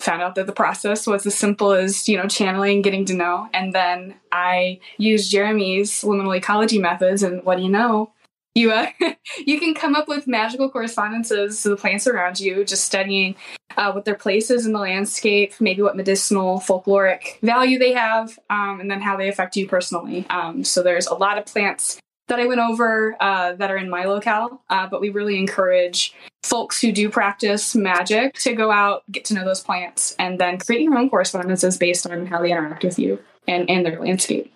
found 0.00 0.22
out 0.22 0.34
that 0.34 0.46
the 0.46 0.52
process 0.52 1.06
was 1.06 1.26
as 1.26 1.34
simple 1.34 1.72
as, 1.72 2.08
you 2.08 2.16
know, 2.16 2.26
channeling, 2.26 2.82
getting 2.82 3.04
to 3.04 3.14
know. 3.14 3.48
And 3.52 3.74
then 3.74 4.14
I 4.32 4.80
used 4.96 5.30
Jeremy's 5.30 6.02
liminal 6.02 6.36
ecology 6.36 6.78
methods. 6.78 7.22
And 7.22 7.44
what 7.44 7.58
do 7.58 7.62
you 7.62 7.68
know? 7.68 8.12
You, 8.54 8.72
uh, 8.72 8.88
you 9.46 9.60
can 9.60 9.74
come 9.74 9.94
up 9.94 10.08
with 10.08 10.26
magical 10.26 10.68
correspondences 10.70 11.62
to 11.62 11.68
the 11.68 11.76
plants 11.76 12.06
around 12.06 12.40
you, 12.40 12.64
just 12.64 12.84
studying 12.84 13.36
uh, 13.76 13.92
what 13.92 14.04
their 14.04 14.14
place 14.14 14.50
is 14.50 14.66
in 14.66 14.72
the 14.72 14.78
landscape, 14.78 15.54
maybe 15.60 15.82
what 15.82 15.96
medicinal, 15.96 16.58
folkloric 16.58 17.40
value 17.42 17.78
they 17.78 17.92
have, 17.92 18.38
um, 18.50 18.80
and 18.80 18.90
then 18.90 19.00
how 19.00 19.16
they 19.16 19.28
affect 19.28 19.56
you 19.56 19.68
personally. 19.68 20.26
Um, 20.30 20.64
so 20.64 20.82
there's 20.82 21.06
a 21.06 21.14
lot 21.14 21.38
of 21.38 21.46
plants 21.46 21.98
that 22.30 22.38
I 22.38 22.46
went 22.46 22.60
over 22.60 23.16
uh, 23.20 23.54
that 23.54 23.70
are 23.70 23.76
in 23.76 23.90
my 23.90 24.04
locale, 24.04 24.62
uh, 24.70 24.86
but 24.86 25.00
we 25.00 25.10
really 25.10 25.38
encourage 25.38 26.14
folks 26.42 26.80
who 26.80 26.92
do 26.92 27.10
practice 27.10 27.74
magic 27.74 28.34
to 28.34 28.54
go 28.54 28.70
out, 28.70 29.02
get 29.10 29.24
to 29.26 29.34
know 29.34 29.44
those 29.44 29.60
plants, 29.60 30.14
and 30.18 30.38
then 30.38 30.58
create 30.58 30.82
your 30.82 30.96
own 30.96 31.10
correspondences 31.10 31.76
based 31.76 32.06
on 32.06 32.26
how 32.26 32.40
they 32.40 32.52
interact 32.52 32.84
with 32.84 32.98
you 32.98 33.18
and, 33.46 33.68
and 33.68 33.84
their 33.84 34.00
landscape. 34.00 34.52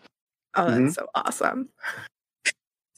Oh, 0.57 0.67
that's 0.67 0.79
mm-hmm. 0.79 0.89
so 0.91 1.07
awesome. 1.15 1.69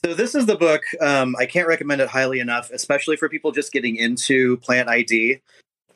So 0.04 0.14
this 0.14 0.34
is 0.34 0.46
the 0.46 0.56
book. 0.56 0.82
Um, 1.00 1.34
I 1.38 1.46
can't 1.46 1.66
recommend 1.66 2.00
it 2.00 2.08
highly 2.08 2.40
enough, 2.40 2.70
especially 2.70 3.16
for 3.16 3.28
people 3.28 3.52
just 3.52 3.72
getting 3.72 3.96
into 3.96 4.58
plant 4.58 4.88
ID. 4.88 5.40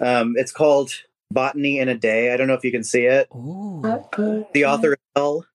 Um, 0.00 0.34
it's 0.36 0.52
called 0.52 0.92
Botany 1.30 1.78
in 1.78 1.88
a 1.88 1.94
Day. 1.94 2.32
I 2.32 2.36
don't 2.36 2.48
know 2.48 2.54
if 2.54 2.64
you 2.64 2.72
can 2.72 2.82
see 2.82 3.04
it. 3.04 3.28
Ooh. 3.34 3.82
The 4.52 4.64
author 4.64 4.94
is 4.94 4.98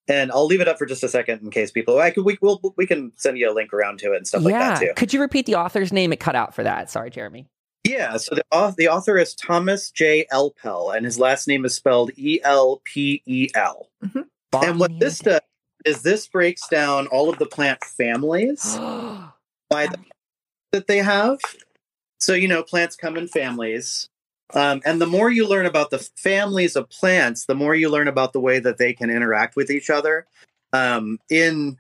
and 0.08 0.32
I'll 0.32 0.46
leave 0.46 0.62
it 0.62 0.68
up 0.68 0.78
for 0.78 0.86
just 0.86 1.04
a 1.04 1.10
second 1.10 1.42
in 1.42 1.50
case 1.50 1.72
people. 1.72 2.00
I 2.00 2.12
could 2.12 2.26
we 2.26 2.38
will 2.42 2.74
we 2.78 2.86
can 2.86 3.12
send 3.16 3.38
you 3.38 3.52
a 3.52 3.54
link 3.54 3.74
around 3.74 4.00
to 4.00 4.14
it 4.14 4.18
and 4.18 4.28
stuff 4.28 4.44
yeah. 4.44 4.50
like 4.50 4.60
that 4.60 4.80
too. 4.80 4.94
Could 4.96 5.14
you 5.14 5.22
repeat 5.22 5.46
the 5.46 5.56
author's 5.56 5.92
name? 5.92 6.14
It 6.14 6.20
cut 6.20 6.36
out 6.36 6.54
for 6.54 6.64
that. 6.64 6.90
Sorry, 6.90 7.10
Jeremy. 7.10 7.48
Yeah, 7.84 8.18
so 8.18 8.34
the, 8.34 8.74
the 8.78 8.88
author 8.88 9.16
is 9.16 9.36
Thomas 9.36 9.92
J. 9.92 10.26
Elpel, 10.34 10.96
and 10.96 11.06
his 11.06 11.20
last 11.20 11.48
name 11.48 11.66
is 11.66 11.76
spelled 11.76 12.12
E 12.16 12.40
L 12.44 12.82
P 12.84 13.22
E 13.26 13.50
L. 13.54 13.90
Mm-hmm. 14.04 14.22
And 14.64 14.80
what 14.80 15.00
this 15.00 15.20
does 15.20 15.42
is 15.86 16.02
this 16.02 16.28
breaks 16.28 16.68
down 16.68 17.08
all 17.08 17.30
of 17.30 17.40
the 17.40 17.46
plant 17.46 17.84
families 17.84 18.76
by 19.70 19.88
the 19.88 19.98
that 20.72 20.88
they 20.88 20.98
have. 20.98 21.40
So 22.20 22.34
you 22.34 22.48
know, 22.48 22.64
plants 22.64 22.96
come 22.96 23.18
in 23.18 23.28
families, 23.28 24.10
um, 24.54 24.82
and 24.86 25.02
the 25.02 25.08
more 25.08 25.30
you 25.30 25.48
learn 25.48 25.66
about 25.66 25.90
the 25.90 26.00
families 26.18 26.76
of 26.76 26.90
plants, 26.90 27.46
the 27.46 27.56
more 27.56 27.76
you 27.76 27.90
learn 27.90 28.08
about 28.08 28.34
the 28.34 28.40
way 28.40 28.60
that 28.60 28.78
they 28.78 28.94
can 28.94 29.10
interact 29.10 29.56
with 29.56 29.72
each 29.72 29.90
other. 29.90 30.28
Um, 30.74 31.20
in 31.30 31.78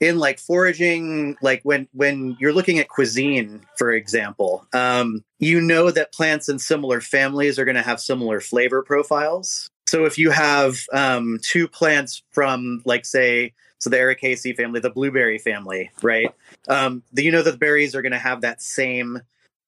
in 0.00 0.18
like 0.18 0.38
foraging, 0.38 1.36
like 1.42 1.60
when 1.62 1.86
when 1.92 2.36
you're 2.40 2.54
looking 2.54 2.78
at 2.78 2.88
cuisine, 2.88 3.60
for 3.76 3.92
example, 3.92 4.66
um, 4.72 5.22
you 5.38 5.60
know 5.60 5.90
that 5.90 6.12
plants 6.12 6.48
in 6.48 6.58
similar 6.58 7.00
families 7.00 7.58
are 7.58 7.64
going 7.64 7.76
to 7.76 7.82
have 7.82 8.00
similar 8.00 8.40
flavor 8.40 8.82
profiles. 8.82 9.68
So 9.90 10.04
if 10.04 10.18
you 10.18 10.30
have 10.30 10.78
um, 10.92 11.40
two 11.42 11.66
plants 11.66 12.22
from, 12.30 12.80
like, 12.84 13.04
say, 13.04 13.54
so 13.80 13.90
the 13.90 13.96
Ericaceae 13.96 14.56
family, 14.56 14.78
the 14.78 14.88
blueberry 14.88 15.36
family, 15.36 15.90
right? 16.00 16.32
Um, 16.68 17.02
the, 17.12 17.24
you 17.24 17.32
know 17.32 17.42
that 17.42 17.50
the 17.50 17.58
berries 17.58 17.96
are 17.96 18.02
going 18.02 18.12
to 18.12 18.18
have 18.18 18.42
that 18.42 18.62
same 18.62 19.20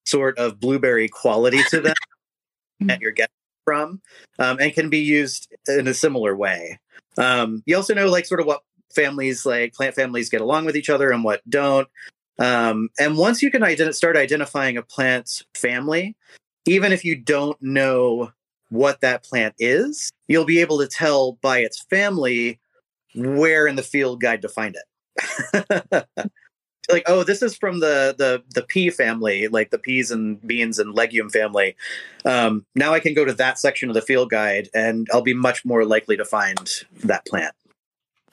sort 0.07 0.39
of 0.39 0.61
blueberry 0.61 1.09
quality 1.09 1.61
to 1.71 1.81
them 1.81 1.95
that 2.83 3.01
you're 3.01 3.11
getting 3.11 3.33
from 3.65 4.01
um, 4.39 4.61
and 4.61 4.73
can 4.73 4.91
be 4.91 5.01
used 5.01 5.53
in 5.67 5.89
a 5.89 5.95
similar 5.95 6.37
way. 6.37 6.79
Um, 7.19 7.65
you 7.67 7.77
also 7.77 7.93
know 7.93 8.07
like 8.07 8.27
sort 8.27 8.39
of 8.39 8.47
what 8.47 8.63
families 8.95 9.45
like 9.45 9.75
plant 9.75 9.97
families 9.97 10.29
get 10.29 10.41
along 10.41 10.67
with 10.67 10.77
each 10.77 10.89
other 10.89 11.11
and 11.11 11.25
what 11.25 11.43
don't. 11.51 11.89
Um, 12.39 12.91
and 12.97 13.19
once 13.19 13.43
you 13.43 13.51
can 13.51 13.63
ident- 13.63 13.97
start 13.97 14.17
identifying 14.17 14.77
a 14.77 14.83
plant's 14.83 15.43
family, 15.57 16.15
even 16.65 16.93
if 16.93 17.05
you 17.05 17.17
don't 17.17 17.61
know 17.61 18.31
what 18.73 19.03
that 19.03 19.23
plant 19.23 19.55
is, 19.59 20.11
you'll 20.29 20.47
be 20.47 20.61
able 20.61 20.79
to 20.79 20.87
tell 20.87 21.33
by 21.43 21.59
its 21.59 21.83
family 21.91 22.59
where 23.15 23.67
in 23.67 23.77
the 23.77 23.83
field 23.83 24.21
guide 24.21 24.41
to 24.43 24.49
find 24.49 24.75
it. 24.75 26.07
like 26.91 27.03
oh 27.07 27.23
this 27.23 27.43
is 27.43 27.55
from 27.55 27.81
the 27.81 28.15
the 28.17 28.43
the 28.55 28.63
pea 28.63 28.91
family 28.91 29.47
like 29.47 29.71
the 29.71 29.79
peas 29.79 30.11
and 30.11 30.45
beans 30.47 30.79
and 30.79 30.95
legume 30.95 31.29
family. 31.29 31.77
Um, 32.25 32.65
now 32.75 32.95
i 32.95 32.99
can 32.99 33.13
go 33.15 33.25
to 33.27 33.35
that 33.35 33.59
section 33.59 33.91
of 33.91 33.95
the 33.95 34.03
field 34.03 34.31
guide 34.31 34.69
and 34.75 35.07
i'll 35.13 35.23
be 35.23 35.35
much 35.35 35.65
more 35.65 35.85
likely 35.85 36.17
to 36.17 36.25
find 36.25 36.71
that 37.05 37.27
plant. 37.27 37.55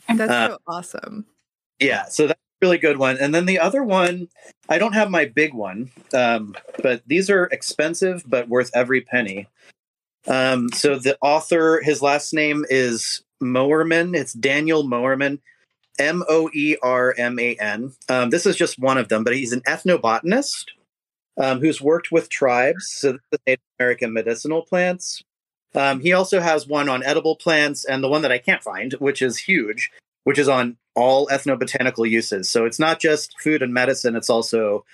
And 0.07 0.19
that's 0.19 0.31
uh, 0.31 0.47
so 0.47 0.57
awesome. 0.67 1.25
yeah 1.79 2.05
so 2.05 2.27
that's 2.27 2.39
a 2.39 2.65
really 2.65 2.77
good 2.77 2.97
one. 2.97 3.17
And 3.19 3.35
then 3.35 3.45
the 3.45 3.59
other 3.59 3.83
one 3.83 4.29
i 4.69 4.77
don't 4.77 4.93
have 4.93 5.11
my 5.11 5.25
big 5.25 5.53
one 5.53 5.91
um, 6.13 6.55
but 6.81 7.03
these 7.05 7.29
are 7.29 7.45
expensive 7.51 8.23
but 8.25 8.47
worth 8.47 8.71
every 8.73 9.01
penny 9.01 9.47
um, 10.28 10.70
so 10.70 10.97
the 10.97 11.17
author 11.22 11.82
his 11.84 12.01
last 12.01 12.34
name 12.34 12.65
is 12.70 13.24
moerman 13.41 14.15
it's 14.15 14.34
daniel 14.34 14.84
moerman 14.84 15.39
M 15.99 16.24
O 16.30 16.49
E 16.53 16.78
R 16.82 17.13
M 17.17 17.38
A 17.39 17.55
N. 17.55 17.91
Um, 18.07 18.30
this 18.30 18.45
is 18.45 18.55
just 18.55 18.80
one 18.80 18.97
of 18.97 19.09
them, 19.09 19.24
but 19.24 19.36
he's 19.36 19.51
an 19.51 19.61
ethnobotanist 19.61 20.65
um, 21.38 21.59
who's 21.59 21.82
worked 21.82 22.11
with 22.11 22.30
tribes, 22.30 22.89
so 22.89 23.17
the 23.32 23.39
Native 23.45 23.63
American 23.80 24.13
medicinal 24.13 24.61
plants. 24.63 25.22
Um, 25.76 25.99
he 25.99 26.13
also 26.13 26.39
has 26.39 26.67
one 26.67 26.89
on 26.89 27.03
edible 27.03 27.36
plants, 27.36 27.86
and 27.86 28.03
the 28.03 28.09
one 28.09 28.22
that 28.24 28.32
I 28.32 28.39
can't 28.39 28.63
find, 28.63 28.93
which 28.93 29.22
is 29.22 29.38
huge, 29.38 29.91
which 30.24 30.39
is 30.39 30.49
on 30.49 30.78
all 30.95 31.28
ethnobotanical 31.28 32.09
uses. 32.09 32.49
So 32.49 32.65
it's 32.65 32.80
not 32.80 32.99
just 32.99 33.39
food 33.39 33.61
and 33.61 33.74
medicine; 33.74 34.15
it's 34.15 34.30
also 34.30 34.86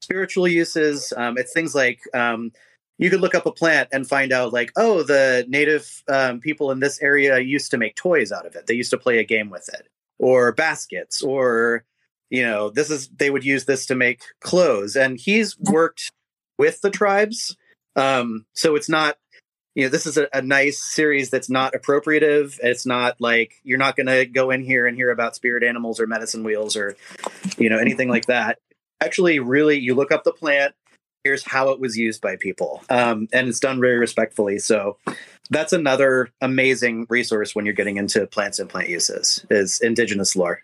spiritual 0.00 0.48
uses. 0.48 1.12
Um, 1.16 1.38
it's 1.38 1.52
things 1.52 1.74
like 1.74 2.00
um, 2.14 2.52
you 2.98 3.10
could 3.10 3.20
look 3.20 3.34
up 3.34 3.46
a 3.46 3.52
plant 3.52 3.88
and 3.92 4.06
find 4.06 4.32
out 4.32 4.52
like 4.52 4.72
oh 4.76 5.02
the 5.02 5.44
native 5.48 6.02
um, 6.08 6.40
people 6.40 6.70
in 6.70 6.80
this 6.80 7.00
area 7.00 7.38
used 7.38 7.70
to 7.70 7.78
make 7.78 7.96
toys 7.96 8.32
out 8.32 8.46
of 8.46 8.54
it. 8.54 8.66
They 8.66 8.74
used 8.74 8.90
to 8.90 8.98
play 8.98 9.18
a 9.18 9.24
game 9.24 9.50
with 9.50 9.68
it. 9.72 9.88
Or 10.18 10.52
baskets. 10.52 11.22
Or 11.22 11.84
you 12.30 12.42
know 12.42 12.70
this 12.70 12.90
is 12.90 13.08
they 13.08 13.30
would 13.30 13.44
use 13.44 13.64
this 13.64 13.86
to 13.86 13.94
make 13.94 14.22
clothes. 14.40 14.96
And 14.96 15.18
he's 15.18 15.58
worked 15.58 16.12
with 16.58 16.80
the 16.80 16.90
tribes. 16.90 17.56
Um 17.96 18.46
so 18.54 18.76
it's 18.76 18.88
not 18.88 19.16
you 19.74 19.84
know 19.84 19.88
this 19.90 20.06
is 20.06 20.16
a, 20.16 20.28
a 20.32 20.40
nice 20.40 20.82
series 20.82 21.30
that's 21.30 21.50
not 21.50 21.74
appropriative. 21.74 22.58
It's 22.62 22.86
not 22.86 23.20
like 23.20 23.54
you're 23.64 23.78
not 23.78 23.96
going 23.96 24.06
to 24.06 24.24
go 24.24 24.52
in 24.52 24.62
here 24.62 24.86
and 24.86 24.96
hear 24.96 25.10
about 25.10 25.34
spirit 25.34 25.64
animals 25.64 25.98
or 25.98 26.06
medicine 26.06 26.44
wheels 26.44 26.76
or 26.76 26.96
you 27.58 27.68
know 27.68 27.78
anything 27.78 28.08
like 28.08 28.26
that. 28.26 28.58
Actually 29.00 29.40
really 29.40 29.78
you 29.80 29.96
look 29.96 30.12
up 30.12 30.22
the 30.22 30.32
plant 30.32 30.74
here's 31.24 31.42
how 31.42 31.70
it 31.70 31.80
was 31.80 31.96
used 31.96 32.20
by 32.20 32.36
people, 32.36 32.82
um, 32.90 33.28
and 33.32 33.48
it's 33.48 33.60
done 33.60 33.80
very 33.80 33.98
respectfully. 33.98 34.58
So 34.58 34.98
that's 35.50 35.72
another 35.72 36.30
amazing 36.40 37.06
resource 37.08 37.54
when 37.54 37.64
you're 37.64 37.74
getting 37.74 37.96
into 37.96 38.26
plants 38.26 38.58
and 38.58 38.68
plant 38.68 38.88
uses 38.88 39.44
is 39.50 39.80
indigenous 39.80 40.36
lore. 40.36 40.60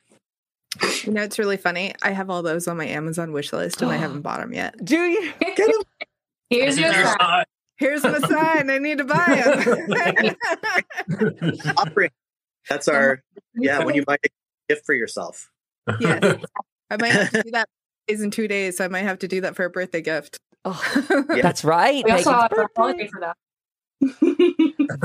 You 1.05 1.13
know, 1.13 1.23
it's 1.23 1.39
really 1.39 1.57
funny. 1.57 1.95
I 2.03 2.13
have 2.13 2.31
all 2.31 2.43
those 2.43 2.69
on 2.69 2.77
my 2.77 2.87
Amazon 2.87 3.33
wish 3.33 3.53
list 3.53 3.83
and 3.83 3.91
I 3.91 3.97
haven't 3.99 4.21
bought 4.23 4.41
them 4.41 4.53
yet. 4.53 4.83
Do 4.85 4.97
you? 4.97 5.33
Here's 6.49 6.79
your 6.79 6.93
There's 6.93 7.09
sign. 7.21 7.45
Here's 7.79 8.05
my 8.05 8.19
sign. 8.19 8.71
I 8.71 8.79
need 8.79 8.99
to 8.99 9.05
buy 9.05 10.37
them. 11.09 11.37
Offering. 11.77 12.11
That's 12.69 12.89
our 12.89 13.23
yeah. 13.55 13.83
When 13.83 13.95
you 13.95 14.05
buy 14.05 14.17
a 14.23 14.29
gift 14.69 14.85
for 14.85 14.95
yourself, 14.95 15.51
yes. 15.99 16.43
I 16.91 16.97
might 16.99 17.13
have 17.13 17.31
to 17.31 17.43
do 17.43 17.51
that 17.53 17.69
days 18.07 18.21
in 18.21 18.31
two 18.31 18.49
days. 18.49 18.77
So 18.77 18.85
I 18.85 18.89
might 18.89 19.03
have 19.03 19.19
to 19.21 19.29
do 19.29 19.41
that 19.41 19.57
for 19.57 19.65
a 19.65 19.71
birthday 19.71 20.03
gift. 20.03 20.39
Oh, 20.65 20.83
Yeah. 21.35 21.43
That's 21.43 21.65
right. 21.65 22.05
We 22.05 22.11
also 22.11 22.33
have 22.33 22.53
a 22.53 22.67
holiday 22.77 23.09
for 23.09 23.21
that. 23.21 23.37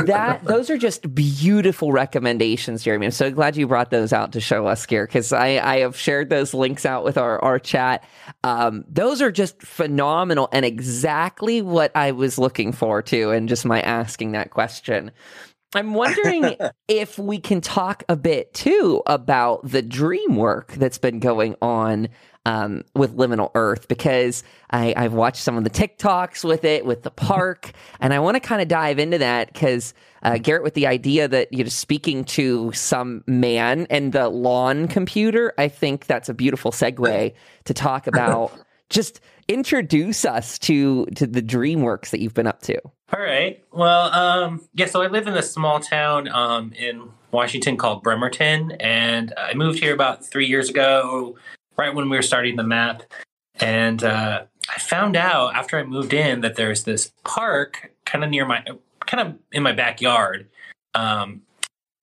that 0.06 0.44
those 0.46 0.70
are 0.70 0.78
just 0.78 1.14
beautiful 1.14 1.92
recommendations, 1.92 2.84
Jeremy. 2.84 3.08
I'm 3.08 3.12
so 3.12 3.30
glad 3.32 3.58
you 3.58 3.68
brought 3.68 3.92
those 3.92 4.14
out 4.14 4.32
to 4.34 4.42
show 4.42 4.68
us 4.68 4.86
here 4.86 5.06
because 5.06 5.34
I, 5.34 5.58
I 5.58 5.80
have 5.80 5.98
shared 5.98 6.30
those 6.30 6.54
links 6.54 6.86
out 6.86 7.04
with 7.04 7.18
our, 7.18 7.44
our 7.44 7.60
chat. 7.60 8.04
Um, 8.44 8.86
those 8.88 9.22
are 9.22 9.32
just 9.32 9.62
phenomenal 9.62 10.50
and 10.54 10.66
exactly 10.66 11.62
what 11.62 11.92
I 11.96 12.12
was 12.12 12.38
looking 12.38 12.72
for 12.72 13.02
too, 13.02 13.32
and 13.32 13.50
just 13.50 13.66
my 13.66 13.82
asking 13.82 14.32
that 14.34 14.52
question. 14.52 15.12
I'm 15.76 15.94
wondering 15.94 16.56
if 16.88 17.20
we 17.20 17.40
can 17.40 17.62
talk 17.62 18.04
a 18.08 18.16
bit 18.16 18.54
too 18.54 19.04
about 19.06 19.70
the 19.70 19.82
dream 19.82 20.38
work 20.38 20.72
that's 20.74 20.98
been 20.98 21.20
going 21.20 21.56
on 21.62 22.08
um, 22.46 22.84
with 22.94 23.18
Liminal 23.18 23.52
Earth 23.56 23.88
because 23.88 24.44
I, 24.72 24.94
I've 24.96 25.14
watched 25.14 25.42
some 25.42 25.58
of 25.58 25.64
the 25.64 25.70
TikToks 25.70 26.44
with 26.44 26.64
it, 26.64 26.86
with 26.86 27.04
the 27.04 27.12
park, 27.12 27.72
and 28.00 28.14
I 28.14 28.20
want 28.20 28.36
to 28.36 28.40
kind 28.40 28.62
of 28.62 28.68
dive 28.68 29.00
into 29.00 29.18
that 29.18 29.52
because 29.52 29.94
uh, 30.24 30.38
Garrett, 30.38 30.64
with 30.64 30.76
the 30.76 30.88
idea 30.88 31.28
that 31.28 31.52
you're 31.52 31.68
speaking 31.68 32.24
to 32.26 32.72
some 32.72 33.24
man 33.28 33.88
and 33.90 34.14
the 34.14 34.30
lawn 34.30 34.88
computer, 34.88 35.54
I 35.58 35.68
think 35.68 36.06
that's 36.06 36.30
a 36.30 36.34
beautiful 36.34 36.72
segue 36.72 37.34
to 37.66 37.74
talk 37.74 38.08
about. 38.08 38.52
Just 38.90 39.20
introduce 39.48 40.26
us 40.26 40.58
to 40.60 41.06
to 41.16 41.28
the 41.28 41.42
DreamWorks 41.42 42.10
that 42.10 42.20
you've 42.20 42.34
been 42.34 42.48
up 42.48 42.62
to. 42.64 42.80
All 43.14 43.22
right. 43.22 43.64
Well, 43.72 44.12
um, 44.14 44.68
yeah. 44.74 44.88
So 44.88 45.02
I 45.02 45.08
live 45.08 45.28
in 45.28 45.36
a 45.36 45.44
small 45.44 45.80
town 45.80 46.28
um, 46.30 46.74
in 46.74 47.10
Washington 47.32 47.78
called 47.78 48.04
Bremerton, 48.04 48.72
and 48.80 49.34
I 49.38 49.54
moved 49.54 49.80
here 49.80 49.94
about 49.94 50.26
three 50.26 50.48
years 50.48 50.70
ago, 50.70 51.38
right 51.78 51.94
when 51.94 52.10
we 52.10 52.18
were 52.18 52.24
starting 52.24 52.56
the 52.56 52.64
map. 52.64 53.04
And 53.60 54.04
uh, 54.04 54.46
I 54.70 54.80
found 54.80 55.16
out 55.16 55.56
after 55.56 55.78
I 55.78 55.84
moved 55.84 56.14
in 56.14 56.42
that 56.42 56.56
there's 56.56 56.84
this 56.84 57.14
park 57.24 57.92
kind 58.06 58.24
of 58.24 58.30
near 58.30 58.46
my, 58.46 58.64
kind 59.06 59.28
of 59.28 59.40
in 59.52 59.64
my 59.64 59.72
backyard, 59.72 60.50
um, 60.94 61.42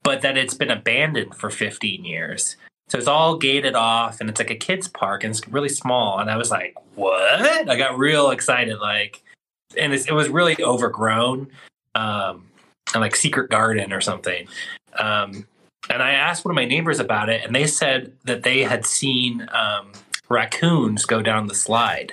but 0.02 0.22
that 0.22 0.38
it's 0.38 0.54
been 0.54 0.70
abandoned 0.70 1.34
for 1.34 1.50
15 1.50 2.04
years. 2.04 2.56
So 2.92 2.98
it's 2.98 3.08
all 3.08 3.38
gated 3.38 3.74
off, 3.74 4.20
and 4.20 4.28
it's 4.28 4.38
like 4.38 4.50
a 4.50 4.54
kids 4.54 4.86
park, 4.86 5.24
and 5.24 5.30
it's 5.30 5.48
really 5.48 5.70
small. 5.70 6.18
And 6.18 6.30
I 6.30 6.36
was 6.36 6.50
like, 6.50 6.76
"What?" 6.94 7.66
I 7.66 7.74
got 7.74 7.96
real 7.96 8.32
excited, 8.32 8.80
like 8.80 9.22
and 9.78 9.94
it 9.94 10.12
was 10.12 10.28
really 10.28 10.62
overgrown, 10.62 11.48
um, 11.94 12.44
and 12.92 13.00
like 13.00 13.16
secret 13.16 13.48
garden 13.48 13.94
or 13.94 14.02
something. 14.02 14.46
Um, 14.98 15.46
and 15.88 16.02
I 16.02 16.10
asked 16.10 16.44
one 16.44 16.50
of 16.50 16.54
my 16.54 16.66
neighbors 16.66 17.00
about 17.00 17.30
it, 17.30 17.42
and 17.46 17.54
they 17.54 17.66
said 17.66 18.12
that 18.24 18.42
they 18.42 18.62
had 18.62 18.84
seen 18.84 19.48
um, 19.52 19.92
raccoons 20.28 21.06
go 21.06 21.22
down 21.22 21.46
the 21.46 21.54
slide. 21.54 22.12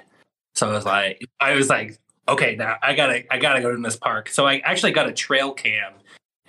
So 0.56 0.70
I 0.70 0.72
was 0.72 0.86
like, 0.86 1.28
I 1.42 1.56
was 1.56 1.68
like, 1.68 2.00
okay, 2.30 2.56
now 2.56 2.78
I 2.82 2.96
gotta, 2.96 3.26
I 3.30 3.38
gotta 3.38 3.60
go 3.60 3.76
to 3.76 3.82
this 3.82 3.98
park. 3.98 4.30
So 4.30 4.48
I 4.48 4.60
actually 4.60 4.94
got 4.94 5.10
a 5.10 5.14
trail 5.14 5.52
cam, 5.52 5.92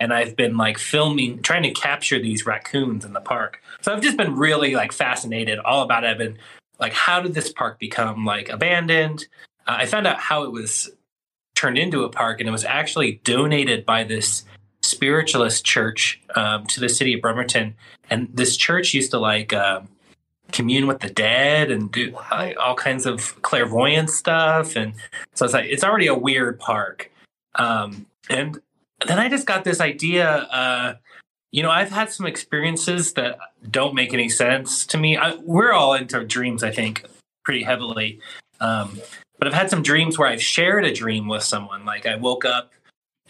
and 0.01 0.11
I've 0.11 0.35
been 0.35 0.57
like 0.57 0.79
filming, 0.79 1.43
trying 1.43 1.61
to 1.61 1.69
capture 1.69 2.19
these 2.19 2.43
raccoons 2.43 3.05
in 3.05 3.13
the 3.13 3.21
park. 3.21 3.61
So 3.81 3.93
I've 3.93 4.01
just 4.01 4.17
been 4.17 4.35
really 4.35 4.73
like 4.73 4.91
fascinated 4.91 5.59
all 5.59 5.83
about 5.83 6.03
it. 6.03 6.07
I've 6.07 6.17
been 6.17 6.39
like, 6.79 6.91
how 6.91 7.21
did 7.21 7.35
this 7.35 7.53
park 7.53 7.77
become 7.77 8.25
like 8.25 8.49
abandoned? 8.49 9.27
Uh, 9.67 9.75
I 9.77 9.85
found 9.85 10.07
out 10.07 10.17
how 10.19 10.43
it 10.43 10.51
was 10.51 10.89
turned 11.53 11.77
into 11.77 12.03
a 12.03 12.09
park, 12.09 12.39
and 12.39 12.49
it 12.49 12.51
was 12.51 12.65
actually 12.65 13.21
donated 13.23 13.85
by 13.85 14.03
this 14.03 14.43
spiritualist 14.81 15.63
church 15.63 16.19
um, 16.35 16.65
to 16.65 16.79
the 16.79 16.89
city 16.89 17.13
of 17.13 17.21
Bremerton. 17.21 17.75
And 18.09 18.27
this 18.33 18.57
church 18.57 18.95
used 18.95 19.11
to 19.11 19.19
like 19.19 19.53
um 19.53 19.87
commune 20.51 20.87
with 20.87 20.99
the 20.99 21.09
dead 21.09 21.71
and 21.71 21.91
do 21.91 22.11
like, 22.31 22.57
all 22.57 22.75
kinds 22.75 23.05
of 23.05 23.39
clairvoyant 23.43 24.09
stuff. 24.09 24.75
And 24.75 24.95
so 25.35 25.45
it's 25.45 25.53
like 25.53 25.69
it's 25.69 25.83
already 25.83 26.07
a 26.07 26.15
weird 26.15 26.59
park. 26.59 27.11
Um, 27.55 28.07
and 28.29 28.59
then 29.07 29.19
I 29.19 29.29
just 29.29 29.47
got 29.47 29.63
this 29.63 29.81
idea. 29.81 30.29
Uh, 30.29 30.95
you 31.51 31.63
know, 31.63 31.71
I've 31.71 31.89
had 31.89 32.11
some 32.11 32.25
experiences 32.25 33.13
that 33.13 33.37
don't 33.69 33.93
make 33.93 34.13
any 34.13 34.29
sense 34.29 34.85
to 34.87 34.97
me. 34.97 35.17
I, 35.17 35.35
we're 35.35 35.73
all 35.73 35.93
into 35.93 36.23
dreams, 36.23 36.63
I 36.63 36.71
think, 36.71 37.05
pretty 37.43 37.63
heavily. 37.63 38.19
Um, 38.59 38.99
but 39.37 39.47
I've 39.47 39.53
had 39.53 39.69
some 39.69 39.81
dreams 39.81 40.17
where 40.17 40.27
I've 40.27 40.41
shared 40.41 40.85
a 40.85 40.93
dream 40.93 41.27
with 41.27 41.43
someone. 41.43 41.83
Like 41.83 42.05
I 42.05 42.15
woke 42.15 42.45
up, 42.45 42.71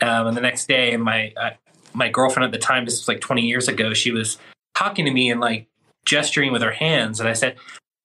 um, 0.02 0.28
and 0.28 0.38
the 0.38 0.42
next 0.42 0.68
day, 0.68 0.94
and 0.94 1.02
my 1.02 1.34
uh, 1.38 1.52
my 1.94 2.10
girlfriend 2.10 2.46
at 2.46 2.52
the 2.52 2.60
time, 2.60 2.86
this 2.86 3.00
was 3.00 3.08
like 3.08 3.22
20 3.22 3.42
years 3.42 3.68
ago, 3.68 3.94
she 3.94 4.12
was 4.12 4.38
talking 4.76 5.06
to 5.06 5.12
me 5.12 5.30
and 5.32 5.40
like 5.40 5.68
gesturing 6.06 6.52
with 6.52 6.62
her 6.62 6.72
hands, 6.72 7.20
and 7.20 7.30
I 7.30 7.34
said, 7.34 7.56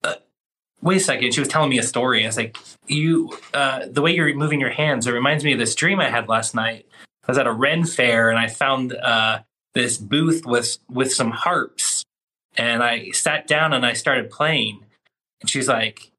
uh, 0.03 0.15
"Wait 0.81 0.97
a 0.97 0.99
second. 1.01 1.33
She 1.33 1.41
was 1.41 1.49
telling 1.49 1.69
me 1.69 1.79
a 1.79 1.83
story. 1.83 2.23
I 2.23 2.27
was 2.27 2.37
like, 2.37 2.57
"You, 2.87 3.37
uh, 3.53 3.87
the 3.91 4.01
way 4.01 4.15
you're 4.15 4.33
moving 4.35 4.61
your 4.61 4.71
hands, 4.71 5.05
it 5.05 5.11
reminds 5.11 5.43
me 5.43 5.51
of 5.51 5.59
this 5.59 5.75
dream 5.75 5.99
I 5.99 6.09
had 6.09 6.29
last 6.29 6.55
night. 6.55 6.85
I 7.27 7.31
was 7.31 7.37
at 7.37 7.47
a 7.47 7.53
Ren 7.53 7.85
fair 7.85 8.29
and 8.29 8.39
I 8.39 8.47
found 8.47 8.93
uh, 8.93 9.39
this 9.73 9.97
booth 9.97 10.45
with 10.45 10.77
with 10.89 11.13
some 11.13 11.31
harps, 11.31 12.03
and 12.55 12.81
I 12.83 13.11
sat 13.11 13.47
down 13.47 13.73
and 13.73 13.85
I 13.85 13.93
started 13.93 14.29
playing. 14.29 14.83
And 15.41 15.49
she's 15.49 15.67
like." 15.67 16.11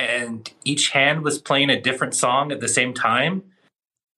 and 0.00 0.50
each 0.64 0.90
hand 0.90 1.22
was 1.22 1.38
playing 1.38 1.68
a 1.68 1.80
different 1.80 2.14
song 2.14 2.52
at 2.52 2.60
the 2.60 2.68
same 2.68 2.94
time. 2.94 3.42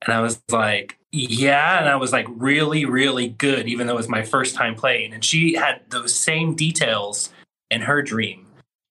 And 0.05 0.15
I 0.15 0.21
was 0.21 0.41
like, 0.51 0.99
yeah. 1.11 1.79
And 1.81 1.89
I 1.89 1.97
was 1.97 2.13
like, 2.13 2.27
really, 2.29 2.85
really 2.85 3.29
good, 3.29 3.67
even 3.67 3.87
though 3.87 3.95
it 3.95 3.97
was 3.97 4.09
my 4.09 4.23
first 4.23 4.55
time 4.55 4.77
playing. 4.77 5.13
And 5.13 5.25
she 5.25 5.55
had 5.55 5.81
those 5.91 6.15
same 6.15 6.55
details 6.55 7.31
in 7.71 7.83
her 7.83 8.01
dream. 8.01 8.47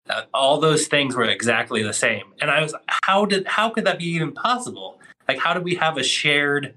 Uh, 0.09 0.23
all 0.33 0.59
those 0.59 0.87
things 0.87 1.15
were 1.15 1.23
exactly 1.23 1.81
the 1.81 1.93
same. 1.93 2.33
And 2.41 2.51
I 2.51 2.61
was, 2.61 2.75
how 2.87 3.25
did, 3.25 3.47
how 3.47 3.69
could 3.69 3.85
that 3.85 3.99
be 3.99 4.05
even 4.05 4.33
possible? 4.33 4.99
Like, 5.27 5.39
how 5.39 5.53
did 5.53 5.63
we 5.63 5.75
have 5.75 5.97
a 5.97 6.03
shared, 6.03 6.73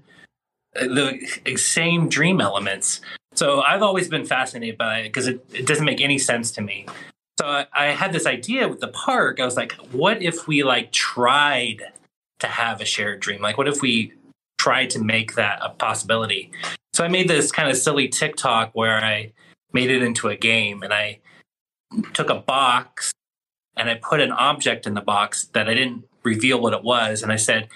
the 0.75 1.57
same 1.57 2.09
dream 2.09 2.41
elements? 2.41 3.01
So 3.33 3.61
I've 3.61 3.81
always 3.81 4.07
been 4.07 4.25
fascinated 4.25 4.77
by 4.77 4.99
it 4.99 5.03
because 5.03 5.27
it, 5.27 5.45
it 5.53 5.65
doesn't 5.65 5.85
make 5.85 6.01
any 6.01 6.17
sense 6.17 6.51
to 6.51 6.61
me. 6.61 6.85
So 7.39 7.47
I, 7.47 7.65
I 7.73 7.85
had 7.87 8.13
this 8.13 8.25
idea 8.25 8.67
with 8.67 8.79
the 8.79 8.87
park. 8.89 9.39
I 9.39 9.45
was 9.45 9.57
like, 9.57 9.73
what 9.91 10.21
if 10.21 10.47
we 10.47 10.63
like 10.63 10.91
tried 10.91 11.83
to 12.39 12.47
have 12.47 12.79
a 12.79 12.85
shared 12.85 13.19
dream? 13.19 13.41
Like, 13.41 13.57
what 13.57 13.67
if 13.67 13.81
we 13.81 14.13
tried 14.57 14.89
to 14.91 14.99
make 14.99 15.35
that 15.35 15.59
a 15.61 15.69
possibility? 15.69 16.51
So 16.93 17.03
I 17.03 17.09
made 17.09 17.27
this 17.27 17.51
kind 17.51 17.69
of 17.69 17.75
silly 17.75 18.07
TikTok 18.07 18.71
where 18.73 19.03
I 19.03 19.33
made 19.73 19.91
it 19.91 20.01
into 20.01 20.29
a 20.29 20.37
game 20.37 20.81
and 20.81 20.93
I 20.93 21.19
took 22.13 22.29
a 22.29 22.35
box 22.35 23.11
and 23.75 23.89
I 23.89 23.95
put 23.95 24.21
an 24.21 24.31
object 24.31 24.87
in 24.87 24.93
the 24.93 25.01
box 25.01 25.45
that 25.53 25.67
I 25.67 25.73
didn't 25.73 26.05
reveal 26.23 26.61
what 26.61 26.73
it 26.73 26.83
was. 26.83 27.21
And 27.21 27.31
I 27.31 27.35
said, 27.35 27.67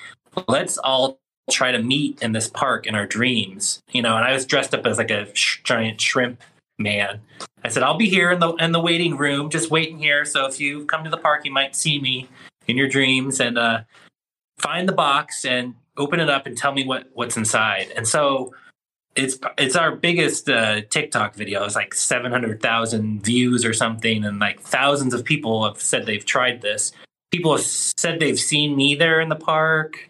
let's 0.48 0.78
all 0.78 1.20
try 1.50 1.72
to 1.72 1.82
meet 1.82 2.22
in 2.22 2.32
this 2.32 2.48
park 2.48 2.88
in 2.88 2.96
our 2.96 3.06
dreams, 3.06 3.82
you 3.92 4.02
know, 4.02 4.16
and 4.16 4.26
I 4.26 4.34
was 4.34 4.46
dressed 4.46 4.74
up 4.74 4.86
as 4.86 4.98
like 4.98 5.12
a 5.12 5.34
sh- 5.36 5.62
giant 5.64 6.00
shrimp 6.02 6.42
man. 6.78 7.22
I 7.64 7.70
said, 7.70 7.84
I'll 7.84 7.98
be 7.98 8.10
here 8.10 8.32
in 8.32 8.40
the 8.40 8.54
in 8.56 8.72
the 8.72 8.80
waiting 8.80 9.18
room, 9.18 9.50
just 9.50 9.70
waiting 9.70 10.00
here. 10.00 10.26
So 10.26 10.46
if 10.46 10.60
you 10.60 10.86
come 10.86 11.04
to 11.04 11.10
the 11.10 11.18
park, 11.18 11.46
you 11.46 11.52
might 11.52 11.76
see 11.76 12.00
me 12.00 12.30
in 12.68 12.78
your 12.78 12.88
dreams 12.88 13.40
and 13.40 13.58
uh, 13.58 13.82
find 14.58 14.88
the 14.88 14.94
box 14.94 15.44
and 15.46 15.76
open 15.98 16.20
it 16.20 16.30
up 16.30 16.46
and 16.46 16.58
tell 16.58 16.72
me 16.72 16.86
what 16.86 17.10
what's 17.14 17.36
inside. 17.36 17.92
And 17.96 18.08
so 18.08 18.54
it's 19.16 19.38
it's 19.58 19.76
our 19.76 19.96
biggest 19.96 20.50
uh, 20.50 20.82
TikTok 20.90 21.36
video. 21.36 21.64
It's 21.66 21.76
like 21.76 21.94
seven 21.94 22.32
hundred 22.32 22.62
thousand 22.62 23.24
views 23.24 23.66
or 23.66 23.74
something, 23.74 24.24
and 24.24 24.40
like 24.40 24.62
thousands 24.62 25.14
of 25.14 25.26
people 25.26 25.66
have 25.66 25.82
said 25.82 26.06
they've 26.06 26.26
tried 26.26 26.62
this. 26.62 26.92
People 27.32 27.56
have 27.56 27.66
said 27.66 28.20
they've 28.20 28.40
seen 28.40 28.76
me 28.76 28.96
there 28.96 29.20
in 29.20 29.30
the 29.30 29.36
park. 29.36 30.10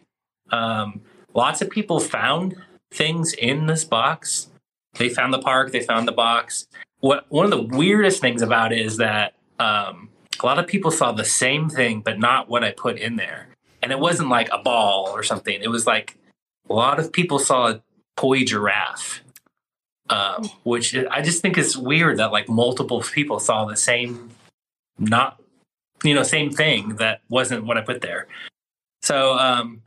Um, 0.52 1.02
lots 1.34 1.62
of 1.62 1.70
people 1.70 2.00
found 2.00 2.56
things 2.92 3.34
in 3.34 3.68
this 3.68 3.84
box. 3.84 4.48
They 4.96 5.10
found 5.10 5.34
the 5.34 5.40
park. 5.40 5.72
They 5.72 5.82
found 5.82 6.08
the 6.08 6.14
box. 6.14 6.68
What 7.00 7.26
one 7.30 7.46
of 7.46 7.52
the 7.52 7.78
weirdest 7.78 8.22
things 8.22 8.42
about 8.42 8.74
it 8.74 8.80
is 8.80 8.98
that 8.98 9.34
um, 9.60 10.10
a 10.42 10.46
lot 10.46 10.60
of 10.60 10.68
people 10.68 10.92
saw 10.92 11.12
the 11.12 11.26
same 11.26 11.70
thing, 11.70 12.02
but 12.02 12.20
not 12.20 12.50
what 12.50 12.64
I 12.64 12.72
put 12.72 12.98
in 12.98 13.16
there. 13.16 13.48
And 13.82 13.92
it 13.92 14.00
wasn't 14.00 14.30
like 14.30 14.50
a 14.52 14.58
ball 14.58 15.10
or 15.14 15.24
something. 15.24 15.62
It 15.62 15.70
was 15.70 15.88
like 15.88 16.18
a 16.70 16.74
lot 16.74 17.00
of 17.00 17.12
people 17.12 17.40
saw 17.40 17.70
a 17.70 17.82
toy 18.18 18.44
giraffe, 18.44 19.22
um, 20.10 20.50
which 20.64 20.96
I 21.10 21.22
just 21.22 21.42
think 21.42 21.58
is 21.58 21.78
weird 21.78 22.18
that 22.18 22.32
like 22.32 22.50
multiple 22.50 23.02
people 23.02 23.40
saw 23.40 23.66
the 23.66 23.78
same, 23.78 24.32
not 24.98 25.40
you 26.04 26.14
know, 26.14 26.24
same 26.24 26.52
thing 26.52 26.96
that 26.96 27.22
wasn't 27.30 27.66
what 27.66 27.78
I 27.78 27.82
put 27.82 28.02
there. 28.02 28.28
So 29.02 29.34
um, 29.34 29.82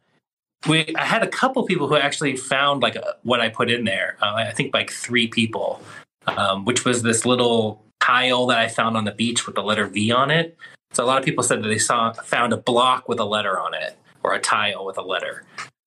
we 0.69 0.95
I 0.97 1.05
had 1.05 1.23
a 1.23 1.29
couple 1.29 1.63
people 1.65 1.89
who 1.89 1.97
actually 1.97 2.37
found 2.37 2.83
like 2.83 2.97
a, 2.97 3.17
what 3.23 3.41
I 3.41 3.49
put 3.49 3.71
in 3.71 3.85
there. 3.85 4.17
Uh, 4.21 4.35
I 4.35 4.53
think 4.53 4.75
like 4.75 4.91
three 4.91 5.27
people, 5.29 5.83
um, 6.27 6.65
which 6.65 6.85
was 6.85 7.03
this 7.03 7.25
little 7.25 7.83
tile 8.01 8.47
that 8.47 8.59
I 8.59 8.69
found 8.69 8.97
on 8.97 9.05
the 9.05 9.13
beach 9.13 9.47
with 9.47 9.55
the 9.55 9.63
letter 9.63 9.87
V 9.87 10.11
on 10.13 10.31
it. 10.31 10.57
So 10.93 11.05
a 11.05 11.07
lot 11.07 11.19
of 11.19 11.25
people 11.25 11.43
said 11.43 11.63
that 11.63 11.69
they 11.69 11.79
saw 11.79 12.13
found 12.13 12.53
a 12.53 12.57
block 12.57 13.09
with 13.09 13.19
a 13.19 13.25
letter 13.25 13.59
on 13.59 13.75
it 13.75 13.97
or 14.23 14.35
a 14.35 14.41
tile 14.41 14.85
with 14.85 14.99
a 14.99 15.03
letter. 15.03 15.45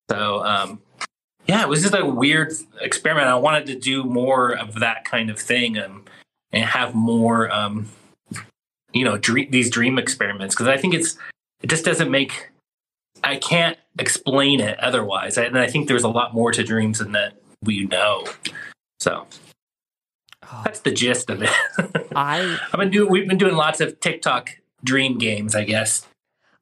So 0.10 0.44
um, 0.44 0.82
yeah, 1.48 1.62
it 1.62 1.70
was 1.70 1.82
just 1.82 1.94
a 1.94 2.06
weird 2.06 2.54
experiment. 2.82 3.28
I 3.28 3.36
wanted 3.36 3.68
to 3.68 3.76
do 3.76 4.04
more 4.04 4.58
of 4.58 4.80
that 4.80 5.06
kind 5.06 5.30
of 5.30 5.40
thing 5.40 5.78
and 5.78 6.10
and 6.52 6.64
have 6.64 6.96
more 6.96 7.52
um, 7.52 7.90
you 8.94 9.06
know 9.06 9.18
dream, 9.18 9.50
these 9.52 9.70
dream 9.70 9.98
experiments 9.98 10.56
because 10.56 10.68
I 10.68 10.78
think 10.78 10.94
it's 10.94 11.18
it 11.62 11.68
just 11.68 11.86
doesn't 11.86 12.10
make 12.10 12.50
I 13.24 13.38
can't 13.38 13.78
explain 13.98 14.60
it 14.60 14.80
otherwise. 14.80 15.38
And 15.38 15.58
I 15.58 15.68
think 15.68 15.88
there's 15.88 16.04
a 16.04 16.10
lot 16.10 16.34
more 16.34 16.52
to 16.52 16.64
dreams 16.64 17.00
than 17.00 17.14
that 17.14 17.34
we 17.64 17.86
know. 17.86 18.26
So 19.00 19.28
Oh, 20.52 20.62
that's 20.64 20.82
the 20.82 20.92
gist 20.92 21.30
of 21.30 21.42
it. 21.42 21.50
I 22.16 22.58
I've 22.72 22.80
been 22.80 22.92
doing 22.92 23.10
we've 23.10 23.28
been 23.28 23.38
doing 23.38 23.56
lots 23.56 23.82
of 23.82 24.00
TikTok 24.00 24.52
dream 24.84 25.18
games, 25.18 25.56
I 25.56 25.64
guess. 25.64 26.08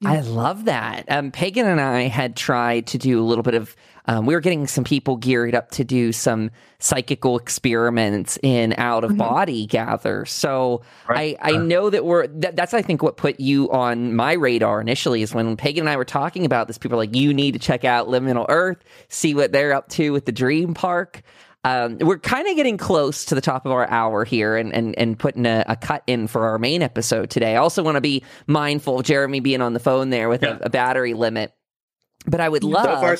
I 0.06 0.20
love 0.20 0.66
that. 0.66 1.04
Um, 1.10 1.30
Pagan 1.30 1.66
and 1.66 1.80
I 1.80 2.02
had 2.02 2.36
tried 2.36 2.86
to 2.88 2.98
do 2.98 3.20
a 3.20 3.24
little 3.24 3.42
bit 3.42 3.54
of. 3.54 3.74
Um, 4.06 4.26
we 4.26 4.34
were 4.34 4.40
getting 4.40 4.66
some 4.66 4.84
people 4.84 5.16
geared 5.16 5.54
up 5.54 5.70
to 5.72 5.84
do 5.84 6.12
some 6.12 6.50
psychical 6.78 7.38
experiments 7.38 8.38
in 8.42 8.74
out 8.76 9.02
of 9.02 9.16
body 9.16 9.64
gather. 9.64 10.26
So 10.26 10.82
Right. 11.08 11.38
I, 11.40 11.52
I 11.54 11.56
know 11.56 11.88
that 11.88 12.04
we're 12.04 12.26
that, 12.26 12.54
that's 12.54 12.74
I 12.74 12.82
think 12.82 13.02
what 13.02 13.16
put 13.16 13.40
you 13.40 13.70
on 13.72 14.14
my 14.14 14.34
radar 14.34 14.82
initially 14.82 15.22
is 15.22 15.34
when 15.34 15.56
Pagan 15.56 15.84
and 15.84 15.88
I 15.88 15.96
were 15.96 16.04
talking 16.04 16.44
about 16.44 16.66
this. 16.66 16.76
People 16.76 16.98
were 16.98 17.02
like, 17.02 17.14
you 17.16 17.32
need 17.32 17.52
to 17.52 17.58
check 17.58 17.86
out 17.86 18.08
Liminal 18.08 18.44
Earth, 18.50 18.84
see 19.08 19.34
what 19.34 19.52
they're 19.52 19.72
up 19.72 19.88
to 19.90 20.10
with 20.12 20.26
the 20.26 20.32
Dream 20.32 20.74
Park. 20.74 21.22
Um, 21.64 21.98
we're 21.98 22.18
kind 22.18 22.46
of 22.46 22.56
getting 22.56 22.76
close 22.76 23.24
to 23.26 23.34
the 23.34 23.40
top 23.40 23.64
of 23.64 23.72
our 23.72 23.88
hour 23.88 24.24
here 24.24 24.54
and, 24.56 24.72
and, 24.74 24.96
and 24.98 25.18
putting 25.18 25.46
a, 25.46 25.64
a 25.66 25.76
cut 25.76 26.02
in 26.06 26.26
for 26.26 26.46
our 26.46 26.58
main 26.58 26.82
episode 26.82 27.30
today. 27.30 27.54
I 27.54 27.56
also 27.56 27.82
want 27.82 27.96
to 27.96 28.02
be 28.02 28.22
mindful 28.46 29.00
of 29.00 29.06
Jeremy 29.06 29.40
being 29.40 29.62
on 29.62 29.72
the 29.72 29.80
phone 29.80 30.10
there 30.10 30.28
with 30.28 30.42
Yeah. 30.42 30.58
a, 30.60 30.66
a 30.66 30.70
battery 30.70 31.14
limit. 31.14 31.54
But 32.26 32.40
I 32.40 32.48
would 32.48 32.64
love 32.64 32.84
So 32.84 33.00
far, 33.00 33.16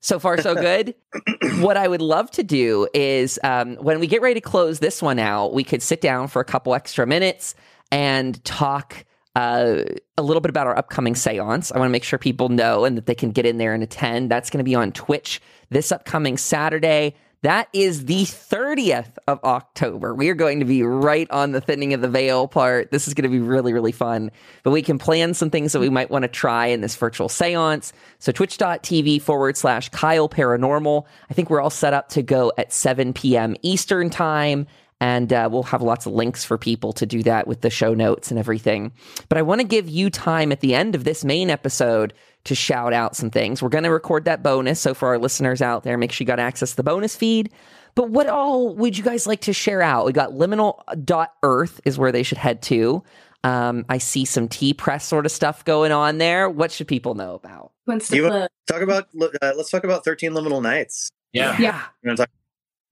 so 0.00 0.18
far, 0.18 0.38
so 0.42 0.54
good. 0.56 0.94
what 1.60 1.76
I 1.76 1.86
would 1.86 2.02
love 2.02 2.30
to 2.32 2.42
do 2.42 2.88
is 2.92 3.38
um, 3.44 3.76
when 3.76 4.00
we 4.00 4.06
get 4.08 4.22
ready 4.22 4.34
to 4.34 4.40
close 4.40 4.80
this 4.80 5.00
one 5.00 5.18
out, 5.20 5.54
we 5.54 5.62
could 5.64 5.82
sit 5.82 6.00
down 6.00 6.28
for 6.28 6.40
a 6.40 6.44
couple 6.44 6.74
extra 6.74 7.06
minutes 7.06 7.54
and 7.92 8.42
talk 8.44 9.04
uh, 9.36 9.82
a 10.18 10.22
little 10.22 10.40
bit 10.40 10.50
about 10.50 10.66
our 10.66 10.76
upcoming 10.76 11.14
seance. 11.14 11.72
I 11.72 11.78
want 11.78 11.88
to 11.88 11.92
make 11.92 12.04
sure 12.04 12.18
people 12.18 12.48
know 12.48 12.84
and 12.84 12.96
that 12.96 13.06
they 13.06 13.14
can 13.14 13.30
get 13.30 13.46
in 13.46 13.58
there 13.58 13.72
and 13.74 13.82
attend. 13.82 14.30
That's 14.30 14.50
going 14.50 14.58
to 14.58 14.64
be 14.64 14.74
on 14.74 14.92
Twitch 14.92 15.40
this 15.70 15.90
upcoming 15.92 16.36
Saturday. 16.36 17.14
That 17.42 17.68
is 17.72 18.04
the 18.04 18.22
30th 18.22 19.18
of 19.26 19.42
October. 19.42 20.14
We 20.14 20.28
are 20.28 20.34
going 20.34 20.60
to 20.60 20.64
be 20.64 20.84
right 20.84 21.28
on 21.32 21.50
the 21.50 21.60
thinning 21.60 21.92
of 21.92 22.00
the 22.00 22.08
veil 22.08 22.46
part. 22.46 22.92
This 22.92 23.08
is 23.08 23.14
going 23.14 23.24
to 23.24 23.28
be 23.28 23.40
really, 23.40 23.72
really 23.72 23.90
fun. 23.90 24.30
But 24.62 24.70
we 24.70 24.80
can 24.80 24.96
plan 24.96 25.34
some 25.34 25.50
things 25.50 25.72
that 25.72 25.80
we 25.80 25.88
might 25.88 26.08
want 26.08 26.22
to 26.22 26.28
try 26.28 26.66
in 26.66 26.82
this 26.82 26.94
virtual 26.94 27.28
seance. 27.28 27.92
So 28.20 28.30
twitch.tv 28.30 29.22
forward 29.22 29.56
slash 29.56 29.88
Kyle 29.88 30.28
Paranormal. 30.28 31.04
I 31.30 31.34
think 31.34 31.50
we're 31.50 31.60
all 31.60 31.70
set 31.70 31.92
up 31.92 32.10
to 32.10 32.22
go 32.22 32.52
at 32.56 32.72
7 32.72 33.12
p.m. 33.12 33.56
Eastern 33.62 34.08
time. 34.08 34.68
And 35.00 35.32
uh, 35.32 35.48
we'll 35.50 35.64
have 35.64 35.82
lots 35.82 36.06
of 36.06 36.12
links 36.12 36.44
for 36.44 36.56
people 36.56 36.92
to 36.92 37.06
do 37.06 37.24
that 37.24 37.48
with 37.48 37.60
the 37.60 37.70
show 37.70 37.92
notes 37.92 38.30
and 38.30 38.38
everything. 38.38 38.92
But 39.28 39.36
I 39.36 39.42
want 39.42 39.60
to 39.60 39.66
give 39.66 39.88
you 39.88 40.10
time 40.10 40.52
at 40.52 40.60
the 40.60 40.76
end 40.76 40.94
of 40.94 41.02
this 41.02 41.24
main 41.24 41.50
episode 41.50 42.14
to 42.44 42.54
shout 42.54 42.92
out 42.92 43.14
some 43.16 43.30
things. 43.30 43.62
We're 43.62 43.68
going 43.68 43.84
to 43.84 43.90
record 43.90 44.24
that 44.24 44.42
bonus. 44.42 44.80
So 44.80 44.94
for 44.94 45.08
our 45.08 45.18
listeners 45.18 45.62
out 45.62 45.84
there, 45.84 45.96
make 45.96 46.10
sure 46.12 46.24
you 46.24 46.26
got 46.26 46.40
access 46.40 46.70
to 46.70 46.76
the 46.76 46.82
bonus 46.82 47.14
feed. 47.16 47.50
But 47.94 48.10
what 48.10 48.26
all 48.28 48.74
would 48.74 48.96
you 48.96 49.04
guys 49.04 49.26
like 49.26 49.42
to 49.42 49.52
share 49.52 49.82
out? 49.82 50.06
We 50.06 50.12
got 50.12 50.30
liminal.earth 50.30 51.80
is 51.84 51.98
where 51.98 52.10
they 52.12 52.22
should 52.22 52.38
head 52.38 52.62
to. 52.62 53.02
Um, 53.44 53.84
I 53.88 53.98
see 53.98 54.24
some 54.24 54.48
tea 54.48 54.72
press 54.72 55.04
sort 55.06 55.26
of 55.26 55.32
stuff 55.32 55.64
going 55.64 55.92
on 55.92 56.18
there. 56.18 56.48
What 56.48 56.70
should 56.72 56.86
people 56.88 57.14
know 57.14 57.34
about? 57.34 57.72
When's 57.84 58.10
You- 58.10 58.28
talk 58.66 58.80
about 58.82 59.08
uh, 59.20 59.52
let's 59.56 59.70
talk 59.70 59.84
about 59.84 60.04
13 60.04 60.32
liminal 60.32 60.62
nights. 60.62 61.10
Yeah. 61.32 61.56
Yeah. 61.58 61.82
You 62.02 62.08
want 62.08 62.18
to 62.18 62.22
talk 62.24 62.30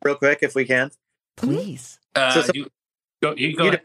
real 0.05 0.16
quick 0.16 0.40
if 0.42 0.55
we 0.55 0.64
can? 0.64 0.90
Please. 1.36 1.98
Uh, 2.14 2.32
So- 2.32 2.42
so- 2.42 2.53
you, 2.55 2.66
go, 3.22 3.34
you 3.36 3.57
go 3.57 3.64
You 3.64 3.68
ahead. 3.70 3.82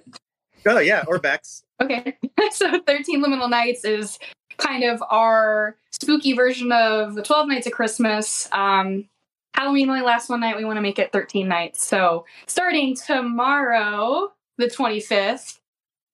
Oh 0.66 0.80
yeah, 0.80 1.04
or 1.08 1.20
Bex. 1.20 1.64
Okay. 1.82 2.18
so 2.52 2.80
13 2.80 3.24
Liminal 3.24 3.50
Nights 3.50 3.86
is 3.86 4.20
kind 4.58 4.84
of 4.84 5.04
our 5.10 5.76
spooky 5.92 6.34
version 6.34 6.72
of 6.72 7.16
the 7.16 7.22
12 7.22 7.48
Nights 7.48 7.68
of 7.68 7.74
Christmas. 7.74 8.50
Um, 8.52 9.08
Halloween 9.54 9.90
only 9.90 10.02
lasts 10.02 10.30
one 10.30 10.42
night. 10.42 10.58
We 10.58 10.66
want 10.66 10.78
to 10.78 10.82
make 10.82 11.00
it 11.00 11.12
13 11.12 11.48
nights. 11.48 11.86
So 11.86 12.26
starting 12.46 12.96
tomorrow, 12.96 14.34
the 14.58 14.68
25th, 14.68 15.60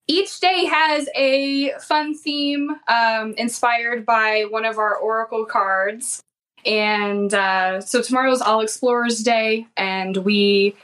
each 0.08 0.40
day 0.40 0.66
has 0.66 1.08
a 1.16 1.72
fun 1.80 2.16
theme 2.16 2.70
um, 2.88 3.34
inspired 3.38 4.06
by 4.06 4.46
one 4.50 4.66
of 4.66 4.78
our 4.78 4.96
Oracle 4.96 5.46
cards. 5.46 6.22
And 6.66 7.34
uh, 7.34 7.82
so 7.82 8.02
tomorrow's 8.02 8.42
All 8.42 8.62
Explorers 8.62 9.24
Day, 9.24 9.68
and 9.78 10.18
we 10.18 10.76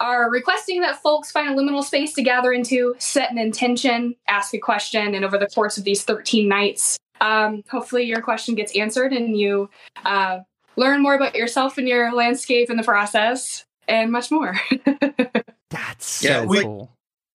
are 0.00 0.30
requesting 0.30 0.80
that 0.80 1.02
folks 1.02 1.30
find 1.30 1.50
a 1.58 1.62
liminal 1.62 1.84
space 1.84 2.14
to 2.14 2.22
gather 2.22 2.52
into, 2.52 2.94
set 2.98 3.30
an 3.30 3.38
intention, 3.38 4.16
ask 4.28 4.54
a 4.54 4.58
question, 4.58 5.14
and 5.14 5.24
over 5.24 5.36
the 5.38 5.46
course 5.46 5.76
of 5.78 5.84
these 5.84 6.02
13 6.04 6.48
nights, 6.48 6.98
um, 7.20 7.62
hopefully 7.70 8.04
your 8.04 8.22
question 8.22 8.54
gets 8.54 8.74
answered 8.76 9.12
and 9.12 9.36
you 9.36 9.68
uh, 10.04 10.38
learn 10.76 11.02
more 11.02 11.14
about 11.14 11.34
yourself 11.34 11.76
and 11.78 11.86
your 11.86 12.12
landscape 12.14 12.70
in 12.70 12.76
the 12.78 12.82
process, 12.82 13.64
and 13.86 14.10
much 14.10 14.30
more. 14.30 14.58
That's 15.70 16.06
so 16.06 16.28
Yeah, 16.28 16.42
it's 16.42 16.50
like- 16.50 16.62
cool. 16.64 16.90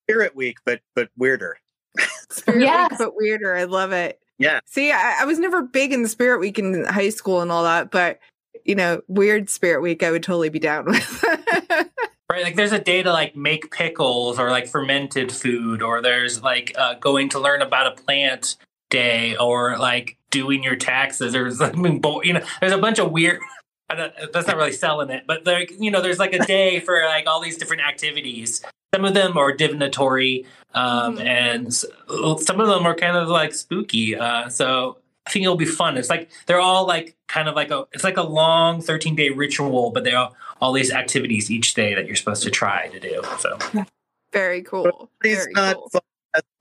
Spirit 0.07 0.35
Week, 0.35 0.57
but 0.65 0.81
but 0.95 1.09
weirder. 1.17 1.57
Spirit 2.29 2.61
Yes. 2.61 2.91
Week, 2.91 2.99
but 2.99 3.15
weirder. 3.15 3.55
I 3.55 3.63
love 3.63 3.91
it. 3.91 4.19
Yeah. 4.37 4.59
See, 4.65 4.91
I, 4.91 5.21
I 5.21 5.25
was 5.25 5.39
never 5.39 5.61
big 5.63 5.93
in 5.93 6.03
the 6.03 6.09
Spirit 6.09 6.39
Week 6.39 6.59
in 6.59 6.83
high 6.85 7.09
school 7.09 7.41
and 7.41 7.51
all 7.51 7.63
that, 7.63 7.89
but 7.89 8.19
you 8.65 8.75
know, 8.75 9.01
weird 9.07 9.49
Spirit 9.49 9.81
Week, 9.81 10.03
I 10.03 10.11
would 10.11 10.21
totally 10.23 10.49
be 10.49 10.59
down 10.59 10.85
with. 10.85 11.23
Right, 12.31 12.43
like 12.43 12.55
there's 12.55 12.71
a 12.71 12.79
day 12.79 13.03
to 13.03 13.11
like 13.13 13.35
make 13.35 13.69
pickles 13.71 14.39
or 14.39 14.49
like 14.49 14.67
fermented 14.67 15.31
food, 15.31 15.83
or 15.83 16.01
there's 16.01 16.41
like 16.41 16.73
uh, 16.75 16.95
going 16.95 17.29
to 17.29 17.39
learn 17.39 17.61
about 17.61 17.85
a 17.87 18.01
plant 18.01 18.55
day, 18.89 19.35
or 19.35 19.77
like 19.77 20.17
doing 20.31 20.63
your 20.63 20.75
taxes. 20.75 21.35
or 21.35 21.51
mean, 21.75 22.01
you 22.23 22.33
know, 22.33 22.41
there's 22.59 22.73
a 22.73 22.79
bunch 22.79 22.97
of 22.97 23.11
weird. 23.11 23.39
That's 23.89 24.47
not 24.47 24.57
really 24.57 24.71
selling 24.71 25.11
it, 25.11 25.25
but 25.27 25.45
like 25.45 25.71
you 25.79 25.91
know, 25.91 26.01
there's 26.01 26.17
like 26.17 26.33
a 26.33 26.43
day 26.45 26.79
for 26.85 27.03
like 27.05 27.27
all 27.27 27.41
these 27.41 27.57
different 27.57 27.83
activities. 27.83 28.63
Some 28.95 29.05
of 29.05 29.13
them 29.13 29.37
are 29.37 29.51
divinatory, 29.51 30.45
um, 30.73 31.17
Mhm. 31.17 31.25
and 31.25 31.73
some 31.73 32.59
of 32.59 32.67
them 32.67 32.87
are 32.87 32.95
kind 32.95 33.17
of 33.17 33.27
like 33.27 33.53
spooky. 33.53 34.15
Uh, 34.17 34.49
so 34.49 34.97
I 35.27 35.31
think 35.31 35.43
it'll 35.43 35.55
be 35.55 35.65
fun. 35.65 35.97
It's 35.97 36.09
like 36.09 36.29
they're 36.45 36.61
all 36.61 36.85
like 36.85 37.15
kind 37.27 37.47
of 37.47 37.55
like 37.55 37.71
a 37.71 37.85
it's 37.91 38.03
like 38.03 38.17
a 38.17 38.23
long 38.23 38.81
13 38.81 39.15
day 39.15 39.29
ritual, 39.29 39.91
but 39.91 40.03
they're 40.03 40.17
all, 40.17 40.35
all 40.61 40.73
these 40.73 40.91
activities 40.91 41.49
each 41.49 41.73
day 41.73 41.95
that 41.95 42.05
you're 42.05 42.15
supposed 42.15 42.43
to 42.43 42.51
try 42.51 42.87
to 42.89 42.99
do. 42.99 43.21
So 43.39 43.57
Very 44.31 44.61
cool. 44.61 45.09
Please 45.21 45.37
Very 45.37 45.53
not 45.53 45.75
cool. 45.75 46.01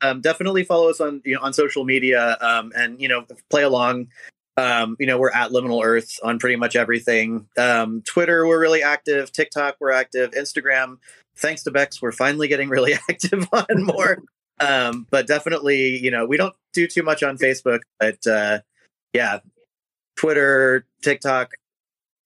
um, 0.00 0.20
definitely 0.20 0.64
follow 0.64 0.88
us 0.88 1.00
on 1.00 1.20
you 1.24 1.34
know 1.34 1.40
on 1.42 1.52
social 1.52 1.84
media 1.84 2.36
um, 2.40 2.72
and 2.76 3.00
you 3.00 3.08
know 3.08 3.26
play 3.50 3.62
along. 3.62 4.08
Um, 4.56 4.96
you 5.00 5.06
know 5.06 5.18
we're 5.18 5.32
at 5.32 5.50
Liminal 5.50 5.84
Earth 5.84 6.18
on 6.22 6.38
pretty 6.38 6.56
much 6.56 6.76
everything. 6.76 7.48
Um, 7.58 8.02
Twitter 8.02 8.46
we're 8.46 8.60
really 8.60 8.82
active. 8.82 9.32
TikTok 9.32 9.76
we're 9.80 9.90
active. 9.90 10.30
Instagram, 10.30 10.98
thanks 11.36 11.64
to 11.64 11.70
Bex, 11.70 12.00
we're 12.00 12.12
finally 12.12 12.48
getting 12.48 12.68
really 12.68 12.94
active 13.10 13.46
on 13.52 13.66
more. 13.82 14.22
Um, 14.60 15.06
but 15.10 15.26
definitely 15.26 15.98
you 15.98 16.10
know 16.10 16.26
we 16.26 16.36
don't 16.36 16.54
do 16.72 16.86
too 16.86 17.02
much 17.02 17.22
on 17.22 17.38
Facebook, 17.38 17.80
but 17.98 18.26
uh, 18.26 18.60
yeah, 19.12 19.38
Twitter, 20.16 20.86
TikTok, 21.02 21.52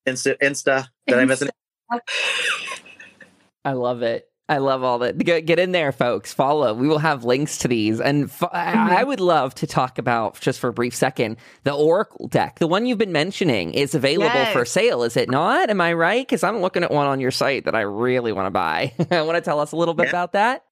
Insta. 0.06 0.38
Insta. 0.38 0.88
Did 1.06 1.18
I 1.18 1.24
miss 1.24 1.42
it? 1.42 1.50
I 3.64 3.72
love 3.72 4.02
it. 4.02 4.28
I 4.50 4.58
love 4.58 4.82
all 4.82 4.98
that. 5.00 5.18
Get, 5.18 5.44
get 5.44 5.58
in 5.58 5.72
there, 5.72 5.92
folks. 5.92 6.32
Follow. 6.32 6.72
We 6.72 6.88
will 6.88 6.98
have 7.00 7.24
links 7.24 7.58
to 7.58 7.68
these. 7.68 8.00
And 8.00 8.30
I 8.50 9.04
would 9.04 9.20
love 9.20 9.54
to 9.56 9.66
talk 9.66 9.98
about, 9.98 10.40
just 10.40 10.58
for 10.58 10.68
a 10.68 10.72
brief 10.72 10.94
second, 10.94 11.36
the 11.64 11.72
Oracle 11.72 12.28
deck. 12.28 12.58
The 12.58 12.66
one 12.66 12.86
you've 12.86 12.96
been 12.98 13.12
mentioning 13.12 13.74
is 13.74 13.94
available 13.94 14.28
Yes. 14.34 14.52
for 14.54 14.64
sale, 14.64 15.02
is 15.02 15.16
it 15.18 15.28
not? 15.30 15.68
Am 15.68 15.80
I 15.82 15.92
right? 15.92 16.26
Because 16.26 16.42
I'm 16.42 16.58
looking 16.60 16.82
at 16.82 16.90
one 16.90 17.06
on 17.06 17.20
your 17.20 17.30
site 17.30 17.66
that 17.66 17.74
I 17.74 17.82
really 17.82 18.32
want 18.32 18.46
to 18.46 18.50
buy. 18.50 18.94
I 19.10 19.20
want 19.22 19.36
to 19.36 19.42
tell 19.42 19.60
us 19.60 19.72
a 19.72 19.76
little 19.76 19.94
bit 19.94 20.04
Yeah. 20.04 20.10
about 20.10 20.32
that? 20.32 20.64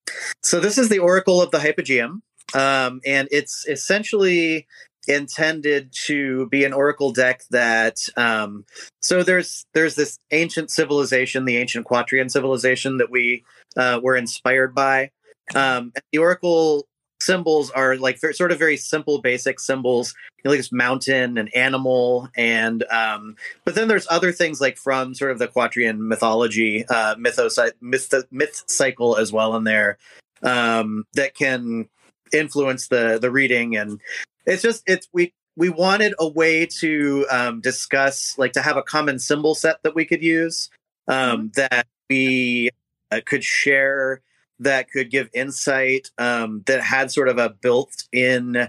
So 0.43 0.59
this 0.61 0.79
is 0.79 0.89
the 0.89 1.01
Oracle 1.01 1.43
of 1.43 1.51
the 1.51 1.59
Hypogeum, 1.59 2.21
um, 2.55 3.01
and 3.05 3.29
it's 3.31 3.67
essentially 3.69 4.67
intended 5.09 5.93
to 6.07 6.47
be 6.49 6.65
an 6.65 6.73
Oracle 6.73 7.13
deck 7.13 7.43
that. 7.51 7.99
Um, 8.17 8.65
so 9.03 9.23
there's 9.23 9.67
there's 9.75 9.95
this 9.97 10.19
ancient 10.31 10.71
civilization, 10.71 11.45
the 11.45 11.57
ancient 11.59 11.87
Quatrian 11.87 12.31
civilization 12.31 12.99
that 12.99 13.11
we 13.11 13.45
uh, 13.77 14.01
were 14.03 14.17
inspired 14.17 14.75
by. 14.75 15.11
Um, 15.55 15.93
the 16.13 16.19
Oracle 16.19 16.87
symbols 17.21 17.71
are 17.71 17.97
like 17.97 18.21
ver- 18.21 18.33
sort 18.33 18.53
of 18.53 18.59
very 18.59 18.77
simple, 18.77 19.21
basic 19.21 19.61
symbols. 19.61 20.15
You 20.39 20.43
know, 20.45 20.51
like 20.51 20.59
this 20.59 20.73
mountain 20.73 21.39
and 21.39 21.55
animal, 21.55 22.29
and 22.37 22.85
um, 22.91 23.37
but 23.65 23.75
then 23.75 23.89
there's 23.89 24.07
other 24.11 24.33
things 24.33 24.61
like 24.61 24.77
from 24.77 25.15
sort 25.15 25.31
of 25.31 25.39
the 25.39 25.49
Quatrian 25.49 25.99
mythology, 25.99 26.85
uh, 26.89 27.17
mythos 27.19 27.59
myth 27.81 28.13
myth 28.31 28.63
cycle 28.67 29.17
as 29.17 29.33
well 29.33 29.57
in 29.57 29.65
there 29.65 29.99
um, 30.43 31.05
that 31.15 31.35
can 31.35 31.89
influence 32.33 32.89
the 32.89 33.19
the 33.21 33.31
reading, 33.31 33.77
and 33.77 34.01
it's 34.47 34.63
just 34.63 34.83
it's 34.87 35.09
we 35.13 35.33
we 35.57 35.69
wanted 35.71 36.15
a 36.19 36.29
way 36.29 36.67
to 36.67 37.27
um, 37.31 37.61
discuss 37.61 38.37
like 38.39 38.53
to 38.53 38.63
have 38.63 38.77
a 38.77 38.83
common 38.83 39.19
symbol 39.19 39.55
set 39.55 39.83
that 39.83 39.95
we 39.95 40.05
could 40.05 40.23
use 40.23 40.71
um, 41.09 41.51
that 41.57 41.87
we 42.09 42.71
uh, 43.11 43.21
could 43.25 43.45
share 43.45 44.23
that 44.59 44.91
could 44.91 45.11
give 45.11 45.29
insight 45.35 46.11
um, 46.19 46.63
that 46.67 46.83
had 46.83 47.11
sort 47.11 47.29
of 47.29 47.39
a 47.39 47.51
built-in 47.51 48.69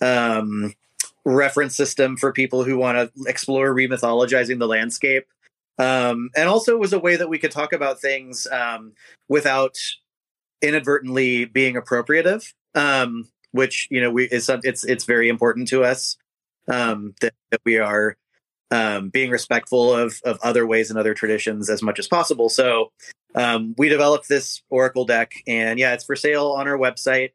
um, 0.00 0.74
reference 1.24 1.76
system 1.76 2.16
for 2.16 2.32
people 2.32 2.64
who 2.64 2.78
want 2.78 2.96
to 2.96 3.28
explore 3.28 3.74
remythologizing 3.74 4.58
the 4.58 4.68
landscape. 4.68 5.26
Um, 5.78 6.30
and 6.34 6.48
also 6.48 6.78
was 6.78 6.94
a 6.94 6.98
way 6.98 7.16
that 7.16 7.28
we 7.28 7.38
could 7.38 7.50
talk 7.50 7.74
about 7.74 8.00
things 8.00 8.46
um, 8.46 8.92
without 9.28 9.76
inadvertently 10.62 11.44
being 11.44 11.74
appropriative 11.74 12.54
um, 12.76 13.28
which 13.50 13.88
you 13.90 14.00
know 14.00 14.10
we 14.10 14.26
is 14.26 14.48
it's 14.62 14.84
it's 14.84 15.04
very 15.04 15.28
important 15.28 15.66
to 15.68 15.82
us 15.82 16.16
um, 16.68 17.14
that, 17.20 17.34
that 17.50 17.60
we 17.64 17.78
are 17.78 18.16
um, 18.70 19.10
being 19.10 19.30
respectful 19.30 19.94
of 19.94 20.20
of 20.24 20.38
other 20.42 20.66
ways 20.66 20.90
and 20.90 20.98
other 20.98 21.14
traditions 21.14 21.70
as 21.70 21.82
much 21.82 21.98
as 21.98 22.08
possible. 22.08 22.48
So 22.48 22.92
um, 23.34 23.74
we 23.78 23.88
developed 23.88 24.28
this 24.28 24.62
Oracle 24.70 25.04
deck, 25.04 25.32
and 25.46 25.78
yeah, 25.78 25.92
it's 25.94 26.04
for 26.04 26.16
sale 26.16 26.48
on 26.52 26.66
our 26.66 26.78
website. 26.78 27.30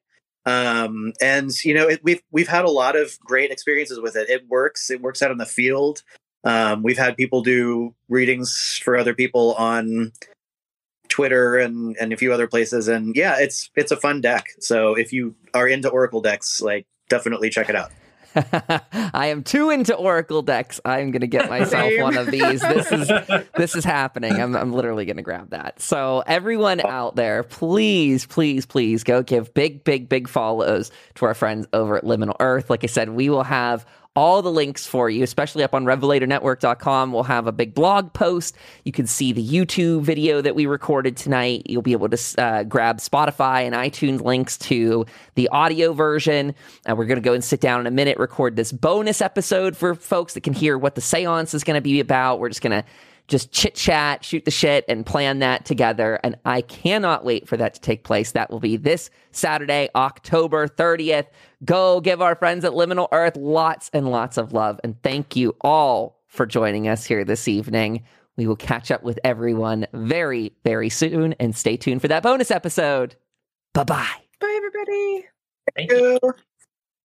Um, 0.46 1.14
and 1.22 1.52
you 1.64 1.74
know, 1.74 1.88
it, 1.88 2.02
we've 2.04 2.22
we've 2.32 2.48
had 2.48 2.66
a 2.66 2.72
lot 2.72 2.96
of 2.96 3.18
great 3.20 3.52
experiences 3.52 4.00
with 4.00 4.16
it. 4.16 4.30
It 4.30 4.48
works. 4.48 4.90
It 4.90 5.02
works 5.02 5.22
out 5.22 5.32
in 5.32 5.38
the 5.38 5.46
field. 5.46 6.04
Um, 6.44 6.82
we've 6.82 6.98
had 6.98 7.16
people 7.16 7.44
do 7.44 7.94
readings 8.10 8.82
for 8.84 8.98
other 8.98 9.14
people 9.14 9.54
on 9.54 10.12
Twitter 11.08 11.58
and 11.58 11.96
and 12.00 12.12
a 12.12 12.18
few 12.18 12.34
other 12.34 12.48
places, 12.48 12.88
and 12.88 13.16
yeah, 13.16 13.36
it's 13.40 13.70
it's 13.76 13.92
a 13.92 13.98
fun 13.98 14.22
deck. 14.22 14.48
So 14.60 14.96
if 14.96 15.14
you 15.14 15.36
are 15.54 15.68
into 15.68 15.90
Oracle 15.90 16.22
decks, 16.22 16.62
like 16.62 16.88
definitely 17.10 17.52
check 17.52 17.70
it 17.70 17.76
out. 17.76 17.92
I 18.36 19.28
am 19.28 19.44
too 19.44 19.70
into 19.70 19.96
Oracle 19.96 20.42
decks. 20.42 20.80
I'm 20.86 21.12
going 21.12 21.22
to 21.22 21.28
get 21.28 21.50
myself 21.50 21.92
one 22.00 22.18
of 22.18 22.28
these. 22.28 22.62
This 22.62 22.92
is 22.92 23.12
this 23.56 23.76
is 23.76 23.84
happening. 23.84 24.34
I'm 24.40 24.56
I'm 24.56 24.74
literally 24.74 25.06
going 25.06 25.18
to 25.18 25.24
grab 25.24 25.50
that. 25.52 25.82
So 25.82 26.24
everyone 26.26 26.82
out 26.82 27.16
there, 27.16 27.44
please, 27.44 28.26
please, 28.26 28.66
please 28.66 29.04
go 29.04 29.24
give 29.24 29.54
big, 29.54 29.84
big, 29.84 30.10
big 30.10 30.28
follows 30.28 30.92
to 31.16 31.26
our 31.26 31.34
friends 31.34 31.68
over 31.74 31.98
at 31.98 32.04
Liminal 32.04 32.36
Earth. 32.40 32.70
Like 32.70 32.84
I 32.84 32.88
said, 32.88 33.10
we 33.10 33.30
will 33.30 33.44
have 33.44 33.86
all 34.16 34.42
the 34.42 34.52
links 34.52 34.86
for 34.86 35.10
you, 35.10 35.24
especially 35.24 35.64
up 35.64 35.74
on 35.74 35.86
revelatornetwork.com. 35.86 37.14
We'll 37.14 37.24
have 37.24 37.48
a 37.48 37.52
big 37.52 37.74
blog 37.74 38.12
post. 38.12 38.58
You 38.84 38.92
can 38.92 39.08
see 39.08 39.32
the 39.32 39.46
YouTube 39.46 40.02
video 40.02 40.42
that 40.42 40.54
we 40.54 40.66
recorded 40.66 41.16
tonight. 41.16 41.64
You'll 41.66 41.82
be 41.82 41.94
able 41.94 42.10
to 42.10 42.42
uh, 42.42 42.64
grab 42.64 42.98
Spotify 42.98 43.62
and 43.62 43.74
iTunes 43.74 44.22
links 44.22 44.58
to 44.60 45.06
the 45.36 45.48
audio 45.50 45.94
version. 45.94 46.54
And 46.86 46.98
we're 46.98 47.06
going 47.06 47.22
to 47.22 47.26
go 47.26 47.34
and 47.34 47.44
sit 47.44 47.62
down 47.62 47.80
in 47.80 47.88
a 47.88 47.92
minute, 47.92 48.18
record 48.18 48.58
this 48.58 48.74
bonus 48.74 49.22
episode 49.22 49.78
for 49.78 49.96
folks 49.96 50.34
that 50.34 50.42
can 50.42 50.54
hear 50.54 50.78
what 50.78 50.96
the 50.96 51.02
seance 51.02 51.54
is 51.54 51.64
going 51.64 51.78
to 51.78 51.82
be 51.82 52.02
about. 52.02 52.40
We're 52.40 52.50
just 52.50 52.62
going 52.62 52.84
to 52.84 52.88
just 53.32 53.52
chit 53.52 53.74
chat, 53.76 54.24
shoot 54.26 54.46
the 54.46 54.52
shit, 54.52 54.84
and 54.88 55.06
plan 55.06 55.40
that 55.40 55.66
together. 55.66 56.20
And 56.24 56.36
I 56.46 56.62
cannot 56.62 57.24
wait 57.24 57.48
for 57.48 57.56
that 57.58 57.74
to 57.74 57.82
take 57.82 58.04
place. 58.04 58.34
That 58.34 58.52
will 58.52 58.60
be 58.60 58.76
this 58.76 59.10
Saturday, 59.32 59.90
October 59.96 60.68
30th. 60.68 61.28
Go 61.64 62.02
give 62.02 62.22
our 62.22 62.36
friends 62.36 62.66
at 62.66 62.74
Liminal 62.74 63.08
Earth 63.12 63.38
lots 63.38 63.90
and 63.94 64.12
lots 64.12 64.38
of 64.38 64.52
love. 64.52 64.80
And 64.84 65.02
thank 65.02 65.36
you 65.36 65.56
all 65.62 66.22
for 66.28 66.46
joining 66.46 66.90
us 66.90 67.06
here 67.06 67.24
this 67.24 67.48
evening. 67.48 68.04
We 68.36 68.48
will 68.48 68.58
catch 68.58 68.92
up 68.92 69.02
with 69.02 69.20
everyone 69.24 69.88
very, 69.94 70.52
very 70.66 70.90
soon. 70.90 71.34
And 71.40 71.56
stay 71.56 71.78
tuned 71.78 72.02
for 72.02 72.10
that 72.10 72.24
bonus 72.24 72.52
episode. 72.52 73.16
Bye 73.74 73.86
bye. 73.86 74.08
Bye, 74.42 74.54
everybody. 74.58 75.26
Thank 75.76 75.92
you. 75.92 76.20